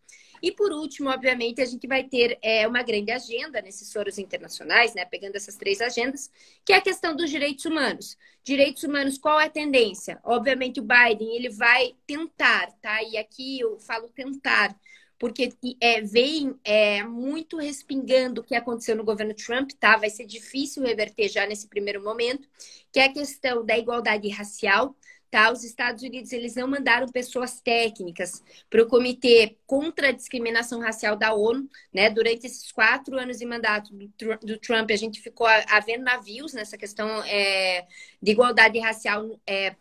E 0.45 0.53
por 0.53 0.71
último, 0.73 1.09
obviamente, 1.09 1.63
a 1.63 1.65
gente 1.65 1.87
vai 1.87 2.05
ter 2.05 2.39
é, 2.43 2.69
uma 2.69 2.83
grande 2.83 3.11
agenda 3.11 3.63
nesses 3.63 3.91
foros 3.91 4.19
internacionais, 4.19 4.95
né? 4.95 5.03
Pegando 5.07 5.37
essas 5.37 5.57
três 5.57 5.81
agendas, 5.81 6.31
que 6.67 6.75
é 6.75 6.77
a 6.77 6.83
questão 6.83 7.17
dos 7.17 7.31
direitos 7.31 7.65
humanos. 7.65 8.15
Direitos 8.45 8.83
humanos, 8.83 9.17
qual 9.17 9.41
é 9.41 9.47
a 9.47 9.51
tendência? 9.51 10.21
Obviamente, 10.23 10.81
o 10.81 10.83
Biden 10.83 11.35
ele 11.35 11.49
vai 11.49 11.97
tentar, 12.07 12.71
tá? 12.83 13.03
E 13.03 13.17
aqui 13.17 13.59
eu 13.59 13.79
falo 13.79 14.07
tentar, 14.11 14.79
porque 15.19 15.51
é, 15.81 16.03
vem 16.03 16.55
é, 16.63 17.03
muito 17.03 17.57
respingando 17.57 18.43
o 18.43 18.45
que 18.45 18.55
aconteceu 18.55 18.95
no 18.95 19.03
governo 19.03 19.33
Trump, 19.33 19.71
tá? 19.81 19.97
Vai 19.97 20.11
ser 20.11 20.27
difícil 20.27 20.83
reverter 20.83 21.31
já 21.31 21.47
nesse 21.47 21.67
primeiro 21.69 22.05
momento, 22.05 22.47
que 22.93 23.01
é 23.01 23.05
a 23.05 23.13
questão 23.15 23.65
da 23.65 23.79
igualdade 23.79 24.29
racial. 24.29 24.95
Tá? 25.31 25.51
Os 25.51 25.65
Estados 25.65 26.03
Unidos 26.03 26.33
eles 26.33 26.55
não 26.55 26.69
mandaram 26.69 27.09
pessoas 27.09 27.61
técnicas 27.61 28.43
para 28.71 28.83
o 28.83 28.87
Comitê 28.87 29.57
contra 29.67 30.09
a 30.09 30.13
Discriminação 30.13 30.81
Racial 30.81 31.17
da 31.17 31.35
ONU. 31.35 31.69
Né? 31.93 32.09
Durante 32.11 32.47
esses 32.47 32.71
quatro 32.71 33.19
anos 33.19 33.39
de 33.39 33.47
mandato 33.47 33.91
do, 33.93 34.59
Trump, 34.59 34.91
a 34.91 34.97
gente 34.97 35.21
ficou 35.21 35.47
havendo 35.69 36.05
navios 36.05 36.53
nessa 36.53 36.77
questão 36.77 37.09
é, 37.25 37.87
de 38.23 38.33
igualdade 38.33 38.79
racial 38.79 39.39
é, 39.47 39.75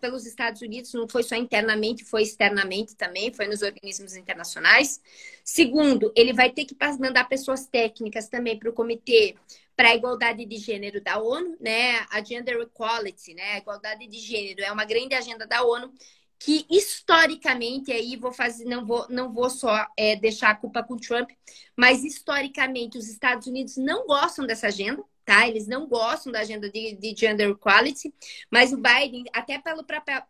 pelos 0.00 0.26
Estados 0.26 0.62
Unidos, 0.62 0.92
não 0.92 1.08
foi 1.08 1.22
só 1.22 1.34
internamente, 1.34 2.04
foi 2.04 2.22
externamente 2.22 2.94
também, 2.94 3.32
foi 3.32 3.46
nos 3.46 3.62
organismos 3.62 4.14
internacionais. 4.14 5.00
Segundo, 5.42 6.12
ele 6.14 6.32
vai 6.32 6.50
ter 6.50 6.64
que 6.64 6.76
mandar 6.98 7.24
pessoas 7.24 7.66
técnicas 7.66 8.28
também 8.28 8.58
para 8.58 8.70
o 8.70 8.72
Comitê 8.72 9.34
para 9.76 9.90
a 9.90 9.94
igualdade 9.94 10.44
de 10.44 10.56
gênero 10.56 11.02
da 11.02 11.20
ONU, 11.20 11.56
né? 11.60 12.06
A 12.10 12.22
Gender 12.22 12.60
Equality, 12.60 13.34
né? 13.34 13.52
A 13.52 13.58
igualdade 13.58 14.06
de 14.06 14.18
gênero 14.18 14.62
é 14.62 14.70
uma 14.72 14.84
grande 14.84 15.14
agenda 15.14 15.46
da 15.46 15.62
ONU 15.62 15.92
que 16.38 16.66
historicamente 16.68 17.90
aí 17.90 18.16
vou 18.16 18.32
fazer, 18.32 18.64
não 18.66 18.84
vou, 18.84 19.06
não 19.08 19.32
vou 19.32 19.48
só 19.48 19.86
é, 19.96 20.14
deixar 20.16 20.50
a 20.50 20.54
culpa 20.54 20.82
com 20.82 20.94
o 20.94 21.00
Trump, 21.00 21.30
mas 21.76 22.04
historicamente 22.04 22.98
os 22.98 23.08
Estados 23.08 23.46
Unidos 23.46 23.76
não 23.76 24.06
gostam 24.06 24.46
dessa 24.46 24.66
agenda, 24.66 25.02
tá? 25.24 25.48
Eles 25.48 25.66
não 25.66 25.86
gostam 25.86 26.32
da 26.32 26.40
agenda 26.40 26.68
de, 26.70 26.94
de 26.96 27.14
gender 27.16 27.48
equality, 27.48 28.12
mas 28.50 28.72
o 28.72 28.76
Biden, 28.76 29.24
até 29.32 29.58
pelo 29.58 29.84
papel, 29.84 30.22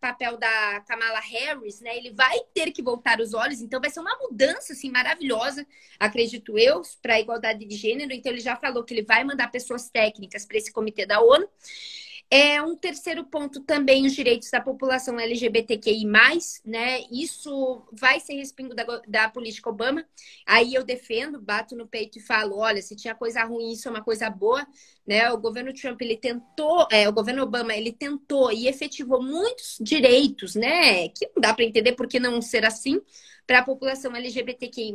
papel, 0.00 0.36
da 0.36 0.80
Kamala 0.80 1.20
Harris, 1.20 1.80
né? 1.80 1.96
Ele 1.96 2.12
vai 2.12 2.38
ter 2.52 2.70
que 2.72 2.82
voltar 2.82 3.20
os 3.20 3.32
olhos, 3.32 3.60
então 3.60 3.80
vai 3.80 3.90
ser 3.90 4.00
uma 4.00 4.16
mudança 4.18 4.72
assim 4.72 4.90
maravilhosa, 4.90 5.66
acredito 5.98 6.58
eu, 6.58 6.82
para 7.00 7.14
a 7.14 7.20
igualdade 7.20 7.64
de 7.64 7.76
gênero. 7.76 8.12
Então 8.12 8.32
ele 8.32 8.40
já 8.40 8.56
falou 8.56 8.84
que 8.84 8.92
ele 8.92 9.02
vai 9.02 9.24
mandar 9.24 9.50
pessoas 9.50 9.88
técnicas 9.88 10.44
para 10.44 10.58
esse 10.58 10.72
comitê 10.72 11.06
da 11.06 11.20
ONU. 11.20 11.48
É 12.36 12.60
um 12.60 12.74
terceiro 12.74 13.22
ponto 13.22 13.60
também 13.60 14.04
os 14.04 14.12
direitos 14.12 14.50
da 14.50 14.60
população 14.60 15.20
LGBTQI+, 15.20 16.04
né? 16.64 17.04
Isso 17.08 17.86
vai 17.92 18.18
ser 18.18 18.34
respingo 18.34 18.74
da, 18.74 18.84
da 19.06 19.28
política 19.28 19.70
Obama. 19.70 20.04
Aí 20.44 20.74
eu 20.74 20.82
defendo, 20.82 21.40
bato 21.40 21.76
no 21.76 21.86
peito 21.86 22.18
e 22.18 22.20
falo, 22.20 22.58
olha, 22.58 22.82
se 22.82 22.96
tinha 22.96 23.14
coisa 23.14 23.44
ruim, 23.44 23.70
isso 23.70 23.86
é 23.86 23.90
uma 23.92 24.02
coisa 24.02 24.28
boa, 24.28 24.66
né? 25.06 25.30
O 25.30 25.38
governo 25.38 25.72
Trump, 25.72 26.02
ele 26.02 26.16
tentou, 26.16 26.88
é, 26.90 27.08
o 27.08 27.12
governo 27.12 27.44
Obama, 27.44 27.72
ele 27.72 27.92
tentou 27.92 28.50
e 28.50 28.66
efetivou 28.66 29.22
muitos 29.22 29.76
direitos, 29.80 30.56
né? 30.56 31.08
Que 31.10 31.30
não 31.36 31.40
dá 31.40 31.54
para 31.54 31.64
entender 31.64 31.92
por 31.92 32.08
que 32.08 32.18
não 32.18 32.42
ser 32.42 32.64
assim 32.64 33.00
para 33.46 33.60
a 33.60 33.64
população 33.64 34.16
LGBTQI+, 34.16 34.92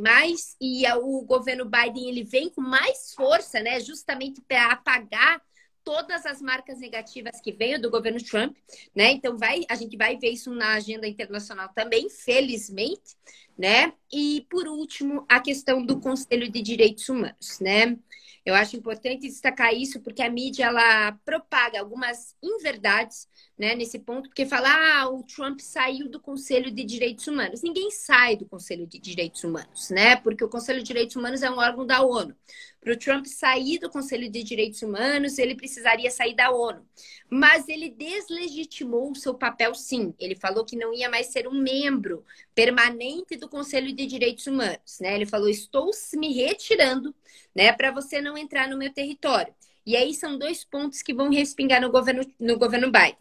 e 0.60 0.82
o 0.92 1.22
governo 1.22 1.64
Biden, 1.64 2.10
ele 2.10 2.22
vem 2.22 2.50
com 2.50 2.60
mais 2.60 3.14
força, 3.14 3.60
né? 3.60 3.80
Justamente 3.80 4.42
para 4.42 4.72
apagar 4.72 5.40
todas 5.84 6.26
as 6.26 6.40
marcas 6.40 6.78
negativas 6.78 7.40
que 7.40 7.52
veio 7.52 7.80
do 7.80 7.90
governo 7.90 8.22
Trump, 8.22 8.56
né? 8.94 9.12
Então 9.12 9.36
vai, 9.36 9.62
a 9.68 9.74
gente 9.74 9.96
vai 9.96 10.16
ver 10.16 10.30
isso 10.30 10.50
na 10.50 10.74
agenda 10.74 11.06
internacional 11.06 11.70
também, 11.74 12.08
felizmente, 12.08 13.16
né? 13.58 13.92
E 14.12 14.46
por 14.50 14.66
último, 14.68 15.24
a 15.28 15.40
questão 15.40 15.84
do 15.84 16.00
Conselho 16.00 16.50
de 16.50 16.62
Direitos 16.62 17.08
Humanos, 17.08 17.60
né? 17.60 17.96
Eu 18.44 18.54
acho 18.54 18.76
importante 18.76 19.28
destacar 19.28 19.74
isso 19.74 20.00
porque 20.00 20.22
a 20.22 20.30
mídia 20.30 20.64
ela 20.64 21.12
propaga 21.24 21.78
algumas 21.78 22.34
inverdades 22.42 23.28
né, 23.60 23.74
nesse 23.74 23.98
ponto, 23.98 24.30
porque 24.30 24.46
fala, 24.46 24.70
ah, 24.70 25.10
o 25.10 25.22
Trump 25.22 25.60
saiu 25.60 26.08
do 26.08 26.18
Conselho 26.18 26.70
de 26.70 26.82
Direitos 26.82 27.26
Humanos. 27.26 27.60
Ninguém 27.60 27.90
sai 27.90 28.34
do 28.34 28.46
Conselho 28.46 28.86
de 28.86 28.98
Direitos 28.98 29.44
Humanos, 29.44 29.90
né? 29.90 30.16
Porque 30.16 30.42
o 30.42 30.48
Conselho 30.48 30.78
de 30.78 30.86
Direitos 30.86 31.14
Humanos 31.14 31.42
é 31.42 31.50
um 31.50 31.58
órgão 31.58 31.84
da 31.84 32.00
ONU. 32.00 32.34
Para 32.80 32.94
o 32.94 32.96
Trump 32.96 33.26
sair 33.26 33.78
do 33.78 33.90
Conselho 33.90 34.30
de 34.30 34.42
Direitos 34.42 34.80
Humanos, 34.80 35.36
ele 35.36 35.54
precisaria 35.54 36.10
sair 36.10 36.34
da 36.34 36.50
ONU. 36.50 36.88
Mas 37.28 37.68
ele 37.68 37.90
deslegitimou 37.90 39.10
o 39.10 39.14
seu 39.14 39.34
papel, 39.34 39.74
sim. 39.74 40.14
Ele 40.18 40.34
falou 40.34 40.64
que 40.64 40.74
não 40.74 40.94
ia 40.94 41.10
mais 41.10 41.26
ser 41.26 41.46
um 41.46 41.52
membro 41.52 42.24
permanente 42.54 43.36
do 43.36 43.46
Conselho 43.46 43.94
de 43.94 44.06
Direitos 44.06 44.46
Humanos, 44.46 44.98
né? 45.02 45.14
Ele 45.14 45.26
falou: 45.26 45.50
estou 45.50 45.90
me 46.14 46.32
retirando, 46.32 47.14
né, 47.54 47.74
para 47.74 47.90
você 47.90 48.22
não 48.22 48.38
entrar 48.38 48.66
no 48.68 48.78
meu 48.78 48.90
território. 48.90 49.54
E 49.84 49.96
aí 49.96 50.14
são 50.14 50.38
dois 50.38 50.64
pontos 50.64 51.02
que 51.02 51.12
vão 51.12 51.28
respingar 51.28 51.82
no 51.82 51.90
governo, 51.90 52.22
no 52.40 52.58
governo 52.58 52.90
Biden. 52.90 53.18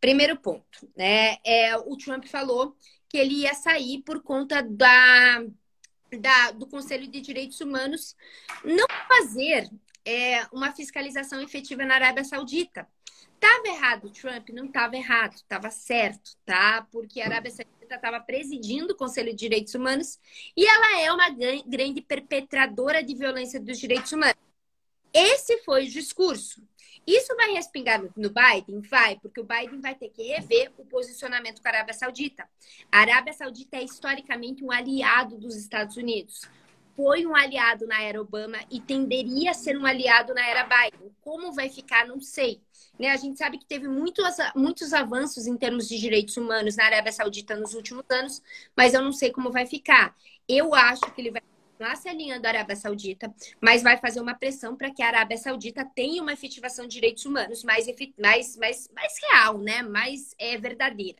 Primeiro 0.00 0.36
ponto, 0.36 0.88
né? 0.96 1.36
É, 1.44 1.76
o 1.76 1.96
Trump 1.96 2.26
falou 2.26 2.76
que 3.08 3.16
ele 3.16 3.42
ia 3.42 3.54
sair 3.54 4.02
por 4.02 4.22
conta 4.22 4.62
da, 4.62 5.44
da 6.20 6.50
do 6.52 6.66
Conselho 6.66 7.06
de 7.06 7.20
Direitos 7.20 7.60
Humanos 7.60 8.16
não 8.64 8.86
fazer 9.08 9.70
é, 10.04 10.46
uma 10.52 10.72
fiscalização 10.72 11.40
efetiva 11.40 11.84
na 11.84 11.94
Arábia 11.94 12.24
Saudita. 12.24 12.86
Estava 13.34 13.68
errado, 13.68 14.10
Trump? 14.10 14.48
Não 14.50 14.64
estava 14.66 14.96
errado, 14.96 15.34
estava 15.34 15.70
certo, 15.70 16.36
tá? 16.44 16.86
Porque 16.90 17.20
a 17.20 17.26
Arábia 17.26 17.50
Saudita 17.50 17.94
estava 17.94 18.18
presidindo 18.20 18.92
o 18.92 18.96
Conselho 18.96 19.30
de 19.30 19.36
Direitos 19.36 19.74
Humanos 19.74 20.18
e 20.56 20.66
ela 20.66 21.00
é 21.00 21.12
uma 21.12 21.28
grande 21.66 22.00
perpetradora 22.00 23.02
de 23.02 23.14
violência 23.14 23.60
dos 23.60 23.78
direitos 23.78 24.12
humanos. 24.12 24.45
Esse 25.18 25.56
foi 25.62 25.86
o 25.86 25.90
discurso. 25.90 26.62
Isso 27.06 27.34
vai 27.36 27.52
respingar 27.52 28.02
no 28.14 28.28
Biden? 28.28 28.82
Vai, 28.82 29.18
porque 29.18 29.40
o 29.40 29.44
Biden 29.44 29.80
vai 29.80 29.94
ter 29.94 30.10
que 30.10 30.22
rever 30.24 30.70
o 30.76 30.84
posicionamento 30.84 31.62
com 31.62 31.68
a 31.68 31.70
Arábia 31.70 31.94
Saudita. 31.94 32.46
A 32.92 32.98
Arábia 32.98 33.32
Saudita 33.32 33.78
é 33.78 33.82
historicamente 33.82 34.62
um 34.62 34.70
aliado 34.70 35.38
dos 35.38 35.56
Estados 35.56 35.96
Unidos. 35.96 36.42
Foi 36.94 37.24
um 37.24 37.34
aliado 37.34 37.86
na 37.86 38.02
era 38.02 38.20
Obama 38.20 38.58
e 38.70 38.78
tenderia 38.78 39.52
a 39.52 39.54
ser 39.54 39.78
um 39.78 39.86
aliado 39.86 40.34
na 40.34 40.46
era 40.46 40.64
Biden. 40.64 41.10
Como 41.22 41.50
vai 41.50 41.70
ficar, 41.70 42.06
não 42.06 42.20
sei. 42.20 42.60
Né? 42.98 43.08
A 43.08 43.16
gente 43.16 43.38
sabe 43.38 43.56
que 43.56 43.64
teve 43.64 43.88
muitos, 43.88 44.36
muitos 44.54 44.92
avanços 44.92 45.46
em 45.46 45.56
termos 45.56 45.88
de 45.88 45.98
direitos 45.98 46.36
humanos 46.36 46.76
na 46.76 46.84
Arábia 46.84 47.12
Saudita 47.12 47.56
nos 47.56 47.72
últimos 47.72 48.04
anos, 48.10 48.42
mas 48.76 48.92
eu 48.92 49.00
não 49.00 49.12
sei 49.12 49.32
como 49.32 49.50
vai 49.50 49.64
ficar. 49.64 50.14
Eu 50.46 50.74
acho 50.74 51.10
que 51.14 51.22
ele 51.22 51.30
vai 51.30 51.42
continuar 51.76 51.96
se 51.96 52.08
alinhando 52.08 52.46
à 52.46 52.50
Arábia 52.50 52.74
Saudita, 52.74 53.32
mas 53.60 53.82
vai 53.82 53.98
fazer 53.98 54.20
uma 54.20 54.34
pressão 54.34 54.74
para 54.74 54.90
que 54.90 55.02
a 55.02 55.08
Arábia 55.08 55.36
Saudita 55.36 55.84
tenha 55.94 56.22
uma 56.22 56.32
efetivação 56.32 56.86
de 56.86 56.94
direitos 56.94 57.24
humanos 57.26 57.62
mais, 57.62 57.86
mais, 58.18 58.56
mais, 58.56 58.88
mais 58.94 59.12
real, 59.30 59.58
né? 59.58 59.82
mais 59.82 60.34
é, 60.38 60.56
verdadeira. 60.56 61.18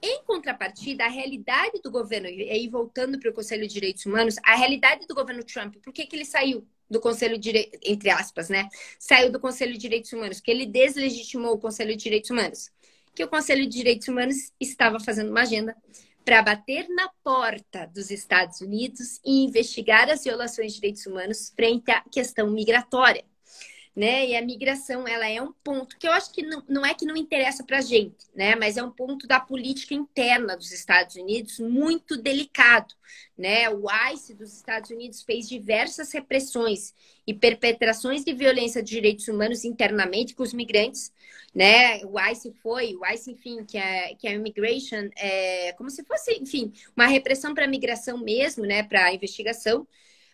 Em 0.00 0.22
contrapartida, 0.24 1.04
a 1.04 1.08
realidade 1.08 1.80
do 1.82 1.90
governo, 1.90 2.28
e 2.28 2.50
aí 2.50 2.68
voltando 2.68 3.18
para 3.18 3.30
o 3.30 3.34
Conselho 3.34 3.66
de 3.66 3.74
Direitos 3.74 4.04
Humanos, 4.06 4.36
a 4.44 4.54
realidade 4.54 5.06
do 5.06 5.14
governo 5.14 5.42
Trump, 5.42 5.76
por 5.82 5.92
que, 5.92 6.06
que 6.06 6.14
ele 6.14 6.24
saiu 6.24 6.64
do 6.88 7.00
Conselho 7.00 7.34
de 7.34 7.40
Direitos, 7.40 7.80
entre 7.82 8.10
aspas, 8.10 8.48
né? 8.48 8.68
Saiu 8.98 9.32
do 9.32 9.40
Conselho 9.40 9.72
de 9.72 9.78
Direitos 9.78 10.12
Humanos, 10.12 10.40
que 10.40 10.50
ele 10.50 10.66
deslegitimou 10.66 11.54
o 11.54 11.58
Conselho 11.58 11.96
de 11.96 12.02
Direitos 12.02 12.30
Humanos. 12.30 12.70
Que 13.14 13.24
o 13.24 13.28
Conselho 13.28 13.62
de 13.62 13.76
Direitos 13.76 14.06
Humanos 14.06 14.52
estava 14.60 15.00
fazendo 15.00 15.30
uma 15.30 15.40
agenda 15.40 15.76
para 16.28 16.42
bater 16.42 16.86
na 16.90 17.08
porta 17.24 17.86
dos 17.86 18.10
Estados 18.10 18.60
Unidos 18.60 19.18
e 19.24 19.46
investigar 19.46 20.10
as 20.10 20.24
violações 20.24 20.74
de 20.74 20.80
direitos 20.80 21.06
humanos 21.06 21.50
frente 21.56 21.90
à 21.90 22.02
questão 22.02 22.50
migratória. 22.50 23.24
Né? 23.98 24.28
E 24.28 24.36
a 24.36 24.42
migração, 24.42 25.08
ela 25.08 25.28
é 25.28 25.42
um 25.42 25.52
ponto 25.52 25.98
que 25.98 26.06
eu 26.06 26.12
acho 26.12 26.32
que 26.32 26.40
não, 26.40 26.62
não 26.68 26.86
é 26.86 26.94
que 26.94 27.04
não 27.04 27.16
interessa 27.16 27.64
para 27.64 27.78
a 27.78 27.80
gente, 27.80 28.14
né? 28.32 28.54
Mas 28.54 28.76
é 28.76 28.82
um 28.82 28.92
ponto 28.92 29.26
da 29.26 29.40
política 29.40 29.92
interna 29.92 30.56
dos 30.56 30.70
Estados 30.70 31.16
Unidos 31.16 31.58
muito 31.58 32.16
delicado, 32.16 32.94
né? 33.36 33.68
O 33.68 33.86
ICE 34.12 34.34
dos 34.34 34.54
Estados 34.54 34.90
Unidos 34.90 35.24
fez 35.24 35.48
diversas 35.48 36.12
repressões 36.12 36.94
e 37.26 37.34
perpetrações 37.34 38.24
de 38.24 38.32
violência 38.32 38.80
de 38.84 38.90
direitos 38.90 39.26
humanos 39.26 39.64
internamente 39.64 40.32
com 40.32 40.44
os 40.44 40.52
migrantes, 40.52 41.12
né? 41.52 41.98
O 42.04 42.20
ICE 42.20 42.52
foi, 42.62 42.94
o 42.94 43.04
ICE, 43.04 43.32
enfim, 43.32 43.64
que 43.64 43.76
é, 43.76 44.14
que 44.14 44.28
é 44.28 44.34
immigration, 44.34 45.10
é, 45.16 45.72
como 45.72 45.90
se 45.90 46.04
fosse, 46.04 46.34
enfim, 46.34 46.72
uma 46.96 47.08
repressão 47.08 47.52
para 47.52 47.64
a 47.64 47.68
migração 47.68 48.16
mesmo, 48.16 48.64
né? 48.64 48.84
Para 48.84 49.06
a 49.06 49.12
investigação. 49.12 49.88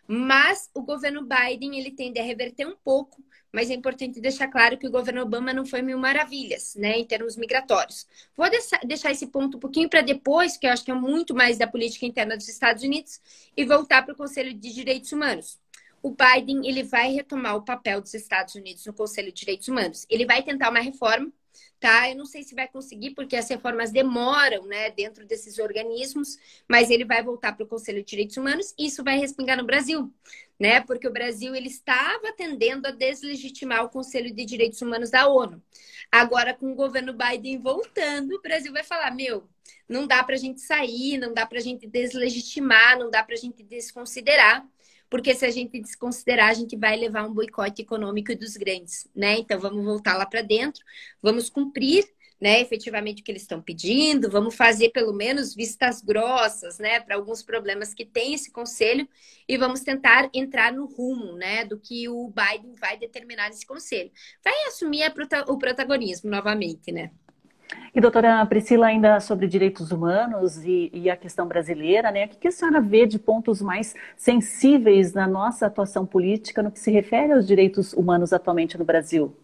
Mas 0.07 0.71
o 0.75 0.83
governo 0.83 1.27
Biden 1.27 1.79
ele 1.79 1.91
tende 1.91 2.19
a 2.21 2.23
reverter 2.23 2.67
um 2.67 2.77
pouco, 2.77 3.23
mas 3.51 3.71
é 3.71 3.75
importante 3.75 4.21
deixar 4.21 4.49
claro 4.49 4.77
que 4.77 4.87
o 4.87 4.91
governo 4.91 5.23
Obama 5.23 5.53
não 5.53 5.65
foi 5.65 5.81
mil 5.81 5.99
maravilhas, 5.99 6.75
né, 6.75 6.99
em 6.99 7.05
termos 7.05 7.37
migratórios. 7.37 8.07
Vou 8.37 8.47
deixar 8.85 9.13
esse 9.13 9.27
ponto 9.29 9.57
um 9.57 9.61
pouquinho 9.61 9.89
para 9.89 10.03
depois, 10.03 10.57
que 10.57 10.67
eu 10.67 10.73
acho 10.73 10.85
que 10.85 10.91
é 10.91 10.95
muito 10.95 11.35
mais 11.35 11.57
da 11.57 11.67
política 11.67 12.05
interna 12.05 12.37
dos 12.37 12.49
Estados 12.49 12.83
Unidos, 12.83 13.21
e 13.57 13.65
voltar 13.65 14.03
para 14.03 14.13
o 14.13 14.17
Conselho 14.17 14.53
de 14.53 14.75
Direitos 14.75 15.13
Humanos. 15.13 15.59
O 16.03 16.11
Biden 16.11 16.67
ele 16.67 16.83
vai 16.83 17.13
retomar 17.13 17.57
o 17.57 17.63
papel 17.63 18.01
dos 18.01 18.13
Estados 18.13 18.55
Unidos 18.55 18.85
no 18.85 18.93
Conselho 18.93 19.33
de 19.33 19.41
Direitos 19.41 19.69
Humanos. 19.69 20.05
Ele 20.11 20.27
vai 20.27 20.43
tentar 20.43 20.69
uma 20.69 20.81
reforma 20.81 21.33
tá? 21.79 22.09
Eu 22.09 22.17
não 22.17 22.27
sei 22.27 22.43
se 22.43 22.55
vai 22.55 22.69
conseguir, 22.69 23.11
porque 23.11 23.37
as 23.37 23.49
reformas 23.49 23.91
demoram, 23.91 24.65
né, 24.67 24.91
dentro 24.91 25.27
desses 25.27 25.59
organismos, 25.59 26.37
mas 26.69 26.91
ele 26.91 27.05
vai 27.05 27.23
voltar 27.23 27.53
para 27.53 27.65
o 27.65 27.69
Conselho 27.69 27.99
de 27.99 28.11
Direitos 28.11 28.37
Humanos 28.37 28.75
e 28.79 28.87
isso 28.87 29.05
vai 29.05 29.19
respingar 29.19 29.57
no 29.57 29.65
Brasil, 29.65 30.13
né? 30.59 30.81
Porque 30.81 31.07
o 31.07 31.13
Brasil 31.13 31.55
ele 31.55 31.69
estava 31.69 32.33
tendendo 32.37 32.87
a 32.87 32.91
deslegitimar 32.91 33.85
o 33.85 33.89
Conselho 33.89 34.35
de 34.35 34.45
Direitos 34.45 34.81
Humanos 34.83 35.11
da 35.11 35.29
ONU. 35.29 35.63
Agora, 36.11 36.55
com 36.55 36.73
o 36.73 36.75
governo 36.75 37.13
Biden 37.13 37.59
voltando, 37.59 38.37
o 38.37 38.43
Brasil 38.43 38.73
vai 38.73 38.85
falar: 38.85 39.11
meu, 39.11 39.49
não 39.89 40.07
dá 40.07 40.23
para 40.23 40.35
a 40.35 40.39
gente 40.39 40.61
sair, 40.61 41.19
não 41.19 41.35
dá 41.35 41.47
para 41.47 41.59
a 41.59 41.63
gente 41.63 41.87
deslegitimar, 41.87 42.99
não 42.99 43.11
dá 43.11 43.23
para 43.23 43.35
a 43.35 43.39
gente 43.39 43.63
desconsiderar 43.63 44.67
porque 45.15 45.33
se 45.33 45.47
a 45.47 45.51
gente 45.53 45.79
desconsiderar, 45.81 46.51
a 46.51 46.55
gente 46.55 46.77
vai 46.77 46.97
levar 46.97 47.25
um 47.25 47.33
boicote 47.33 47.83
econômico 47.83 48.35
dos 48.35 48.57
grandes, 48.57 49.09
né? 49.15 49.39
Então 49.39 49.61
vamos 49.61 49.85
voltar 49.85 50.17
lá 50.17 50.27
para 50.27 50.43
dentro, 50.43 50.85
vamos 51.23 51.49
cumprir 51.49 52.05
né, 52.41 52.61
efetivamente 52.61 53.23
o 53.23 53.25
que 53.25 53.31
eles 53.31 53.43
estão 53.43 53.63
pedindo, 53.63 54.29
vamos 54.29 54.57
fazer 54.57 54.89
pelo 54.89 55.13
menos 55.13 55.55
vistas 55.55 56.03
grossas, 56.03 56.81
né, 56.81 56.99
para 56.99 57.15
alguns 57.15 57.45
problemas 57.45 57.95
que 57.95 58.05
tem 58.05 58.35
esse 58.35 58.51
conselho 58.51 59.09
e 59.49 59.57
vamos 59.57 59.83
tentar 59.83 60.29
entrar 60.35 60.73
no 60.73 60.85
rumo, 60.85 61.37
né, 61.37 61.65
do 61.65 61.79
que 61.79 62.09
o 62.09 62.33
Biden 62.35 62.73
vai 62.73 62.99
determinar 62.99 63.51
nesse 63.51 63.65
conselho. 63.65 64.11
Vai 64.43 64.67
assumir 64.67 65.05
o 65.47 65.57
protagonismo 65.57 66.29
novamente, 66.29 66.91
né? 66.91 67.13
E 67.95 68.01
doutora 68.01 68.45
Priscila, 68.47 68.87
ainda 68.87 69.21
sobre 69.21 69.47
direitos 69.47 69.93
humanos 69.93 70.57
e, 70.65 70.91
e, 70.93 71.09
a 71.09 71.17
questão 71.17 71.47
brasileira, 71.47 72.11
né? 72.11 72.27
O 72.27 72.29
que 72.29 72.49
a 72.49 72.51
senhora 72.51 72.81
vê 72.81 73.07
de 73.07 73.19
pontos 73.19 73.63
mais 73.63 73.95
sensíveis 74.17 75.13
na 75.13 75.27
nossa 75.27 75.67
atuação 75.67 76.05
política 76.05 76.63
no 76.63 76.73
que 76.73 76.81
se 76.81 76.91
refere 76.91 77.33
aos 77.33 77.47
direitos 77.47 77.93
humanos 77.93 78.33
atualmente 78.33 78.77
no 78.77 78.85
Brasil? 78.85 79.37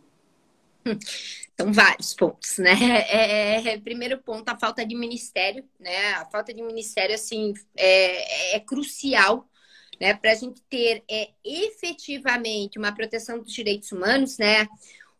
São 1.57 1.73
vários 1.73 2.14
pontos, 2.14 2.59
né? 2.59 2.73
É, 3.09 3.68
é, 3.68 3.79
primeiro 3.79 4.18
ponto, 4.18 4.49
a 4.49 4.59
falta 4.59 4.85
de 4.85 4.97
ministério, 4.97 5.64
né? 5.79 6.14
A 6.14 6.25
falta 6.27 6.53
de 6.53 6.62
ministério, 6.62 7.14
assim, 7.14 7.55
é, 7.77 8.57
é 8.57 8.61
crucial 8.61 9.47
né, 10.01 10.14
para 10.14 10.33
a 10.33 10.35
gente 10.35 10.62
ter 10.62 11.05
é, 11.09 11.29
efetivamente 11.45 12.79
uma 12.79 12.93
proteção 12.93 13.39
dos 13.39 13.53
direitos 13.53 13.93
humanos, 13.93 14.39
né? 14.39 14.66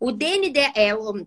O 0.01 0.11
DND 0.11 0.59
é 0.75 0.95
o 0.95 1.27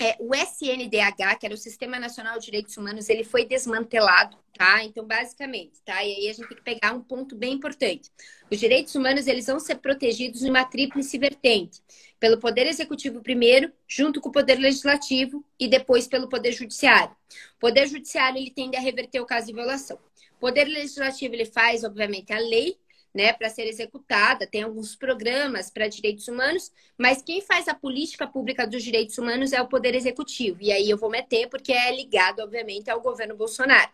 é, 0.00 0.16
o 0.18 0.34
SNDH, 0.34 1.38
que 1.38 1.44
era 1.44 1.54
o 1.54 1.58
Sistema 1.58 1.98
Nacional 1.98 2.38
de 2.38 2.46
Direitos 2.46 2.74
Humanos, 2.74 3.10
ele 3.10 3.22
foi 3.22 3.44
desmantelado, 3.44 4.34
tá? 4.56 4.82
Então, 4.82 5.04
basicamente, 5.04 5.78
tá? 5.84 6.02
E 6.02 6.14
aí 6.14 6.28
a 6.30 6.32
gente 6.32 6.48
tem 6.48 6.56
que 6.56 6.62
pegar 6.62 6.94
um 6.94 7.02
ponto 7.02 7.36
bem 7.36 7.52
importante. 7.52 8.10
Os 8.50 8.58
direitos 8.58 8.94
humanos, 8.94 9.26
eles 9.26 9.46
vão 9.46 9.60
ser 9.60 9.74
protegidos 9.76 10.40
numa 10.40 10.64
tríplice 10.64 11.18
vertente. 11.18 11.82
Pelo 12.18 12.38
Poder 12.38 12.66
Executivo 12.66 13.20
primeiro, 13.20 13.70
junto 13.86 14.22
com 14.22 14.30
o 14.30 14.32
Poder 14.32 14.58
Legislativo 14.58 15.44
e 15.58 15.68
depois 15.68 16.08
pelo 16.08 16.30
Poder 16.30 16.52
Judiciário. 16.52 17.14
O 17.56 17.60
Poder 17.60 17.86
Judiciário, 17.86 18.38
ele 18.38 18.50
tende 18.50 18.78
a 18.78 18.80
reverter 18.80 19.20
o 19.20 19.26
caso 19.26 19.48
de 19.48 19.52
violação. 19.52 19.98
O 20.36 20.40
Poder 20.40 20.64
Legislativo, 20.64 21.34
ele 21.34 21.44
faz, 21.44 21.84
obviamente, 21.84 22.32
a 22.32 22.38
lei, 22.38 22.78
né, 23.14 23.32
para 23.32 23.50
ser 23.50 23.66
executada, 23.66 24.46
tem 24.46 24.62
alguns 24.62 24.94
programas 24.94 25.70
para 25.70 25.88
direitos 25.88 26.28
humanos, 26.28 26.72
mas 26.96 27.22
quem 27.22 27.40
faz 27.40 27.68
a 27.68 27.74
política 27.74 28.26
pública 28.26 28.66
dos 28.66 28.82
direitos 28.82 29.18
humanos 29.18 29.52
é 29.52 29.60
o 29.60 29.68
Poder 29.68 29.94
Executivo. 29.94 30.58
E 30.62 30.70
aí 30.72 30.88
eu 30.88 30.96
vou 30.96 31.10
meter 31.10 31.48
porque 31.48 31.72
é 31.72 31.94
ligado, 31.94 32.40
obviamente, 32.40 32.90
ao 32.90 33.00
governo 33.00 33.36
Bolsonaro. 33.36 33.90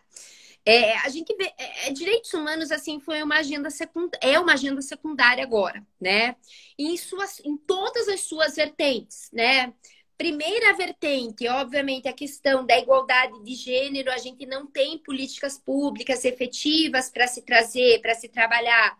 É, 0.65 0.97
a 0.97 1.09
gente 1.09 1.33
vê, 1.37 1.45
é, 1.57 1.87
é 1.87 1.91
direitos 1.91 2.33
humanos 2.33 2.71
assim 2.71 2.99
foi 2.99 3.23
uma 3.23 3.37
agenda 3.37 3.69
secundária, 3.69 4.19
é 4.21 4.37
uma 4.37 4.51
agenda 4.53 4.81
secundária 4.81 5.41
agora, 5.41 5.81
né? 5.99 6.35
Em 6.77 6.97
suas, 6.97 7.39
em 7.39 7.55
todas 7.55 8.09
as 8.09 8.21
suas 8.21 8.55
vertentes, 8.55 9.29
né? 9.31 9.73
Primeira 10.17 10.75
vertente, 10.75 11.47
obviamente, 11.47 12.07
a 12.07 12.13
questão 12.13 12.65
da 12.65 12.77
igualdade 12.77 13.41
de 13.43 13.55
gênero. 13.55 14.11
A 14.11 14.17
gente 14.17 14.45
não 14.45 14.67
tem 14.67 14.97
políticas 14.97 15.57
públicas 15.57 16.25
efetivas 16.25 17.09
para 17.09 17.27
se 17.27 17.43
trazer, 17.43 18.01
para 18.01 18.13
se 18.15 18.27
trabalhar 18.27 18.97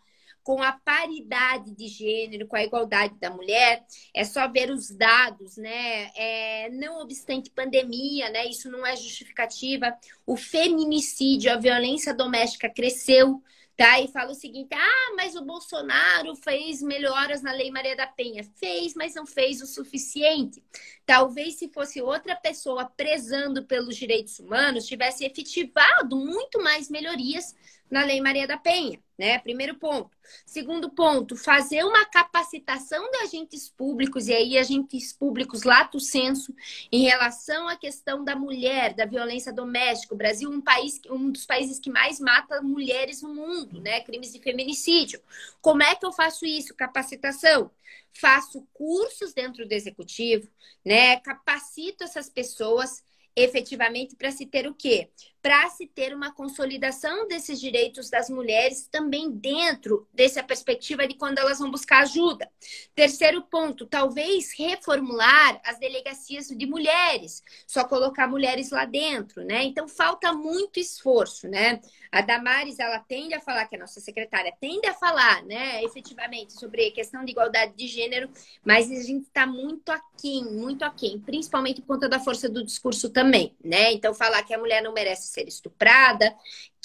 com 0.48 0.64
a 0.64 0.72
paridade 0.72 1.76
de 1.76 1.90
gênero, 1.90 2.48
com 2.48 2.56
a 2.56 2.64
igualdade 2.64 3.16
da 3.20 3.30
mulher, 3.30 3.86
é 4.14 4.24
só 4.24 4.48
ver 4.48 4.72
os 4.72 4.90
dados, 4.90 5.58
né? 5.58 6.10
É, 6.16 6.70
não 6.70 7.02
obstante 7.02 7.50
pandemia, 7.50 8.30
né? 8.30 8.46
Isso 8.46 8.72
não 8.72 8.86
é 8.86 8.96
justificativa. 8.96 9.94
O 10.26 10.38
feminicídio, 10.38 11.52
a 11.52 11.58
violência 11.58 12.14
doméstica 12.14 12.70
cresceu, 12.70 13.44
tá? 13.76 14.00
E 14.00 14.08
fala 14.08 14.32
o 14.32 14.36
seguinte: 14.36 14.70
ah, 14.74 15.14
mas 15.18 15.36
o 15.36 15.44
Bolsonaro 15.44 16.34
fez 16.38 16.82
melhoras 16.82 17.42
na 17.42 17.52
Lei 17.52 17.70
Maria 17.70 17.98
da 17.98 18.08
Penha. 18.08 18.42
Fez, 18.56 18.94
mas 18.96 19.16
não 19.16 19.26
fez 19.26 19.62
o 19.62 19.68
suficiente. 19.68 20.64
Talvez 21.06 21.56
se 21.56 21.68
fosse 21.68 22.02
outra 22.02 22.38
pessoa 22.38 22.86
prezando 22.86 23.66
pelos 23.66 23.98
direitos 23.98 24.40
humanos, 24.40 24.88
tivesse 24.88 25.26
efetivado 25.26 26.16
muito 26.16 26.64
mais 26.64 26.90
melhorias 26.90 27.54
na 27.90 28.04
Lei 28.04 28.20
Maria 28.22 28.46
da 28.46 28.58
Penha, 28.58 29.00
né? 29.18 29.40
Primeiro 29.40 29.76
ponto. 29.76 30.16
Segundo 30.46 30.90
ponto, 30.90 31.36
fazer 31.36 31.84
uma 31.84 32.06
capacitação 32.06 33.10
de 33.12 33.18
agentes 33.20 33.70
públicos, 33.70 34.28
e 34.28 34.34
aí 34.34 34.58
agentes 34.58 35.14
públicos 35.14 35.64
lato 35.64 36.00
senso, 36.00 36.54
em 36.92 37.04
relação 37.04 37.68
à 37.68 37.76
questão 37.78 38.24
da 38.24 38.36
mulher, 38.36 38.94
da 38.94 39.06
violência 39.06 39.54
doméstica. 39.54 40.14
O 40.14 40.18
Brasil 40.18 40.52
é 40.52 40.56
um, 40.56 40.62
país, 40.62 41.00
um 41.10 41.32
dos 41.32 41.46
países 41.46 41.80
que 41.80 41.90
mais 41.90 42.20
mata 42.20 42.62
mulheres 42.62 43.22
no 43.22 43.34
mundo, 43.34 43.80
né? 43.80 44.02
Crimes 44.02 44.34
de 44.34 44.40
feminicídio. 44.40 45.22
Como 45.62 45.82
é 45.82 45.96
que 45.96 46.06
eu 46.06 46.12
faço 46.12 46.46
isso? 46.46 46.76
Capacitação. 46.76 47.72
Faço 48.12 48.68
cursos 48.74 49.34
dentro 49.34 49.68
do 49.68 49.72
executivo, 49.72 50.50
né? 50.86 51.18
Capacito 51.22 52.04
essas 52.04 52.30
pessoas 52.30 53.04
efetivamente 53.38 54.16
para 54.16 54.32
se 54.32 54.48
ter 54.48 54.68
o 54.68 54.74
quê? 54.74 55.10
Para 55.44 55.70
se 55.70 55.86
ter 55.86 56.14
uma 56.14 56.34
consolidação 56.34 57.28
desses 57.28 57.60
direitos 57.60 58.10
das 58.10 58.30
mulheres 58.30 58.88
também 58.92 59.30
dentro 59.30 60.08
dessa 60.12 60.42
perspectiva 60.42 61.08
de 61.08 61.14
quando 61.14 61.38
elas 61.38 61.60
vão 61.60 61.70
buscar 61.70 62.02
ajuda. 62.02 62.50
Terceiro 62.96 63.44
ponto, 63.44 63.86
talvez 63.86 64.52
reformular 64.58 65.62
as 65.64 65.78
delegacias 65.78 66.48
de 66.48 66.66
mulheres, 66.66 67.44
só 67.68 67.84
colocar 67.84 68.28
mulheres 68.28 68.72
lá 68.72 68.86
dentro, 68.86 69.44
né? 69.44 69.64
Então 69.64 69.88
falta 69.88 70.34
muito 70.34 70.80
esforço, 70.80 71.48
né? 71.48 71.80
A 72.12 72.22
Damares, 72.22 72.80
ela 72.80 73.00
tende 73.00 73.34
a 73.34 73.42
falar, 73.42 73.66
que 73.66 73.76
a 73.76 73.80
nossa 73.80 74.00
secretária 74.00 74.54
tende 74.60 74.88
a 74.88 74.94
falar, 74.94 75.44
né, 75.44 75.84
efetivamente, 75.84 76.54
sobre 76.54 76.88
a 76.88 76.92
questão 76.92 77.24
de 77.24 77.32
igualdade 77.32 77.74
de 77.76 77.86
gênero, 77.86 78.30
mas 78.66 78.90
a 78.90 79.04
gente 79.04 79.28
está 79.28 79.46
muito 79.46 79.90
aquém, 79.90 80.44
muito 80.46 80.84
aquém, 80.84 81.20
principalmente 81.20 81.82
por 81.82 81.96
conta 81.96 82.08
da 82.08 82.20
força 82.20 82.48
do 82.48 82.64
discurso 82.64 83.10
também, 83.10 83.27
né? 83.64 83.94
Então, 83.94 84.14
falar 84.14 84.44
que 84.44 84.54
a 84.54 84.58
mulher 84.58 84.82
não 84.82 84.94
merece 84.94 85.28
ser 85.28 85.48
estuprada, 85.48 86.36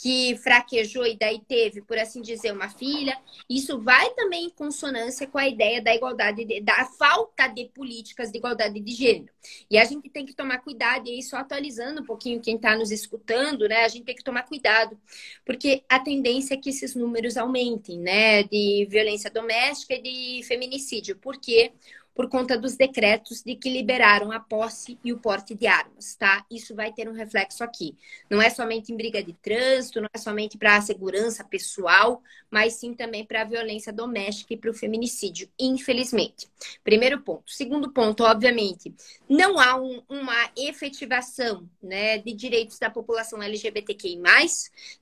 que 0.02 0.36
fraquejou 0.38 1.06
e 1.06 1.16
daí 1.16 1.40
teve, 1.46 1.80
por 1.80 1.96
assim 1.96 2.20
dizer, 2.20 2.52
uma 2.52 2.68
filha. 2.68 3.16
Isso 3.48 3.80
vai 3.80 4.10
também 4.14 4.46
em 4.46 4.50
consonância 4.50 5.28
com 5.28 5.38
a 5.38 5.46
ideia 5.46 5.80
da 5.80 5.94
igualdade, 5.94 6.44
de, 6.44 6.60
da 6.60 6.84
falta 6.98 7.46
de 7.46 7.66
políticas 7.66 8.32
de 8.32 8.38
igualdade 8.38 8.80
de 8.80 8.92
gênero. 8.92 9.32
E 9.70 9.78
a 9.78 9.84
gente 9.84 10.10
tem 10.10 10.26
que 10.26 10.34
tomar 10.34 10.58
cuidado, 10.58 11.08
e 11.08 11.12
aí 11.12 11.22
só 11.22 11.36
atualizando 11.36 12.02
um 12.02 12.04
pouquinho 12.04 12.40
quem 12.40 12.56
está 12.56 12.76
nos 12.76 12.90
escutando, 12.90 13.68
né? 13.68 13.84
A 13.84 13.88
gente 13.88 14.04
tem 14.04 14.16
que 14.16 14.24
tomar 14.24 14.42
cuidado, 14.42 14.98
porque 15.44 15.84
a 15.88 16.00
tendência 16.00 16.54
é 16.54 16.56
que 16.56 16.70
esses 16.70 16.96
números 16.96 17.36
aumentem, 17.36 18.00
né? 18.00 18.42
De 18.42 18.88
violência 18.90 19.30
doméstica 19.30 19.94
e 19.94 20.02
de 20.02 20.42
feminicídio. 20.48 21.14
Por 21.14 21.38
quê? 21.38 21.70
Por 22.14 22.28
conta 22.28 22.58
dos 22.58 22.76
decretos 22.76 23.42
de 23.42 23.56
que 23.56 23.70
liberaram 23.70 24.30
a 24.30 24.40
posse 24.40 24.98
e 25.02 25.12
o 25.12 25.18
porte 25.18 25.54
de 25.54 25.66
armas, 25.66 26.14
tá? 26.14 26.44
Isso 26.50 26.74
vai 26.74 26.92
ter 26.92 27.08
um 27.08 27.12
reflexo 27.12 27.64
aqui. 27.64 27.96
Não 28.28 28.40
é 28.40 28.50
somente 28.50 28.92
em 28.92 28.96
briga 28.96 29.22
de 29.22 29.32
trânsito, 29.32 30.00
não 30.00 30.08
é 30.12 30.18
somente 30.18 30.58
para 30.58 30.76
a 30.76 30.82
segurança 30.82 31.42
pessoal, 31.42 32.22
mas 32.50 32.74
sim 32.74 32.92
também 32.92 33.24
para 33.24 33.42
a 33.42 33.44
violência 33.44 33.92
doméstica 33.92 34.52
e 34.52 34.56
para 34.56 34.70
o 34.70 34.74
feminicídio, 34.74 35.48
infelizmente. 35.58 36.48
Primeiro 36.84 37.20
ponto. 37.20 37.50
Segundo 37.50 37.90
ponto, 37.90 38.24
obviamente, 38.24 38.94
não 39.28 39.58
há 39.58 39.80
um, 39.80 40.02
uma 40.08 40.50
efetivação 40.56 41.68
né, 41.82 42.18
de 42.18 42.32
direitos 42.34 42.78
da 42.78 42.90
população 42.90 43.42
LGBTQI+, 43.42 44.20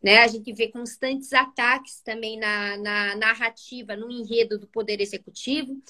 né? 0.01 0.19
A 0.19 0.29
gente 0.29 0.53
vê 0.53 0.69
constantes 0.69 1.33
ataques 1.33 2.01
também 2.01 2.39
na, 2.39 2.77
na 2.77 3.17
narrativa, 3.17 3.97
no 3.97 4.11
enredo 4.11 4.59
do 4.59 4.67
Poder 4.67 5.01
Executivo. 5.01 5.81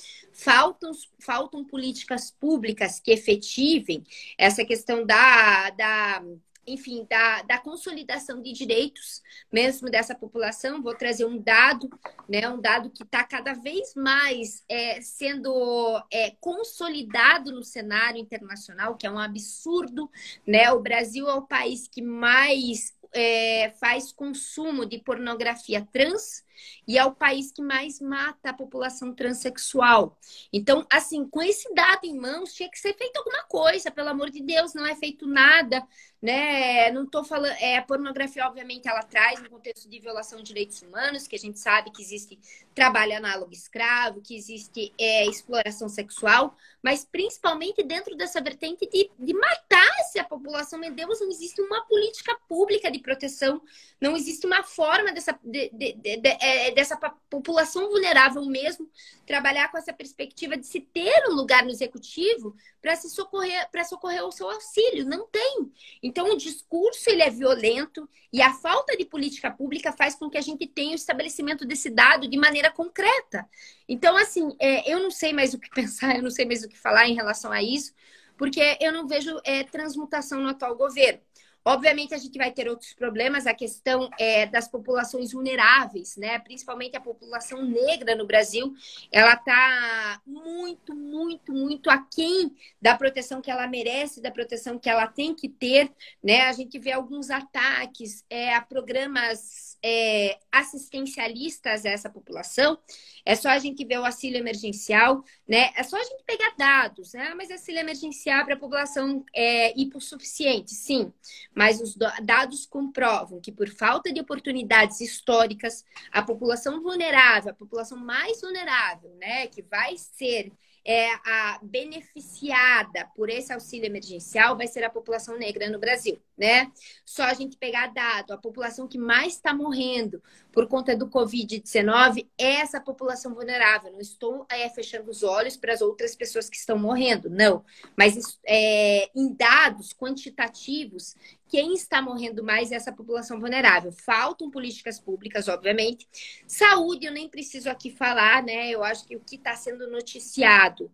Faltam 0.42 0.92
faltam 1.20 1.64
políticas 1.64 2.30
públicas 2.30 2.98
que 2.98 3.10
efetivem 3.10 4.04
essa 4.38 4.64
questão 4.64 5.04
da, 5.04 5.70
da 5.70 6.22
enfim, 6.66 7.06
da, 7.08 7.42
da 7.42 7.58
consolidação 7.58 8.40
de 8.40 8.52
direitos 8.52 9.22
mesmo 9.52 9.90
dessa 9.90 10.14
população. 10.14 10.82
Vou 10.82 10.94
trazer 10.94 11.24
um 11.24 11.38
dado, 11.38 11.90
né, 12.28 12.48
um 12.48 12.60
dado 12.60 12.90
que 12.90 13.02
está 13.02 13.24
cada 13.24 13.54
vez 13.54 13.94
mais 13.94 14.64
é, 14.68 15.00
sendo 15.00 16.02
é, 16.12 16.32
consolidado 16.40 17.52
no 17.52 17.64
cenário 17.64 18.20
internacional, 18.20 18.96
que 18.96 19.06
é 19.06 19.10
um 19.10 19.18
absurdo, 19.18 20.10
né? 20.46 20.70
O 20.72 20.80
Brasil 20.80 21.28
é 21.28 21.34
o 21.34 21.46
país 21.46 21.88
que 21.88 22.02
mais 22.02 22.94
é, 23.12 23.72
faz 23.80 24.12
consumo 24.12 24.86
de 24.86 24.98
pornografia 24.98 25.86
trans 25.92 26.44
e 26.86 26.98
é 26.98 27.04
o 27.04 27.14
país 27.14 27.52
que 27.52 27.62
mais 27.62 28.00
mata 28.00 28.50
a 28.50 28.54
população 28.54 29.14
transexual. 29.14 30.18
Então, 30.52 30.86
assim, 30.90 31.26
com 31.28 31.42
esse 31.42 31.72
dado 31.74 32.04
em 32.04 32.18
mãos, 32.18 32.52
tinha 32.52 32.70
que 32.70 32.78
ser 32.78 32.94
feito 32.94 33.16
alguma 33.16 33.44
coisa, 33.44 33.90
pelo 33.90 34.08
amor 34.08 34.30
de 34.30 34.42
Deus, 34.42 34.74
não 34.74 34.86
é 34.86 34.94
feito 34.94 35.26
nada, 35.26 35.86
né? 36.20 36.90
Não 36.90 37.04
estou 37.04 37.24
falando. 37.24 37.54
É, 37.60 37.78
a 37.78 37.82
pornografia, 37.82 38.46
obviamente, 38.46 38.88
ela 38.88 39.02
traz 39.02 39.40
um 39.40 39.46
contexto 39.46 39.88
de 39.88 39.98
violação 39.98 40.38
de 40.38 40.44
direitos 40.44 40.82
humanos, 40.82 41.26
que 41.26 41.36
a 41.36 41.38
gente 41.38 41.58
sabe 41.58 41.90
que 41.90 42.02
existe 42.02 42.38
trabalho 42.74 43.16
análogo 43.16 43.52
escravo, 43.52 44.20
que 44.20 44.36
existe 44.36 44.92
é, 44.98 45.26
exploração 45.26 45.88
sexual, 45.88 46.56
mas 46.82 47.04
principalmente 47.04 47.82
dentro 47.82 48.16
dessa 48.16 48.40
vertente 48.40 48.86
de, 48.86 49.10
de 49.18 49.34
matar 49.34 49.90
essa 50.00 50.24
população. 50.24 50.78
Meu 50.78 50.92
Deus, 50.92 51.20
não 51.20 51.28
existe 51.28 51.60
uma 51.62 51.82
política 51.86 52.36
pública 52.48 52.90
de 52.90 52.98
proteção, 52.98 53.62
não 54.00 54.16
existe 54.16 54.46
uma 54.46 54.62
forma 54.62 55.12
dessa. 55.12 55.38
De, 55.42 55.70
de, 55.72 55.92
de, 55.94 56.16
é, 56.50 56.68
é, 56.68 56.70
dessa 56.72 56.96
população 57.28 57.88
vulnerável 57.88 58.44
mesmo, 58.44 58.90
trabalhar 59.24 59.70
com 59.70 59.78
essa 59.78 59.92
perspectiva 59.92 60.56
de 60.56 60.66
se 60.66 60.80
ter 60.80 61.28
um 61.28 61.34
lugar 61.34 61.64
no 61.64 61.70
executivo 61.70 62.56
para 62.82 62.96
se 62.96 63.08
socorrer, 63.08 63.70
para 63.70 63.84
socorrer 63.84 64.24
o 64.24 64.32
seu 64.32 64.50
auxílio. 64.50 65.06
Não 65.06 65.26
tem. 65.28 65.72
Então 66.02 66.32
o 66.32 66.36
discurso 66.36 67.08
ele 67.08 67.22
é 67.22 67.30
violento 67.30 68.08
e 68.32 68.42
a 68.42 68.52
falta 68.52 68.96
de 68.96 69.04
política 69.04 69.50
pública 69.50 69.92
faz 69.92 70.14
com 70.16 70.28
que 70.28 70.38
a 70.38 70.42
gente 70.42 70.66
tenha 70.66 70.92
o 70.92 70.96
estabelecimento 70.96 71.64
desse 71.64 71.88
dado 71.88 72.28
de 72.28 72.36
maneira 72.36 72.70
concreta. 72.70 73.48
Então, 73.88 74.16
assim, 74.16 74.54
é, 74.58 74.92
eu 74.92 75.00
não 75.00 75.10
sei 75.10 75.32
mais 75.32 75.54
o 75.54 75.58
que 75.58 75.70
pensar, 75.74 76.16
eu 76.16 76.22
não 76.22 76.30
sei 76.30 76.44
mais 76.44 76.64
o 76.64 76.68
que 76.68 76.76
falar 76.76 77.06
em 77.08 77.14
relação 77.14 77.52
a 77.52 77.62
isso, 77.62 77.92
porque 78.36 78.78
eu 78.80 78.92
não 78.92 79.06
vejo 79.06 79.40
é, 79.44 79.62
transmutação 79.64 80.40
no 80.40 80.48
atual 80.48 80.74
governo. 80.76 81.20
Obviamente, 81.64 82.14
a 82.14 82.18
gente 82.18 82.38
vai 82.38 82.50
ter 82.50 82.68
outros 82.68 82.94
problemas, 82.94 83.46
a 83.46 83.52
questão 83.52 84.08
é, 84.18 84.46
das 84.46 84.66
populações 84.66 85.32
vulneráveis, 85.32 86.16
né? 86.16 86.38
Principalmente 86.38 86.96
a 86.96 87.00
população 87.00 87.62
negra 87.62 88.14
no 88.16 88.26
Brasil, 88.26 88.72
ela 89.12 89.34
está 89.34 90.20
muito, 90.26 90.94
muito, 90.94 91.52
muito 91.52 91.90
aquém 91.90 92.54
da 92.80 92.96
proteção 92.96 93.42
que 93.42 93.50
ela 93.50 93.66
merece, 93.66 94.22
da 94.22 94.30
proteção 94.30 94.78
que 94.78 94.88
ela 94.88 95.06
tem 95.06 95.34
que 95.34 95.48
ter, 95.48 95.92
né? 96.22 96.42
A 96.42 96.52
gente 96.52 96.78
vê 96.78 96.92
alguns 96.92 97.30
ataques 97.30 98.24
é, 98.30 98.54
a 98.54 98.62
programas 98.62 99.78
é, 99.82 100.38
assistencialistas 100.50 101.84
a 101.84 101.90
essa 101.90 102.10
população. 102.10 102.78
É 103.24 103.34
só 103.34 103.48
a 103.48 103.58
gente 103.58 103.84
ver 103.84 103.98
o 103.98 104.04
auxílio 104.04 104.38
emergencial, 104.38 105.22
né? 105.50 105.72
É 105.74 105.82
só 105.82 105.96
a 105.96 106.04
gente 106.04 106.22
pegar 106.24 106.54
dados, 106.56 107.12
né? 107.12 107.34
Mas 107.34 107.50
auxílio 107.50 107.80
emergencial 107.80 108.44
para 108.44 108.54
a 108.54 108.56
população 108.56 109.24
é 109.34 109.76
hipossuficiente, 109.76 110.70
sim. 110.70 111.12
Mas 111.52 111.80
os 111.80 111.96
dados 112.22 112.64
comprovam 112.66 113.40
que, 113.40 113.50
por 113.50 113.68
falta 113.68 114.12
de 114.12 114.20
oportunidades 114.20 115.00
históricas, 115.00 115.84
a 116.12 116.22
população 116.22 116.80
vulnerável, 116.80 117.50
a 117.50 117.54
população 117.54 117.98
mais 117.98 118.40
vulnerável, 118.40 119.10
né, 119.16 119.48
que 119.48 119.60
vai 119.60 119.96
ser 119.98 120.52
é, 120.84 121.10
a 121.14 121.58
beneficiada 121.62 123.06
por 123.16 123.28
esse 123.28 123.52
auxílio 123.52 123.86
emergencial 123.86 124.56
vai 124.56 124.68
ser 124.68 124.84
a 124.84 124.90
população 124.90 125.36
negra 125.36 125.68
no 125.68 125.80
Brasil, 125.80 126.22
né? 126.40 126.72
Só 127.04 127.24
a 127.24 127.34
gente 127.34 127.58
pegar 127.58 127.88
dado, 127.88 128.32
a 128.32 128.38
população 128.38 128.88
que 128.88 128.96
mais 128.96 129.34
está 129.34 129.52
morrendo 129.52 130.22
por 130.50 130.66
conta 130.66 130.96
do 130.96 131.06
Covid-19 131.06 132.26
é 132.38 132.54
essa 132.60 132.80
população 132.80 133.34
vulnerável. 133.34 133.92
Não 133.92 134.00
estou 134.00 134.46
é, 134.50 134.66
fechando 134.70 135.10
os 135.10 135.22
olhos 135.22 135.58
para 135.58 135.74
as 135.74 135.82
outras 135.82 136.16
pessoas 136.16 136.48
que 136.48 136.56
estão 136.56 136.78
morrendo, 136.78 137.28
não. 137.28 137.62
Mas 137.94 138.40
é, 138.46 139.10
em 139.14 139.34
dados 139.34 139.92
quantitativos, 139.92 141.14
quem 141.46 141.74
está 141.74 142.00
morrendo 142.00 142.42
mais 142.42 142.72
é 142.72 142.76
essa 142.76 142.90
população 142.90 143.38
vulnerável. 143.38 143.92
Faltam 143.92 144.50
políticas 144.50 144.98
públicas, 144.98 145.46
obviamente. 145.46 146.08
Saúde, 146.46 147.04
eu 147.04 147.12
nem 147.12 147.28
preciso 147.28 147.68
aqui 147.68 147.90
falar, 147.90 148.42
né? 148.42 148.70
Eu 148.70 148.82
acho 148.82 149.06
que 149.06 149.14
o 149.14 149.20
que 149.20 149.36
está 149.36 149.54
sendo 149.54 149.90
noticiado 149.90 150.90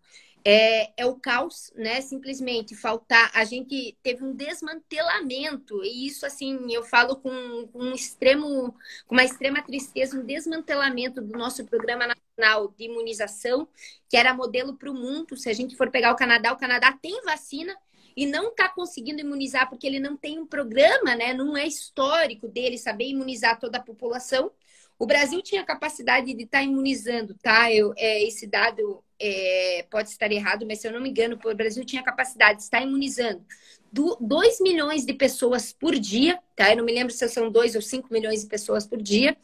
é, 0.48 0.92
é, 0.96 1.04
o 1.04 1.16
caos, 1.16 1.72
né? 1.74 2.00
Simplesmente 2.00 2.76
faltar. 2.76 3.32
A 3.34 3.44
gente 3.44 3.98
teve 4.00 4.22
um 4.22 4.32
desmantelamento, 4.32 5.82
e 5.82 6.06
isso, 6.06 6.24
assim, 6.24 6.72
eu 6.72 6.84
falo 6.84 7.16
com, 7.16 7.66
com 7.72 7.82
um 7.82 7.92
extremo, 7.92 8.72
com 9.08 9.16
uma 9.16 9.24
extrema 9.24 9.60
tristeza, 9.60 10.16
um 10.16 10.24
desmantelamento 10.24 11.20
do 11.20 11.36
nosso 11.36 11.64
programa 11.64 12.06
nacional 12.06 12.72
de 12.78 12.84
imunização, 12.84 13.66
que 14.08 14.16
era 14.16 14.32
modelo 14.32 14.76
para 14.76 14.88
o 14.88 14.94
mundo. 14.94 15.36
Se 15.36 15.50
a 15.50 15.52
gente 15.52 15.76
for 15.76 15.90
pegar 15.90 16.12
o 16.12 16.16
Canadá, 16.16 16.52
o 16.52 16.56
Canadá 16.56 16.92
tem 16.92 17.20
vacina, 17.24 17.76
e 18.16 18.24
não 18.24 18.50
está 18.50 18.68
conseguindo 18.68 19.20
imunizar 19.20 19.68
porque 19.68 19.86
ele 19.86 19.98
não 19.98 20.16
tem 20.16 20.38
um 20.38 20.46
programa, 20.46 21.16
né? 21.16 21.34
Não 21.34 21.56
é 21.56 21.66
histórico 21.66 22.46
dele 22.46 22.78
saber 22.78 23.08
imunizar 23.08 23.58
toda 23.58 23.78
a 23.78 23.82
população. 23.82 24.52
O 24.98 25.06
Brasil 25.06 25.42
tinha 25.42 25.64
capacidade 25.64 26.32
de 26.32 26.44
estar 26.44 26.58
tá 26.58 26.64
imunizando, 26.64 27.34
tá? 27.42 27.72
Eu, 27.72 27.92
é, 27.96 28.22
esse 28.24 28.46
dado 28.46 29.02
é, 29.20 29.86
pode 29.90 30.08
estar 30.08 30.30
errado, 30.30 30.66
mas 30.66 30.80
se 30.80 30.88
eu 30.88 30.92
não 30.92 31.00
me 31.00 31.10
engano, 31.10 31.38
o 31.44 31.54
Brasil 31.54 31.84
tinha 31.84 32.02
capacidade 32.02 32.58
de 32.58 32.64
estar 32.64 32.80
imunizando 32.80 33.44
2 33.92 34.60
milhões 34.60 35.04
de 35.06 35.14
pessoas 35.14 35.72
por 35.72 35.98
dia, 35.98 36.38
tá? 36.54 36.70
Eu 36.70 36.78
não 36.78 36.84
me 36.84 36.92
lembro 36.92 37.12
se 37.12 37.26
são 37.28 37.50
2 37.50 37.74
ou 37.76 37.82
5 37.82 38.12
milhões 38.12 38.42
de 38.42 38.46
pessoas 38.46 38.86
por 38.86 39.00
dia, 39.00 39.36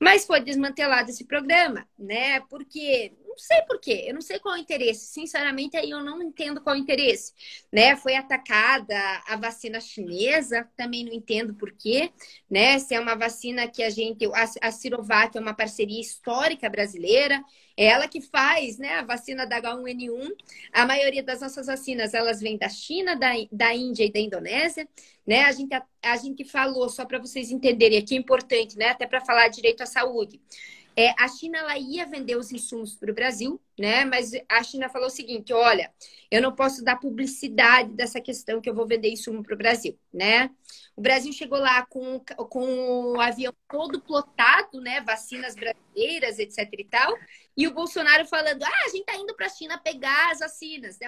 mas 0.00 0.26
foi 0.26 0.40
desmantelado 0.40 1.10
esse 1.10 1.24
programa, 1.24 1.86
né? 1.98 2.40
Porque 2.48 3.12
não 3.32 3.38
sei 3.38 3.62
por 3.62 3.80
quê, 3.80 4.04
eu 4.06 4.14
não 4.14 4.20
sei 4.20 4.38
qual 4.38 4.54
é 4.54 4.58
o 4.58 4.60
interesse. 4.60 5.06
Sinceramente, 5.06 5.76
aí 5.76 5.90
eu 5.90 6.02
não 6.02 6.22
entendo 6.22 6.60
qual 6.60 6.76
é 6.76 6.78
o 6.78 6.82
interesse. 6.82 7.32
Né? 7.72 7.96
Foi 7.96 8.14
atacada 8.14 8.96
a 9.26 9.36
vacina 9.36 9.80
chinesa, 9.80 10.68
também 10.76 11.04
não 11.04 11.12
entendo 11.12 11.54
por 11.54 11.72
quê. 11.72 12.10
Né? 12.50 12.78
Se 12.78 12.94
é 12.94 13.00
uma 13.00 13.14
vacina 13.14 13.66
que 13.66 13.82
a 13.82 13.90
gente. 13.90 14.26
A, 14.60 14.70
Cirovac 14.70 15.36
é 15.36 15.40
uma 15.40 15.54
parceria 15.54 16.00
histórica 16.00 16.68
brasileira. 16.68 17.42
É 17.74 17.86
ela 17.86 18.06
que 18.06 18.20
faz 18.20 18.76
né, 18.76 18.98
a 18.98 19.02
vacina 19.02 19.46
da 19.46 19.60
H1N1. 19.60 20.30
A 20.72 20.84
maioria 20.84 21.22
das 21.22 21.40
nossas 21.40 21.66
vacinas 21.66 22.12
elas 22.12 22.40
vêm 22.40 22.58
da 22.58 22.68
China, 22.68 23.16
da, 23.16 23.30
da 23.50 23.74
Índia 23.74 24.04
e 24.04 24.12
da 24.12 24.20
Indonésia. 24.20 24.86
Né? 25.26 25.44
A, 25.44 25.52
gente, 25.52 25.74
a, 25.74 25.82
a 26.02 26.16
gente 26.18 26.44
falou, 26.44 26.88
só 26.90 27.06
para 27.06 27.18
vocês 27.18 27.50
entenderem 27.50 27.98
aqui, 27.98 28.14
é 28.14 28.18
importante, 28.18 28.76
né? 28.76 28.90
até 28.90 29.06
para 29.06 29.24
falar 29.24 29.48
direito 29.48 29.82
à 29.82 29.86
saúde. 29.86 30.38
É, 30.96 31.10
a 31.18 31.26
China 31.28 31.58
ela 31.58 31.78
ia 31.78 32.06
vender 32.06 32.36
os 32.36 32.52
insumos 32.52 32.94
para 32.94 33.10
o 33.10 33.14
Brasil, 33.14 33.60
né? 33.78 34.04
Mas 34.04 34.32
a 34.48 34.62
China 34.62 34.88
falou 34.88 35.08
o 35.08 35.10
seguinte: 35.10 35.52
olha, 35.52 35.92
eu 36.30 36.42
não 36.42 36.54
posso 36.54 36.84
dar 36.84 36.96
publicidade 36.96 37.92
dessa 37.94 38.20
questão 38.20 38.60
que 38.60 38.68
eu 38.68 38.74
vou 38.74 38.86
vender 38.86 39.10
insumo 39.10 39.42
para 39.42 39.54
o 39.54 39.58
Brasil, 39.58 39.98
né? 40.12 40.50
O 40.94 41.00
Brasil 41.00 41.32
chegou 41.32 41.58
lá 41.58 41.86
com, 41.86 42.20
com 42.50 43.14
o 43.16 43.20
avião 43.20 43.54
todo 43.68 44.00
plotado, 44.02 44.80
né? 44.80 45.00
Vacinas 45.00 45.54
brasileiras, 45.54 46.38
etc 46.38 46.68
e 46.78 46.84
tal. 46.84 47.14
E 47.56 47.66
o 47.66 47.72
Bolsonaro 47.72 48.26
falando: 48.26 48.62
ah, 48.62 48.84
a 48.84 48.88
gente 48.90 49.04
tá 49.04 49.16
indo 49.16 49.34
para 49.34 49.46
a 49.46 49.50
China 49.50 49.78
pegar 49.78 50.30
as 50.30 50.40
vacinas. 50.40 50.98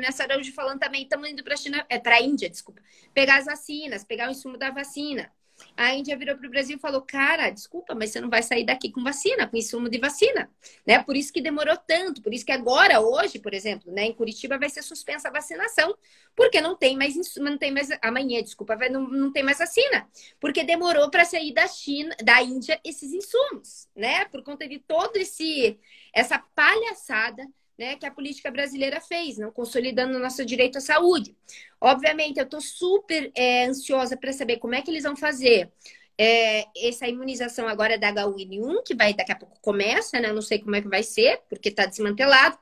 Nessa 0.00 0.24
hora 0.24 0.38
hoje 0.38 0.50
falando 0.50 0.80
também, 0.80 1.04
estamos 1.04 1.28
indo 1.28 1.44
para 1.44 1.54
a 1.54 1.56
China, 1.56 1.86
é 1.88 1.98
para 1.98 2.16
a 2.16 2.20
Índia, 2.20 2.50
desculpa, 2.50 2.82
pegar 3.14 3.38
as 3.38 3.46
vacinas, 3.46 4.04
pegar 4.04 4.28
o 4.28 4.32
insumo 4.32 4.58
da 4.58 4.70
vacina. 4.70 5.30
A 5.76 5.94
Índia 5.94 6.16
virou 6.16 6.36
para 6.36 6.46
o 6.46 6.50
Brasil 6.50 6.76
e 6.76 6.80
falou: 6.80 7.02
Cara, 7.02 7.50
desculpa, 7.50 7.94
mas 7.94 8.10
você 8.10 8.20
não 8.20 8.30
vai 8.30 8.42
sair 8.42 8.64
daqui 8.64 8.90
com 8.90 9.02
vacina, 9.02 9.46
com 9.46 9.56
insumo 9.56 9.88
de 9.88 9.98
vacina. 9.98 10.50
Né? 10.86 11.02
Por 11.02 11.16
isso 11.16 11.32
que 11.32 11.40
demorou 11.40 11.76
tanto, 11.76 12.22
por 12.22 12.32
isso 12.32 12.44
que 12.44 12.52
agora, 12.52 13.00
hoje, 13.00 13.38
por 13.38 13.54
exemplo, 13.54 13.92
né, 13.92 14.04
em 14.04 14.12
Curitiba 14.12 14.58
vai 14.58 14.68
ser 14.68 14.82
suspensa 14.82 15.28
a 15.28 15.32
vacinação, 15.32 15.96
porque 16.34 16.60
não 16.60 16.76
tem 16.76 16.96
mais 16.96 17.14
não 17.36 17.58
tem 17.58 17.70
mais 17.70 17.88
amanhã, 18.02 18.42
desculpa, 18.42 18.76
vai, 18.76 18.88
não, 18.88 19.08
não 19.08 19.32
tem 19.32 19.42
mais 19.42 19.58
vacina, 19.58 20.08
porque 20.38 20.64
demorou 20.64 21.10
para 21.10 21.24
sair 21.24 21.52
da 21.52 21.66
China, 21.66 22.14
da 22.22 22.42
Índia 22.42 22.80
esses 22.84 23.12
insumos, 23.12 23.88
né? 23.94 24.24
Por 24.26 24.42
conta 24.42 24.66
de 24.68 24.78
todo 24.78 25.16
esse 25.16 25.78
essa 26.12 26.38
palhaçada 26.38 27.46
né, 27.80 27.96
que 27.96 28.04
a 28.04 28.10
política 28.10 28.50
brasileira 28.50 29.00
fez, 29.00 29.38
não 29.38 29.50
consolidando 29.50 30.14
o 30.14 30.20
nosso 30.20 30.44
direito 30.44 30.76
à 30.76 30.82
saúde. 30.82 31.34
Obviamente, 31.80 32.36
eu 32.36 32.44
estou 32.44 32.60
super 32.60 33.32
é, 33.34 33.64
ansiosa 33.64 34.18
para 34.18 34.34
saber 34.34 34.58
como 34.58 34.74
é 34.74 34.82
que 34.82 34.90
eles 34.90 35.04
vão 35.04 35.16
fazer 35.16 35.72
é, 36.18 36.66
essa 36.76 37.08
imunização 37.08 37.66
agora 37.66 37.98
da 37.98 38.12
H1N1, 38.12 38.82
que 38.84 38.94
vai 38.94 39.14
daqui 39.14 39.32
a 39.32 39.36
pouco 39.36 39.58
começa, 39.62 40.20
né? 40.20 40.30
Não 40.30 40.42
sei 40.42 40.58
como 40.58 40.76
é 40.76 40.82
que 40.82 40.88
vai 40.88 41.02
ser, 41.02 41.40
porque 41.48 41.70
está 41.70 41.86
desmantelado. 41.86 42.58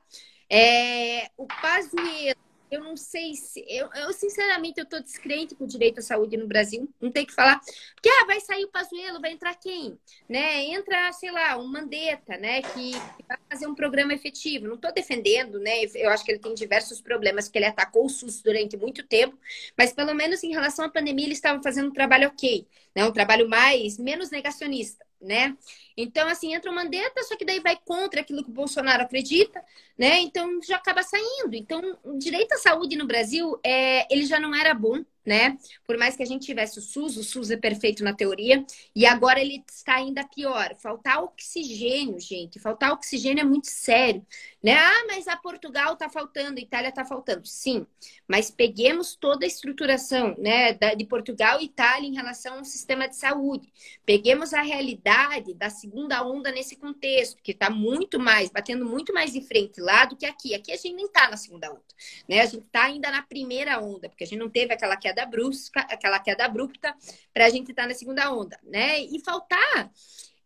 É, 0.49 1.29
o 1.35 1.45
Pazuello, 1.45 2.39
eu 2.71 2.83
não 2.83 2.95
sei 2.95 3.35
se. 3.35 3.63
Eu, 3.67 3.89
eu 3.93 4.13
sinceramente, 4.13 4.79
eu 4.79 4.85
tô 4.85 4.99
descrente 4.99 5.55
com 5.55 5.63
o 5.63 5.67
direito 5.67 5.99
à 5.99 6.01
saúde 6.01 6.37
no 6.37 6.47
Brasil. 6.47 6.89
Não 7.01 7.11
tem 7.11 7.25
que 7.25 7.33
falar. 7.33 7.59
Porque 7.95 8.09
ah, 8.09 8.25
vai 8.25 8.39
sair 8.39 8.65
o 8.65 8.69
Pazuello, 8.69 9.19
vai 9.19 9.31
entrar 9.31 9.55
quem? 9.55 9.97
Né? 10.27 10.65
Entra, 10.65 11.11
sei 11.13 11.31
lá, 11.31 11.57
um 11.57 11.67
Mandetta, 11.67 12.37
né? 12.37 12.61
Que 12.61 12.91
vai 13.27 13.37
fazer 13.49 13.67
um 13.67 13.75
programa 13.75 14.13
efetivo. 14.13 14.67
Não 14.67 14.77
tô 14.77 14.91
defendendo, 14.91 15.59
né? 15.59 15.83
Eu 15.95 16.09
acho 16.09 16.23
que 16.23 16.31
ele 16.31 16.39
tem 16.39 16.53
diversos 16.53 17.01
problemas, 17.01 17.45
porque 17.45 17.59
ele 17.59 17.65
atacou 17.65 18.05
o 18.05 18.09
SUS 18.09 18.41
durante 18.41 18.77
muito 18.77 19.03
tempo. 19.03 19.37
Mas 19.77 19.93
pelo 19.93 20.13
menos 20.13 20.43
em 20.43 20.51
relação 20.51 20.85
à 20.85 20.89
pandemia, 20.89 21.25
ele 21.25 21.33
estava 21.33 21.61
fazendo 21.61 21.89
um 21.89 21.93
trabalho 21.93 22.27
ok. 22.27 22.67
Né? 22.95 23.05
Um 23.05 23.11
trabalho 23.11 23.49
mais, 23.49 23.97
menos 23.97 24.29
negacionista 24.29 25.08
né? 25.21 25.57
Então, 25.97 26.27
assim, 26.27 26.53
entra 26.53 26.71
o 26.71 26.75
Mandetta, 26.75 27.23
só 27.23 27.35
que 27.35 27.45
daí 27.45 27.59
vai 27.59 27.77
contra 27.83 28.21
aquilo 28.21 28.43
que 28.43 28.49
o 28.49 28.53
Bolsonaro 28.53 29.03
acredita, 29.03 29.61
né? 29.97 30.19
Então, 30.19 30.59
já 30.61 30.77
acaba 30.77 31.03
saindo. 31.03 31.53
Então, 31.53 31.97
o 32.03 32.17
direito 32.17 32.53
à 32.53 32.57
saúde 32.57 32.95
no 32.95 33.05
Brasil, 33.05 33.59
é, 33.63 34.11
ele 34.13 34.25
já 34.25 34.39
não 34.39 34.55
era 34.55 34.73
bom, 34.73 35.03
né? 35.25 35.57
Por 35.85 35.97
mais 35.97 36.15
que 36.15 36.23
a 36.23 36.25
gente 36.25 36.45
tivesse 36.45 36.79
o 36.79 36.81
SUS, 36.81 37.17
o 37.17 37.23
SUS 37.23 37.51
é 37.51 37.57
perfeito 37.57 38.03
na 38.03 38.13
teoria, 38.13 38.65
e 38.95 39.05
agora 39.05 39.39
ele 39.39 39.63
está 39.69 39.95
ainda 39.95 40.27
pior. 40.27 40.75
Faltar 40.77 41.21
oxigênio, 41.23 42.19
gente. 42.19 42.59
Faltar 42.59 42.91
oxigênio 42.93 43.41
é 43.41 43.45
muito 43.45 43.67
sério, 43.67 44.25
né? 44.61 44.73
Ah, 44.73 45.05
mas 45.07 45.27
a 45.27 45.37
Portugal 45.37 45.93
está 45.93 46.09
faltando, 46.09 46.59
a 46.59 46.61
Itália 46.61 46.89
está 46.89 47.05
faltando. 47.05 47.47
Sim, 47.47 47.87
mas 48.27 48.51
peguemos 48.51 49.15
toda 49.15 49.45
a 49.45 49.47
estruturação, 49.47 50.35
né, 50.37 50.73
de 50.73 51.05
Portugal 51.05 51.61
e 51.61 51.65
Itália 51.65 52.07
em 52.07 52.13
relação 52.13 52.57
ao 52.57 52.65
sistema 52.65 53.07
de 53.07 53.15
saúde. 53.15 53.71
Peguemos 54.05 54.53
a 54.53 54.61
realidade 54.61 55.53
da 55.53 55.69
segunda 55.69 56.25
onda 56.25 56.51
nesse 56.51 56.75
contexto, 56.75 57.41
que 57.41 57.51
está 57.51 57.69
muito 57.69 58.19
mais, 58.19 58.49
batendo 58.49 58.85
muito 58.85 59.13
mais 59.13 59.31
de 59.31 59.41
frente 59.41 59.79
lá 59.79 60.05
do 60.05 60.15
que 60.15 60.25
aqui. 60.25 60.53
Aqui 60.53 60.71
a 60.71 60.75
gente 60.75 60.93
nem 60.93 61.05
está 61.05 61.29
na 61.29 61.37
segunda 61.37 61.71
onda, 61.71 61.81
né? 62.27 62.41
A 62.41 62.45
gente 62.45 62.65
está 62.65 62.83
ainda 62.83 63.09
na 63.11 63.21
primeira 63.21 63.79
onda, 63.79 64.09
porque 64.09 64.23
a 64.23 64.27
gente 64.27 64.39
não 64.39 64.49
teve 64.49 64.73
aquela 64.73 64.97
queda 64.97 65.25
brusca, 65.25 65.81
aquela 65.81 66.19
queda 66.19 66.45
abrupta, 66.45 66.93
para 67.33 67.45
a 67.45 67.49
gente 67.49 67.71
estar 67.71 67.83
tá 67.83 67.87
na 67.87 67.93
segunda 67.93 68.31
onda, 68.31 68.59
né? 68.63 68.99
E 68.99 69.19
faltar 69.23 69.89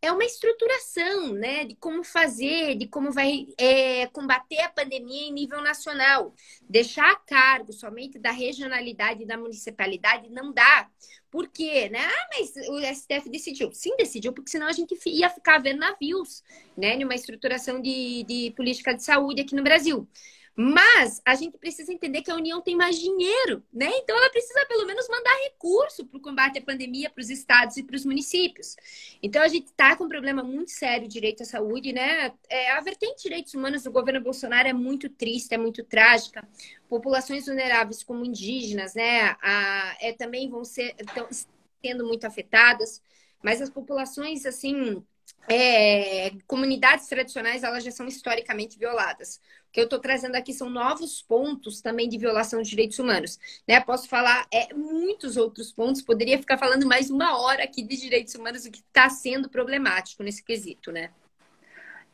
é 0.03 0.11
uma 0.11 0.25
estruturação, 0.25 1.31
né, 1.31 1.63
de 1.63 1.75
como 1.75 2.03
fazer, 2.03 2.75
de 2.75 2.85
como 2.87 3.09
vai 3.09 3.47
é, 3.57 4.05
combater 4.07 4.59
a 4.59 4.67
pandemia 4.67 5.29
em 5.29 5.31
nível 5.31 5.61
nacional. 5.61 6.35
Deixar 6.69 7.09
a 7.09 7.15
cargo 7.15 7.71
somente 7.71 8.19
da 8.19 8.29
regionalidade 8.29 9.23
e 9.23 9.25
da 9.25 9.37
municipalidade 9.37 10.29
não 10.29 10.51
dá. 10.51 10.89
Por 11.31 11.47
quê? 11.47 11.87
Né? 11.87 11.99
Ah, 12.01 12.27
mas 12.37 12.53
o 12.67 12.79
STF 12.93 13.29
decidiu. 13.29 13.71
Sim, 13.71 13.95
decidiu, 13.95 14.33
porque 14.33 14.51
senão 14.51 14.67
a 14.67 14.73
gente 14.73 14.93
ia 15.05 15.29
ficar 15.29 15.59
vendo 15.59 15.79
navios, 15.79 16.43
né, 16.77 16.97
numa 16.97 17.15
estruturação 17.15 17.81
de, 17.81 18.25
de 18.25 18.51
política 18.57 18.93
de 18.93 19.03
saúde 19.03 19.39
aqui 19.39 19.55
no 19.55 19.63
Brasil. 19.63 20.05
Mas 20.55 21.19
a 21.25 21.33
gente 21.33 21.57
precisa 21.57 21.91
entender 21.91 22.21
que 22.21 22.29
a 22.29 22.35
União 22.35 22.61
tem 22.61 22.75
mais 22.75 22.99
dinheiro, 22.99 23.63
né? 23.73 23.89
Então 23.97 24.15
ela 24.15 24.29
precisa 24.29 24.63
pelo 24.67 24.85
menos 24.85 25.07
mandar 25.09 25.33
recurso 25.45 26.05
para 26.05 26.17
o 26.17 26.21
combate 26.21 26.59
à 26.59 26.61
pandemia 26.61 27.09
para 27.09 27.21
os 27.21 27.29
estados 27.31 27.75
e 27.77 27.83
para 27.83 27.95
os 27.95 28.05
municípios. 28.05 28.75
Então 29.21 29.41
a 29.41 29.47
gente 29.47 29.67
está 29.67 29.95
com 29.95 30.03
um 30.03 30.09
problema 30.09 30.43
muito 30.43 30.69
sério 30.69 31.07
direito 31.07 31.41
à 31.41 31.45
saúde, 31.45 31.91
né? 31.91 32.31
É, 32.47 32.71
a 32.71 32.81
vertente 32.81 33.15
de 33.17 33.23
direitos 33.23 33.53
humanos 33.55 33.83
do 33.83 33.91
governo 33.91 34.21
Bolsonaro 34.21 34.67
é 34.67 34.73
muito 34.73 35.09
triste, 35.09 35.55
é 35.55 35.57
muito 35.57 35.83
trágica. 35.83 36.47
Populações 36.87 37.47
vulneráveis 37.47 38.03
como 38.03 38.23
indígenas, 38.23 38.93
né? 38.93 39.35
A, 39.41 39.97
é, 39.99 40.13
também 40.13 40.49
vão 40.49 40.63
ser 40.63 40.95
estão 40.99 41.27
sendo 41.83 42.05
muito 42.05 42.25
afetadas. 42.25 43.01
Mas 43.41 43.61
as 43.61 43.69
populações, 43.69 44.45
assim, 44.45 45.03
é, 45.47 46.31
comunidades 46.47 47.07
tradicionais 47.07 47.63
elas 47.63 47.83
já 47.83 47.91
são 47.91 48.07
historicamente 48.07 48.77
violadas. 48.77 49.41
O 49.69 49.71
que 49.73 49.79
eu 49.79 49.85
estou 49.85 49.99
trazendo 49.99 50.35
aqui 50.35 50.53
são 50.53 50.69
novos 50.69 51.21
pontos 51.21 51.81
também 51.81 52.07
de 52.07 52.17
violação 52.17 52.61
de 52.61 52.69
direitos 52.69 52.99
humanos. 52.99 53.39
Né? 53.67 53.79
Posso 53.81 54.07
falar 54.07 54.45
é, 54.53 54.73
muitos 54.73 55.35
outros 55.35 55.71
pontos, 55.71 56.01
poderia 56.01 56.37
ficar 56.37 56.57
falando 56.57 56.85
mais 56.85 57.09
uma 57.09 57.37
hora 57.39 57.63
aqui 57.63 57.81
de 57.81 57.97
direitos 57.97 58.35
humanos, 58.35 58.65
o 58.65 58.71
que 58.71 58.79
está 58.79 59.09
sendo 59.09 59.49
problemático 59.49 60.23
nesse 60.23 60.43
quesito, 60.43 60.91
né? 60.91 61.11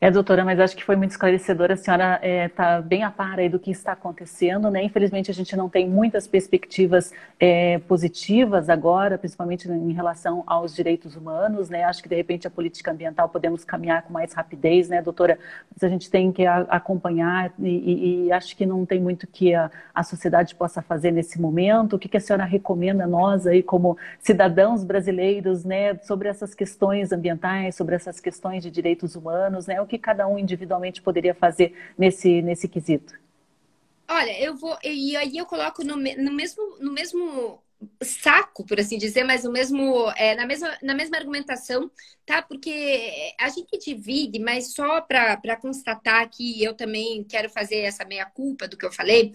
É, 0.01 0.09
doutora, 0.09 0.45
mas 0.45 0.57
acho 0.61 0.77
que 0.77 0.83
foi 0.85 0.95
muito 0.95 1.11
esclarecedora. 1.11 1.73
A 1.73 1.77
senhora 1.77 2.15
está 2.23 2.25
é, 2.25 2.47
tá 2.47 2.81
bem 2.81 3.03
a 3.03 3.11
par 3.11 3.37
aí 3.37 3.49
do 3.49 3.59
que 3.59 3.69
está 3.69 3.91
acontecendo, 3.91 4.71
né? 4.71 4.81
Infelizmente, 4.81 5.29
a 5.29 5.33
gente 5.33 5.57
não 5.57 5.67
tem 5.67 5.89
muitas 5.89 6.25
perspectivas 6.25 7.11
é, 7.37 7.79
positivas 7.79 8.69
agora, 8.69 9.17
principalmente 9.17 9.69
em 9.69 9.91
relação 9.91 10.41
aos 10.47 10.73
direitos 10.73 11.17
humanos, 11.17 11.69
né? 11.69 11.83
Acho 11.83 12.01
que, 12.01 12.07
de 12.07 12.15
repente, 12.15 12.47
a 12.47 12.49
política 12.49 12.91
ambiental 12.91 13.27
podemos 13.27 13.65
caminhar 13.65 14.03
com 14.03 14.13
mais 14.13 14.31
rapidez, 14.31 14.87
né, 14.87 15.01
doutora? 15.01 15.37
Mas 15.69 15.83
a 15.83 15.89
gente 15.89 16.09
tem 16.09 16.31
que 16.31 16.45
acompanhar 16.47 17.51
e, 17.59 17.67
e, 17.67 18.25
e, 18.27 18.31
acho 18.31 18.55
que 18.55 18.65
não 18.65 18.85
tem 18.85 19.01
muito 19.01 19.27
que 19.27 19.53
a, 19.53 19.69
a 19.93 20.01
sociedade 20.01 20.55
possa 20.55 20.81
fazer 20.81 21.11
nesse 21.11 21.41
momento. 21.41 21.97
O 21.97 21.99
que, 21.99 22.07
que 22.07 22.15
a 22.15 22.21
senhora 22.21 22.45
recomenda 22.45 23.03
a 23.03 23.07
nós 23.07 23.45
aí, 23.45 23.61
como 23.61 23.97
cidadãos 24.17 24.81
brasileiros, 24.81 25.65
né, 25.65 25.95
sobre 26.03 26.29
essas 26.29 26.55
questões 26.55 27.11
ambientais, 27.11 27.75
sobre 27.75 27.95
essas 27.95 28.21
questões 28.21 28.63
de 28.63 28.71
direitos 28.71 29.17
humanos, 29.17 29.67
né? 29.67 29.88
Que 29.89 29.97
cada 29.97 30.25
um 30.27 30.39
individualmente 30.39 31.01
poderia 31.01 31.33
fazer 31.33 31.75
nesse, 31.97 32.41
nesse 32.41 32.67
quesito? 32.69 33.13
Olha, 34.07 34.39
eu 34.39 34.55
vou. 34.55 34.77
E 34.83 35.15
aí 35.15 35.37
eu 35.37 35.45
coloco 35.45 35.83
no, 35.83 35.95
no, 35.95 36.31
mesmo, 36.31 36.77
no 36.79 36.91
mesmo 36.91 37.61
saco, 38.01 38.65
por 38.65 38.79
assim 38.79 38.97
dizer, 38.97 39.23
mas 39.23 39.43
no 39.43 39.51
mesmo, 39.51 40.11
é, 40.17 40.35
na, 40.35 40.45
mesma, 40.45 40.77
na 40.81 40.95
mesma 40.95 41.17
argumentação, 41.17 41.89
tá? 42.25 42.41
Porque 42.41 43.33
a 43.39 43.49
gente 43.49 43.77
divide, 43.77 44.39
mas 44.39 44.73
só 44.73 45.01
para 45.01 45.55
constatar 45.57 46.29
que 46.29 46.63
eu 46.63 46.73
também 46.73 47.23
quero 47.23 47.49
fazer 47.49 47.81
essa 47.81 48.03
meia-culpa 48.03 48.67
do 48.67 48.77
que 48.77 48.85
eu 48.85 48.91
falei, 48.91 49.31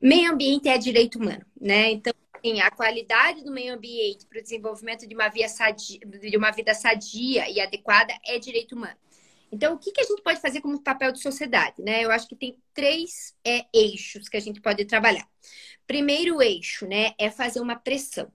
meio 0.00 0.32
ambiente 0.32 0.68
é 0.68 0.78
direito 0.78 1.18
humano, 1.18 1.44
né? 1.60 1.90
Então, 1.90 2.12
assim, 2.34 2.60
a 2.60 2.70
qualidade 2.70 3.44
do 3.44 3.52
meio 3.52 3.74
ambiente 3.74 4.26
para 4.26 4.40
o 4.40 4.42
desenvolvimento 4.42 5.06
de 5.06 5.14
uma, 5.14 5.28
via 5.28 5.48
sadia, 5.48 6.00
de 6.00 6.36
uma 6.36 6.50
vida 6.50 6.74
sadia 6.74 7.48
e 7.48 7.60
adequada 7.60 8.12
é 8.26 8.38
direito 8.38 8.74
humano. 8.74 8.96
Então, 9.50 9.74
o 9.74 9.78
que, 9.78 9.92
que 9.92 10.00
a 10.00 10.04
gente 10.04 10.22
pode 10.22 10.40
fazer 10.40 10.60
como 10.60 10.82
papel 10.82 11.12
de 11.12 11.20
sociedade? 11.20 11.82
Né? 11.82 12.04
Eu 12.04 12.10
acho 12.10 12.28
que 12.28 12.36
tem 12.36 12.58
três 12.74 13.34
é, 13.44 13.64
eixos 13.72 14.28
que 14.28 14.36
a 14.36 14.40
gente 14.40 14.60
pode 14.60 14.84
trabalhar. 14.84 15.26
Primeiro 15.86 16.42
eixo 16.42 16.86
né, 16.86 17.12
é 17.18 17.30
fazer 17.30 17.60
uma 17.60 17.76
pressão. 17.76 18.30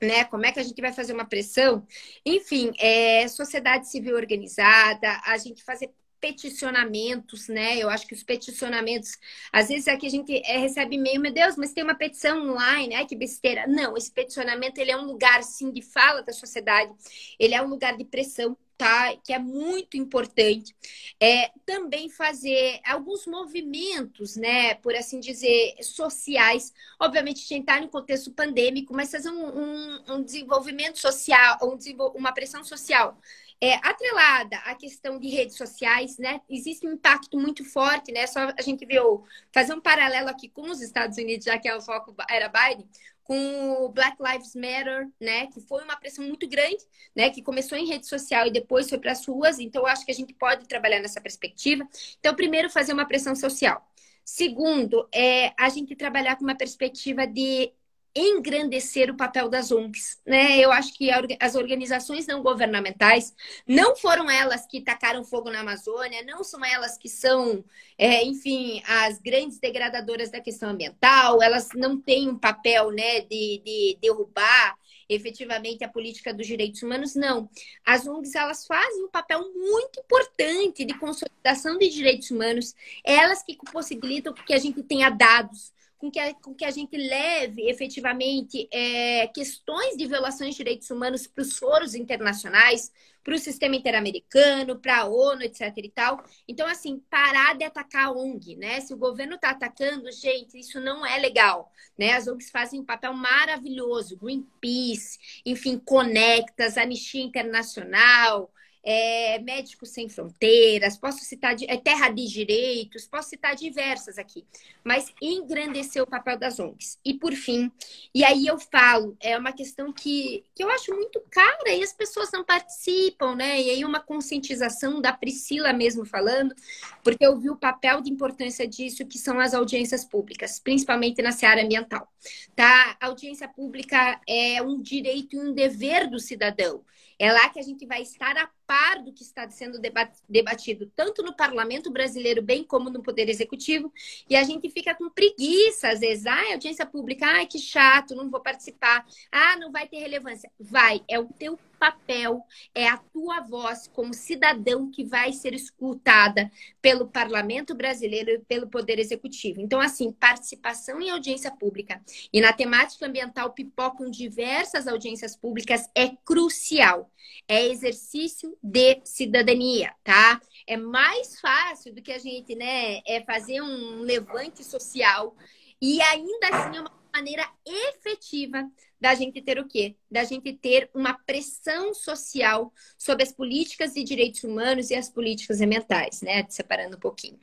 Né? 0.00 0.24
Como 0.24 0.46
é 0.46 0.52
que 0.52 0.60
a 0.60 0.62
gente 0.62 0.80
vai 0.80 0.92
fazer 0.92 1.12
uma 1.12 1.26
pressão? 1.26 1.86
Enfim, 2.24 2.72
é 2.78 3.26
sociedade 3.28 3.88
civil 3.88 4.16
organizada, 4.16 5.20
a 5.24 5.36
gente 5.36 5.62
fazer 5.62 5.90
peticionamentos, 6.20 7.48
né? 7.48 7.78
Eu 7.78 7.88
acho 7.88 8.06
que 8.06 8.14
os 8.14 8.22
peticionamentos, 8.22 9.18
às 9.50 9.68
vezes 9.68 9.88
aqui 9.88 10.06
a 10.06 10.10
gente 10.10 10.36
é, 10.44 10.58
recebe 10.58 10.96
e-mail, 10.96 11.20
meu 11.20 11.32
Deus, 11.32 11.56
mas 11.56 11.72
tem 11.72 11.82
uma 11.82 11.94
petição 11.94 12.50
online, 12.50 12.94
ai 12.94 13.06
que 13.06 13.16
besteira. 13.16 13.66
Não, 13.66 13.96
esse 13.96 14.12
peticionamento 14.12 14.78
ele 14.80 14.90
é 14.90 14.96
um 14.96 15.06
lugar 15.06 15.42
sim 15.42 15.72
de 15.72 15.82
fala 15.82 16.22
da 16.22 16.32
sociedade, 16.32 16.92
ele 17.38 17.54
é 17.54 17.62
um 17.62 17.68
lugar 17.68 17.96
de 17.96 18.04
pressão, 18.04 18.56
tá? 18.80 19.14
Que 19.22 19.34
é 19.34 19.38
muito 19.38 19.98
importante. 19.98 20.74
É, 21.20 21.50
também 21.66 22.08
fazer 22.08 22.80
alguns 22.82 23.26
movimentos, 23.26 24.36
né? 24.36 24.74
Por 24.76 24.94
assim 24.94 25.20
dizer, 25.20 25.74
sociais. 25.82 26.72
Obviamente, 26.98 27.44
a 27.44 27.46
gente 27.46 27.60
está 27.60 27.78
no 27.78 27.88
contexto 27.90 28.32
pandêmico, 28.32 28.94
mas 28.94 29.10
fazer 29.10 29.28
um, 29.28 29.58
um, 29.58 30.14
um 30.14 30.22
desenvolvimento 30.22 30.98
social, 30.98 31.58
um, 31.62 31.76
uma 32.14 32.32
pressão 32.32 32.64
social. 32.64 33.18
É, 33.62 33.74
atrelada 33.86 34.56
à 34.64 34.74
questão 34.74 35.18
de 35.18 35.28
redes 35.28 35.58
sociais, 35.58 36.16
né? 36.16 36.40
Existe 36.48 36.86
um 36.86 36.92
impacto 36.94 37.38
muito 37.38 37.62
forte, 37.62 38.10
né? 38.10 38.26
Só 38.26 38.40
a 38.58 38.62
gente 38.62 38.86
viu 38.86 39.22
fazer 39.52 39.74
um 39.74 39.80
paralelo 39.82 40.30
aqui 40.30 40.48
com 40.48 40.70
os 40.70 40.80
Estados 40.80 41.18
Unidos, 41.18 41.44
já 41.44 41.58
que 41.58 41.68
é 41.68 41.76
o 41.76 41.82
foco 41.82 42.14
era 42.30 42.48
Biden, 42.48 42.88
com 43.30 43.84
o 43.84 43.88
Black 43.90 44.16
Lives 44.20 44.56
Matter, 44.56 45.08
né, 45.20 45.46
que 45.46 45.60
foi 45.60 45.84
uma 45.84 45.94
pressão 45.94 46.24
muito 46.26 46.48
grande, 46.48 46.84
né, 47.14 47.30
que 47.30 47.40
começou 47.40 47.78
em 47.78 47.86
rede 47.86 48.08
social 48.08 48.48
e 48.48 48.50
depois 48.50 48.88
foi 48.88 48.98
para 48.98 49.12
as 49.12 49.24
ruas. 49.24 49.60
Então, 49.60 49.86
acho 49.86 50.04
que 50.04 50.10
a 50.10 50.14
gente 50.14 50.34
pode 50.34 50.66
trabalhar 50.66 50.98
nessa 50.98 51.20
perspectiva. 51.20 51.88
Então, 52.18 52.34
primeiro, 52.34 52.68
fazer 52.68 52.92
uma 52.92 53.06
pressão 53.06 53.36
social. 53.36 53.88
Segundo, 54.24 55.08
é 55.14 55.52
a 55.56 55.68
gente 55.68 55.94
trabalhar 55.94 56.34
com 56.34 56.42
uma 56.42 56.56
perspectiva 56.56 57.24
de 57.24 57.72
engrandecer 58.14 59.10
o 59.10 59.16
papel 59.16 59.48
das 59.48 59.70
ONGs. 59.70 60.20
Né? 60.26 60.58
Eu 60.58 60.72
acho 60.72 60.92
que 60.94 61.10
as 61.38 61.54
organizações 61.54 62.26
não 62.26 62.42
governamentais 62.42 63.34
não 63.66 63.94
foram 63.96 64.30
elas 64.30 64.66
que 64.66 64.80
tacaram 64.80 65.24
fogo 65.24 65.50
na 65.50 65.60
Amazônia, 65.60 66.22
não 66.24 66.42
são 66.42 66.64
elas 66.64 66.98
que 66.98 67.08
são, 67.08 67.64
é, 67.96 68.24
enfim, 68.24 68.82
as 68.86 69.18
grandes 69.18 69.58
degradadoras 69.58 70.30
da 70.30 70.40
questão 70.40 70.70
ambiental, 70.70 71.42
elas 71.42 71.68
não 71.74 72.00
têm 72.00 72.28
um 72.28 72.38
papel 72.38 72.90
né, 72.90 73.20
de, 73.20 73.62
de 73.64 73.98
derrubar 74.00 74.76
efetivamente 75.08 75.82
a 75.82 75.88
política 75.88 76.32
dos 76.32 76.46
direitos 76.46 76.82
humanos, 76.82 77.16
não. 77.16 77.50
As 77.84 78.06
ONGs 78.06 78.34
elas 78.34 78.64
fazem 78.64 79.04
um 79.04 79.10
papel 79.10 79.40
muito 79.52 80.00
importante 80.00 80.84
de 80.84 80.96
consolidação 80.96 81.76
de 81.76 81.88
direitos 81.88 82.30
humanos, 82.30 82.74
elas 83.04 83.42
que 83.42 83.56
possibilitam 83.72 84.32
que 84.32 84.54
a 84.54 84.58
gente 84.58 84.82
tenha 84.84 85.10
dados, 85.10 85.72
com 86.00 86.10
que 86.10 86.18
a, 86.18 86.32
com 86.34 86.54
que 86.54 86.64
a 86.64 86.70
gente 86.70 86.96
leve 86.96 87.68
efetivamente 87.68 88.66
é, 88.72 89.26
questões 89.28 89.98
de 89.98 90.06
violações 90.06 90.52
de 90.52 90.56
direitos 90.56 90.90
humanos 90.90 91.26
para 91.26 91.42
os 91.42 91.58
foros 91.58 91.94
internacionais, 91.94 92.90
para 93.22 93.34
o 93.34 93.38
sistema 93.38 93.76
interamericano, 93.76 94.80
para 94.80 95.00
a 95.00 95.04
ONU, 95.04 95.42
etc. 95.42 95.70
e 95.76 95.90
tal. 95.90 96.24
Então, 96.48 96.66
assim, 96.66 97.02
parar 97.10 97.54
de 97.54 97.64
atacar 97.64 98.06
a 98.06 98.12
ONG, 98.12 98.56
né? 98.56 98.80
Se 98.80 98.94
o 98.94 98.96
governo 98.96 99.34
está 99.34 99.50
atacando, 99.50 100.10
gente, 100.10 100.58
isso 100.58 100.80
não 100.80 101.04
é 101.04 101.18
legal, 101.18 101.70
né? 101.98 102.14
As 102.14 102.26
ONGs 102.26 102.50
fazem 102.50 102.80
um 102.80 102.84
papel 102.84 103.12
maravilhoso, 103.12 104.16
Greenpeace, 104.16 105.18
enfim, 105.44 105.78
Conectas, 105.78 106.78
Anistia 106.78 107.22
Internacional, 107.22 108.50
é, 108.82 109.38
Médicos 109.40 109.90
Sem 109.90 110.08
Fronteiras, 110.08 110.96
posso 110.96 111.24
citar 111.24 111.54
de, 111.54 111.70
é, 111.70 111.76
Terra 111.76 112.08
de 112.08 112.26
Direitos, 112.26 113.06
posso 113.06 113.30
citar 113.30 113.54
diversas 113.54 114.18
aqui, 114.18 114.46
mas 114.82 115.12
engrandecer 115.20 116.02
o 116.02 116.06
papel 116.06 116.38
das 116.38 116.58
ONGs. 116.58 116.98
E 117.04 117.14
por 117.14 117.32
fim, 117.32 117.70
e 118.14 118.24
aí 118.24 118.46
eu 118.46 118.58
falo, 118.58 119.16
é 119.20 119.36
uma 119.36 119.52
questão 119.52 119.92
que, 119.92 120.44
que 120.54 120.62
eu 120.62 120.70
acho 120.70 120.94
muito 120.94 121.20
cara 121.30 121.70
e 121.70 121.82
as 121.82 121.92
pessoas 121.92 122.30
não 122.32 122.44
participam, 122.44 123.34
né? 123.34 123.60
E 123.60 123.70
aí 123.70 123.84
uma 123.84 124.00
conscientização 124.00 125.00
da 125.00 125.12
Priscila 125.12 125.72
mesmo 125.72 126.04
falando, 126.04 126.54
porque 127.02 127.24
eu 127.24 127.38
vi 127.38 127.50
o 127.50 127.56
papel 127.56 128.00
de 128.00 128.10
importância 128.10 128.66
disso, 128.66 129.06
que 129.06 129.18
são 129.18 129.38
as 129.38 129.52
audiências 129.54 130.04
públicas, 130.04 130.58
principalmente 130.58 131.20
na 131.22 131.32
seara 131.32 131.62
ambiental. 131.62 132.08
Tá? 132.56 132.96
A 133.00 133.06
audiência 133.06 133.48
pública 133.48 134.20
é 134.26 134.62
um 134.62 134.80
direito 134.80 135.36
e 135.36 135.38
um 135.38 135.52
dever 135.52 136.08
do 136.08 136.18
cidadão. 136.18 136.82
É 137.18 137.30
lá 137.30 137.50
que 137.50 137.58
a 137.58 137.62
gente 137.62 137.84
vai 137.84 138.00
estar 138.00 138.34
a 138.38 138.48
par 138.70 139.02
do 139.02 139.12
que 139.12 139.24
está 139.24 139.50
sendo 139.50 139.80
debatido, 140.28 140.86
tanto 140.94 141.24
no 141.24 141.34
parlamento 141.34 141.90
brasileiro, 141.90 142.40
bem 142.40 142.62
como 142.62 142.88
no 142.88 143.02
Poder 143.02 143.28
Executivo, 143.28 143.92
e 144.28 144.36
a 144.36 144.44
gente 144.44 144.70
fica 144.70 144.94
com 144.94 145.10
preguiça, 145.10 145.88
às 145.88 145.98
vezes, 145.98 146.24
ah, 146.24 146.52
audiência 146.52 146.86
pública, 146.86 147.26
ai, 147.26 147.46
que 147.46 147.58
chato, 147.58 148.14
não 148.14 148.30
vou 148.30 148.38
participar, 148.40 149.04
ah, 149.32 149.56
não 149.56 149.72
vai 149.72 149.88
ter 149.88 149.98
relevância. 149.98 150.48
Vai, 150.56 151.02
é 151.08 151.18
o 151.18 151.24
teu 151.24 151.58
papel, 151.80 152.44
é 152.74 152.86
a 152.86 152.98
tua 152.98 153.40
voz 153.40 153.88
como 153.88 154.12
cidadão 154.12 154.90
que 154.90 155.02
vai 155.02 155.32
ser 155.32 155.54
escutada 155.54 156.52
pelo 156.82 157.08
parlamento 157.08 157.74
brasileiro 157.74 158.30
e 158.30 158.38
pelo 158.40 158.68
Poder 158.68 158.98
Executivo. 158.98 159.62
Então, 159.62 159.80
assim, 159.80 160.12
participação 160.12 161.00
em 161.00 161.08
audiência 161.08 161.50
pública 161.50 162.00
e 162.30 162.40
na 162.40 162.52
temática 162.52 163.06
ambiental 163.06 163.54
pipocam 163.54 164.10
diversas 164.10 164.86
audiências 164.86 165.34
públicas 165.34 165.88
é 165.94 166.08
crucial. 166.22 167.10
É 167.48 167.66
exercício 167.66 168.56
de 168.62 169.00
cidadania, 169.02 169.94
tá? 170.04 170.40
É 170.66 170.76
mais 170.76 171.40
fácil 171.40 171.94
do 171.94 172.02
que 172.02 172.12
a 172.12 172.18
gente, 172.18 172.54
né, 172.54 173.00
é 173.06 173.24
fazer 173.24 173.62
um 173.62 174.02
levante 174.02 174.62
social 174.62 175.34
e 175.80 176.02
ainda 176.02 176.48
assim 176.48 176.76
é 176.76 176.80
uma 176.80 177.00
maneira 177.12 177.48
efetiva 177.64 178.68
da 179.00 179.14
gente 179.14 179.40
ter 179.40 179.58
o 179.58 179.66
quê? 179.66 179.96
Da 180.10 180.24
gente 180.24 180.52
ter 180.52 180.90
uma 180.94 181.14
pressão 181.14 181.94
social 181.94 182.72
sobre 182.98 183.22
as 183.22 183.32
políticas 183.32 183.94
de 183.94 184.04
direitos 184.04 184.44
humanos 184.44 184.90
e 184.90 184.94
as 184.94 185.08
políticas 185.08 185.60
ambientais, 185.60 186.22
né? 186.22 186.44
Separando 186.48 186.96
um 186.96 187.00
pouquinho. 187.00 187.38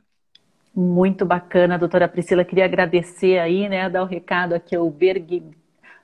Muito 0.75 1.25
bacana, 1.25 1.77
doutora 1.77 2.07
Priscila. 2.07 2.45
Queria 2.45 2.65
agradecer 2.65 3.39
aí, 3.39 3.67
né? 3.67 3.89
Dar 3.89 4.03
o 4.03 4.05
recado 4.05 4.53
aqui 4.53 4.75
ao 4.75 4.87
Berg 4.91 5.43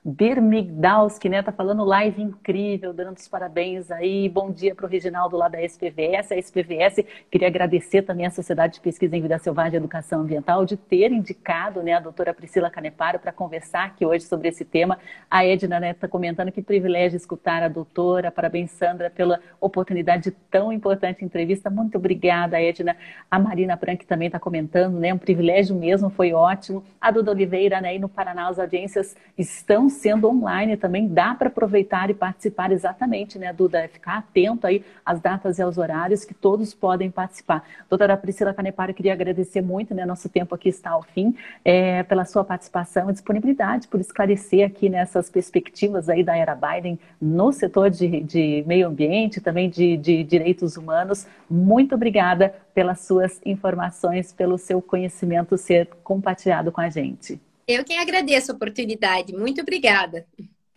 Birmigdalski, 0.06 1.30
né? 1.30 1.42
Tá 1.42 1.50
falando 1.50 1.82
live 1.82 2.20
incrível, 2.20 2.92
dando 2.92 3.16
os 3.16 3.26
parabéns 3.26 3.90
aí. 3.90 4.28
Bom 4.28 4.50
dia 4.50 4.74
para 4.74 4.84
o 4.84 4.88
Reginaldo 4.88 5.34
lá 5.34 5.48
da 5.48 5.62
SPVS. 5.62 6.30
A 6.30 6.36
SPVS 6.36 7.02
queria 7.30 7.48
agradecer 7.48 8.02
também 8.02 8.26
à 8.26 8.30
Sociedade 8.30 8.74
de 8.74 8.80
Pesquisa 8.80 9.16
em 9.16 9.22
Vida 9.22 9.38
Selvagem 9.38 9.74
e 9.74 9.76
Educação 9.78 10.20
Ambiental 10.20 10.66
de 10.66 10.76
ter 10.76 11.10
indicado 11.10 11.82
né, 11.82 11.94
a 11.94 12.00
doutora 12.00 12.34
Priscila 12.34 12.68
Caneparo 12.68 13.18
para 13.18 13.32
conversar 13.32 13.86
aqui 13.86 14.04
hoje 14.04 14.26
sobre 14.26 14.48
esse 14.48 14.62
tema. 14.62 14.98
A 15.30 15.42
Edna 15.42 15.80
né, 15.80 15.92
está 15.92 16.06
comentando 16.06 16.52
que 16.52 16.60
privilégio 16.60 17.16
escutar 17.16 17.62
a 17.62 17.68
doutora. 17.68 18.30
Parabéns, 18.30 18.72
Sandra, 18.72 19.08
pela 19.08 19.40
oportunidade 19.58 20.24
de 20.24 20.30
tão 20.50 20.70
importante 20.70 21.24
entrevista. 21.24 21.70
Muito 21.70 21.96
obrigada, 21.96 22.60
Edna. 22.60 22.94
A 23.30 23.38
Marina 23.38 23.74
Frank 23.78 24.04
também 24.04 24.26
está 24.26 24.38
comentando, 24.38 24.98
né? 24.98 25.14
Um 25.14 25.18
privilégio 25.18 25.74
mesmo, 25.74 26.10
foi 26.10 26.34
ótimo. 26.34 26.84
A 27.00 27.10
Duda 27.10 27.30
Oliveira, 27.30 27.80
né? 27.80 27.96
E 27.96 27.98
no 27.98 28.08
Paraná 28.08 28.48
as 28.48 28.58
audiências 28.58 29.16
estão 29.38 29.93
sendo 29.94 30.28
online 30.28 30.76
também, 30.76 31.08
dá 31.08 31.34
para 31.34 31.48
aproveitar 31.48 32.10
e 32.10 32.14
participar 32.14 32.70
exatamente, 32.70 33.38
né, 33.38 33.52
Duda? 33.52 33.78
É 33.78 33.88
ficar 33.88 34.18
atento 34.18 34.66
aí 34.66 34.84
às 35.04 35.20
datas 35.20 35.58
e 35.58 35.62
aos 35.62 35.78
horários 35.78 36.24
que 36.24 36.34
todos 36.34 36.74
podem 36.74 37.10
participar. 37.10 37.64
Doutora 37.88 38.16
Priscila 38.16 38.52
Caneparo, 38.52 38.92
queria 38.92 39.12
agradecer 39.12 39.62
muito, 39.62 39.94
né? 39.94 40.04
Nosso 40.04 40.28
tempo 40.28 40.54
aqui 40.54 40.68
está 40.68 40.90
ao 40.90 41.02
fim, 41.02 41.34
é, 41.64 42.02
pela 42.02 42.24
sua 42.24 42.44
participação 42.44 43.08
e 43.08 43.12
disponibilidade, 43.12 43.88
por 43.88 44.00
esclarecer 44.00 44.66
aqui 44.66 44.88
nessas 44.88 45.30
perspectivas 45.30 46.08
aí 46.08 46.22
da 46.22 46.36
era 46.36 46.54
Biden 46.54 46.98
no 47.20 47.52
setor 47.52 47.90
de, 47.90 48.20
de 48.20 48.64
meio 48.66 48.88
ambiente, 48.88 49.40
também 49.40 49.70
de, 49.70 49.96
de 49.96 50.22
direitos 50.24 50.76
humanos. 50.76 51.26
Muito 51.48 51.94
obrigada 51.94 52.54
pelas 52.74 53.00
suas 53.00 53.40
informações, 53.44 54.32
pelo 54.32 54.58
seu 54.58 54.82
conhecimento 54.82 55.56
ser 55.56 55.88
compartilhado 56.02 56.72
com 56.72 56.80
a 56.80 56.90
gente. 56.90 57.40
Eu 57.66 57.84
quem 57.84 57.98
agradeço 57.98 58.52
a 58.52 58.54
oportunidade. 58.54 59.32
Muito 59.34 59.60
obrigada. 59.60 60.26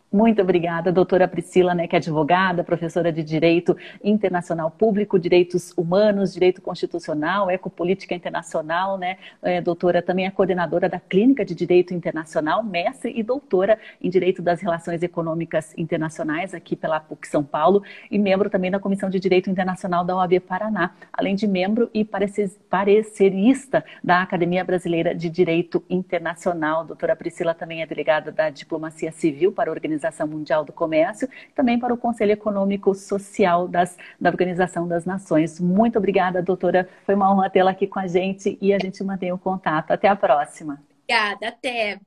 Muito 0.09 0.41
obrigada, 0.41 0.89
doutora 0.89 1.27
Priscila, 1.27 1.75
né, 1.75 1.85
que 1.85 1.93
é 1.93 1.99
advogada, 1.99 2.63
professora 2.63 3.11
de 3.11 3.21
Direito 3.21 3.75
Internacional 4.01 4.71
Público, 4.71 5.19
Direitos 5.19 5.73
Humanos, 5.75 6.33
Direito 6.33 6.61
Constitucional, 6.61 7.51
Ecopolítica 7.51 8.15
Internacional, 8.15 8.97
né, 8.97 9.17
é, 9.43 9.59
doutora 9.59 10.01
também 10.01 10.25
é 10.25 10.31
coordenadora 10.31 10.87
da 10.87 10.97
Clínica 10.97 11.43
de 11.43 11.53
Direito 11.53 11.93
Internacional, 11.93 12.63
mestre 12.63 13.11
e 13.13 13.21
doutora 13.21 13.77
em 14.01 14.09
Direito 14.09 14.41
das 14.41 14.61
Relações 14.61 15.03
Econômicas 15.03 15.73
Internacionais 15.77 16.53
aqui 16.53 16.77
pela 16.77 17.01
PUC 17.01 17.27
São 17.27 17.43
Paulo 17.43 17.83
e 18.09 18.17
membro 18.17 18.49
também 18.49 18.71
da 18.71 18.79
Comissão 18.79 19.09
de 19.09 19.19
Direito 19.19 19.49
Internacional 19.49 20.05
da 20.05 20.15
OAB 20.15 20.39
Paraná, 20.39 20.95
além 21.11 21.35
de 21.35 21.45
membro 21.45 21.89
e 21.93 22.05
parecerista 22.05 23.83
da 24.01 24.21
Academia 24.21 24.63
Brasileira 24.63 25.13
de 25.13 25.29
Direito 25.29 25.83
Internacional. 25.89 26.85
Doutora 26.85 27.13
Priscila 27.13 27.53
também 27.53 27.81
é 27.81 27.85
delegada 27.85 28.31
da 28.31 28.49
Diplomacia 28.49 29.11
Civil 29.11 29.51
para 29.51 29.69
a 29.69 29.73
Organização 29.73 29.96
Organização 29.97 30.27
Mundial 30.27 30.63
do 30.63 30.71
Comércio, 30.73 31.27
também 31.55 31.79
para 31.79 31.93
o 31.93 31.97
Conselho 31.97 32.31
Econômico 32.31 32.93
Social 32.95 33.67
das, 33.67 33.97
da 34.19 34.29
Organização 34.29 34.87
das 34.87 35.05
Nações. 35.05 35.59
Muito 35.59 35.97
obrigada, 35.97 36.41
doutora. 36.41 36.87
Foi 37.05 37.15
uma 37.15 37.31
honra 37.33 37.49
tê-la 37.49 37.71
aqui 37.71 37.87
com 37.87 37.99
a 37.99 38.07
gente 38.07 38.57
e 38.61 38.73
a 38.73 38.79
gente 38.79 39.03
mantém 39.03 39.31
o 39.31 39.37
contato. 39.37 39.91
Até 39.91 40.07
a 40.07 40.15
próxima. 40.15 40.79
Obrigada, 41.07 41.47
até. 41.49 41.99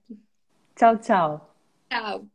Tchau, 0.77 0.97
tchau. 0.99 1.51
Tchau. 1.89 2.31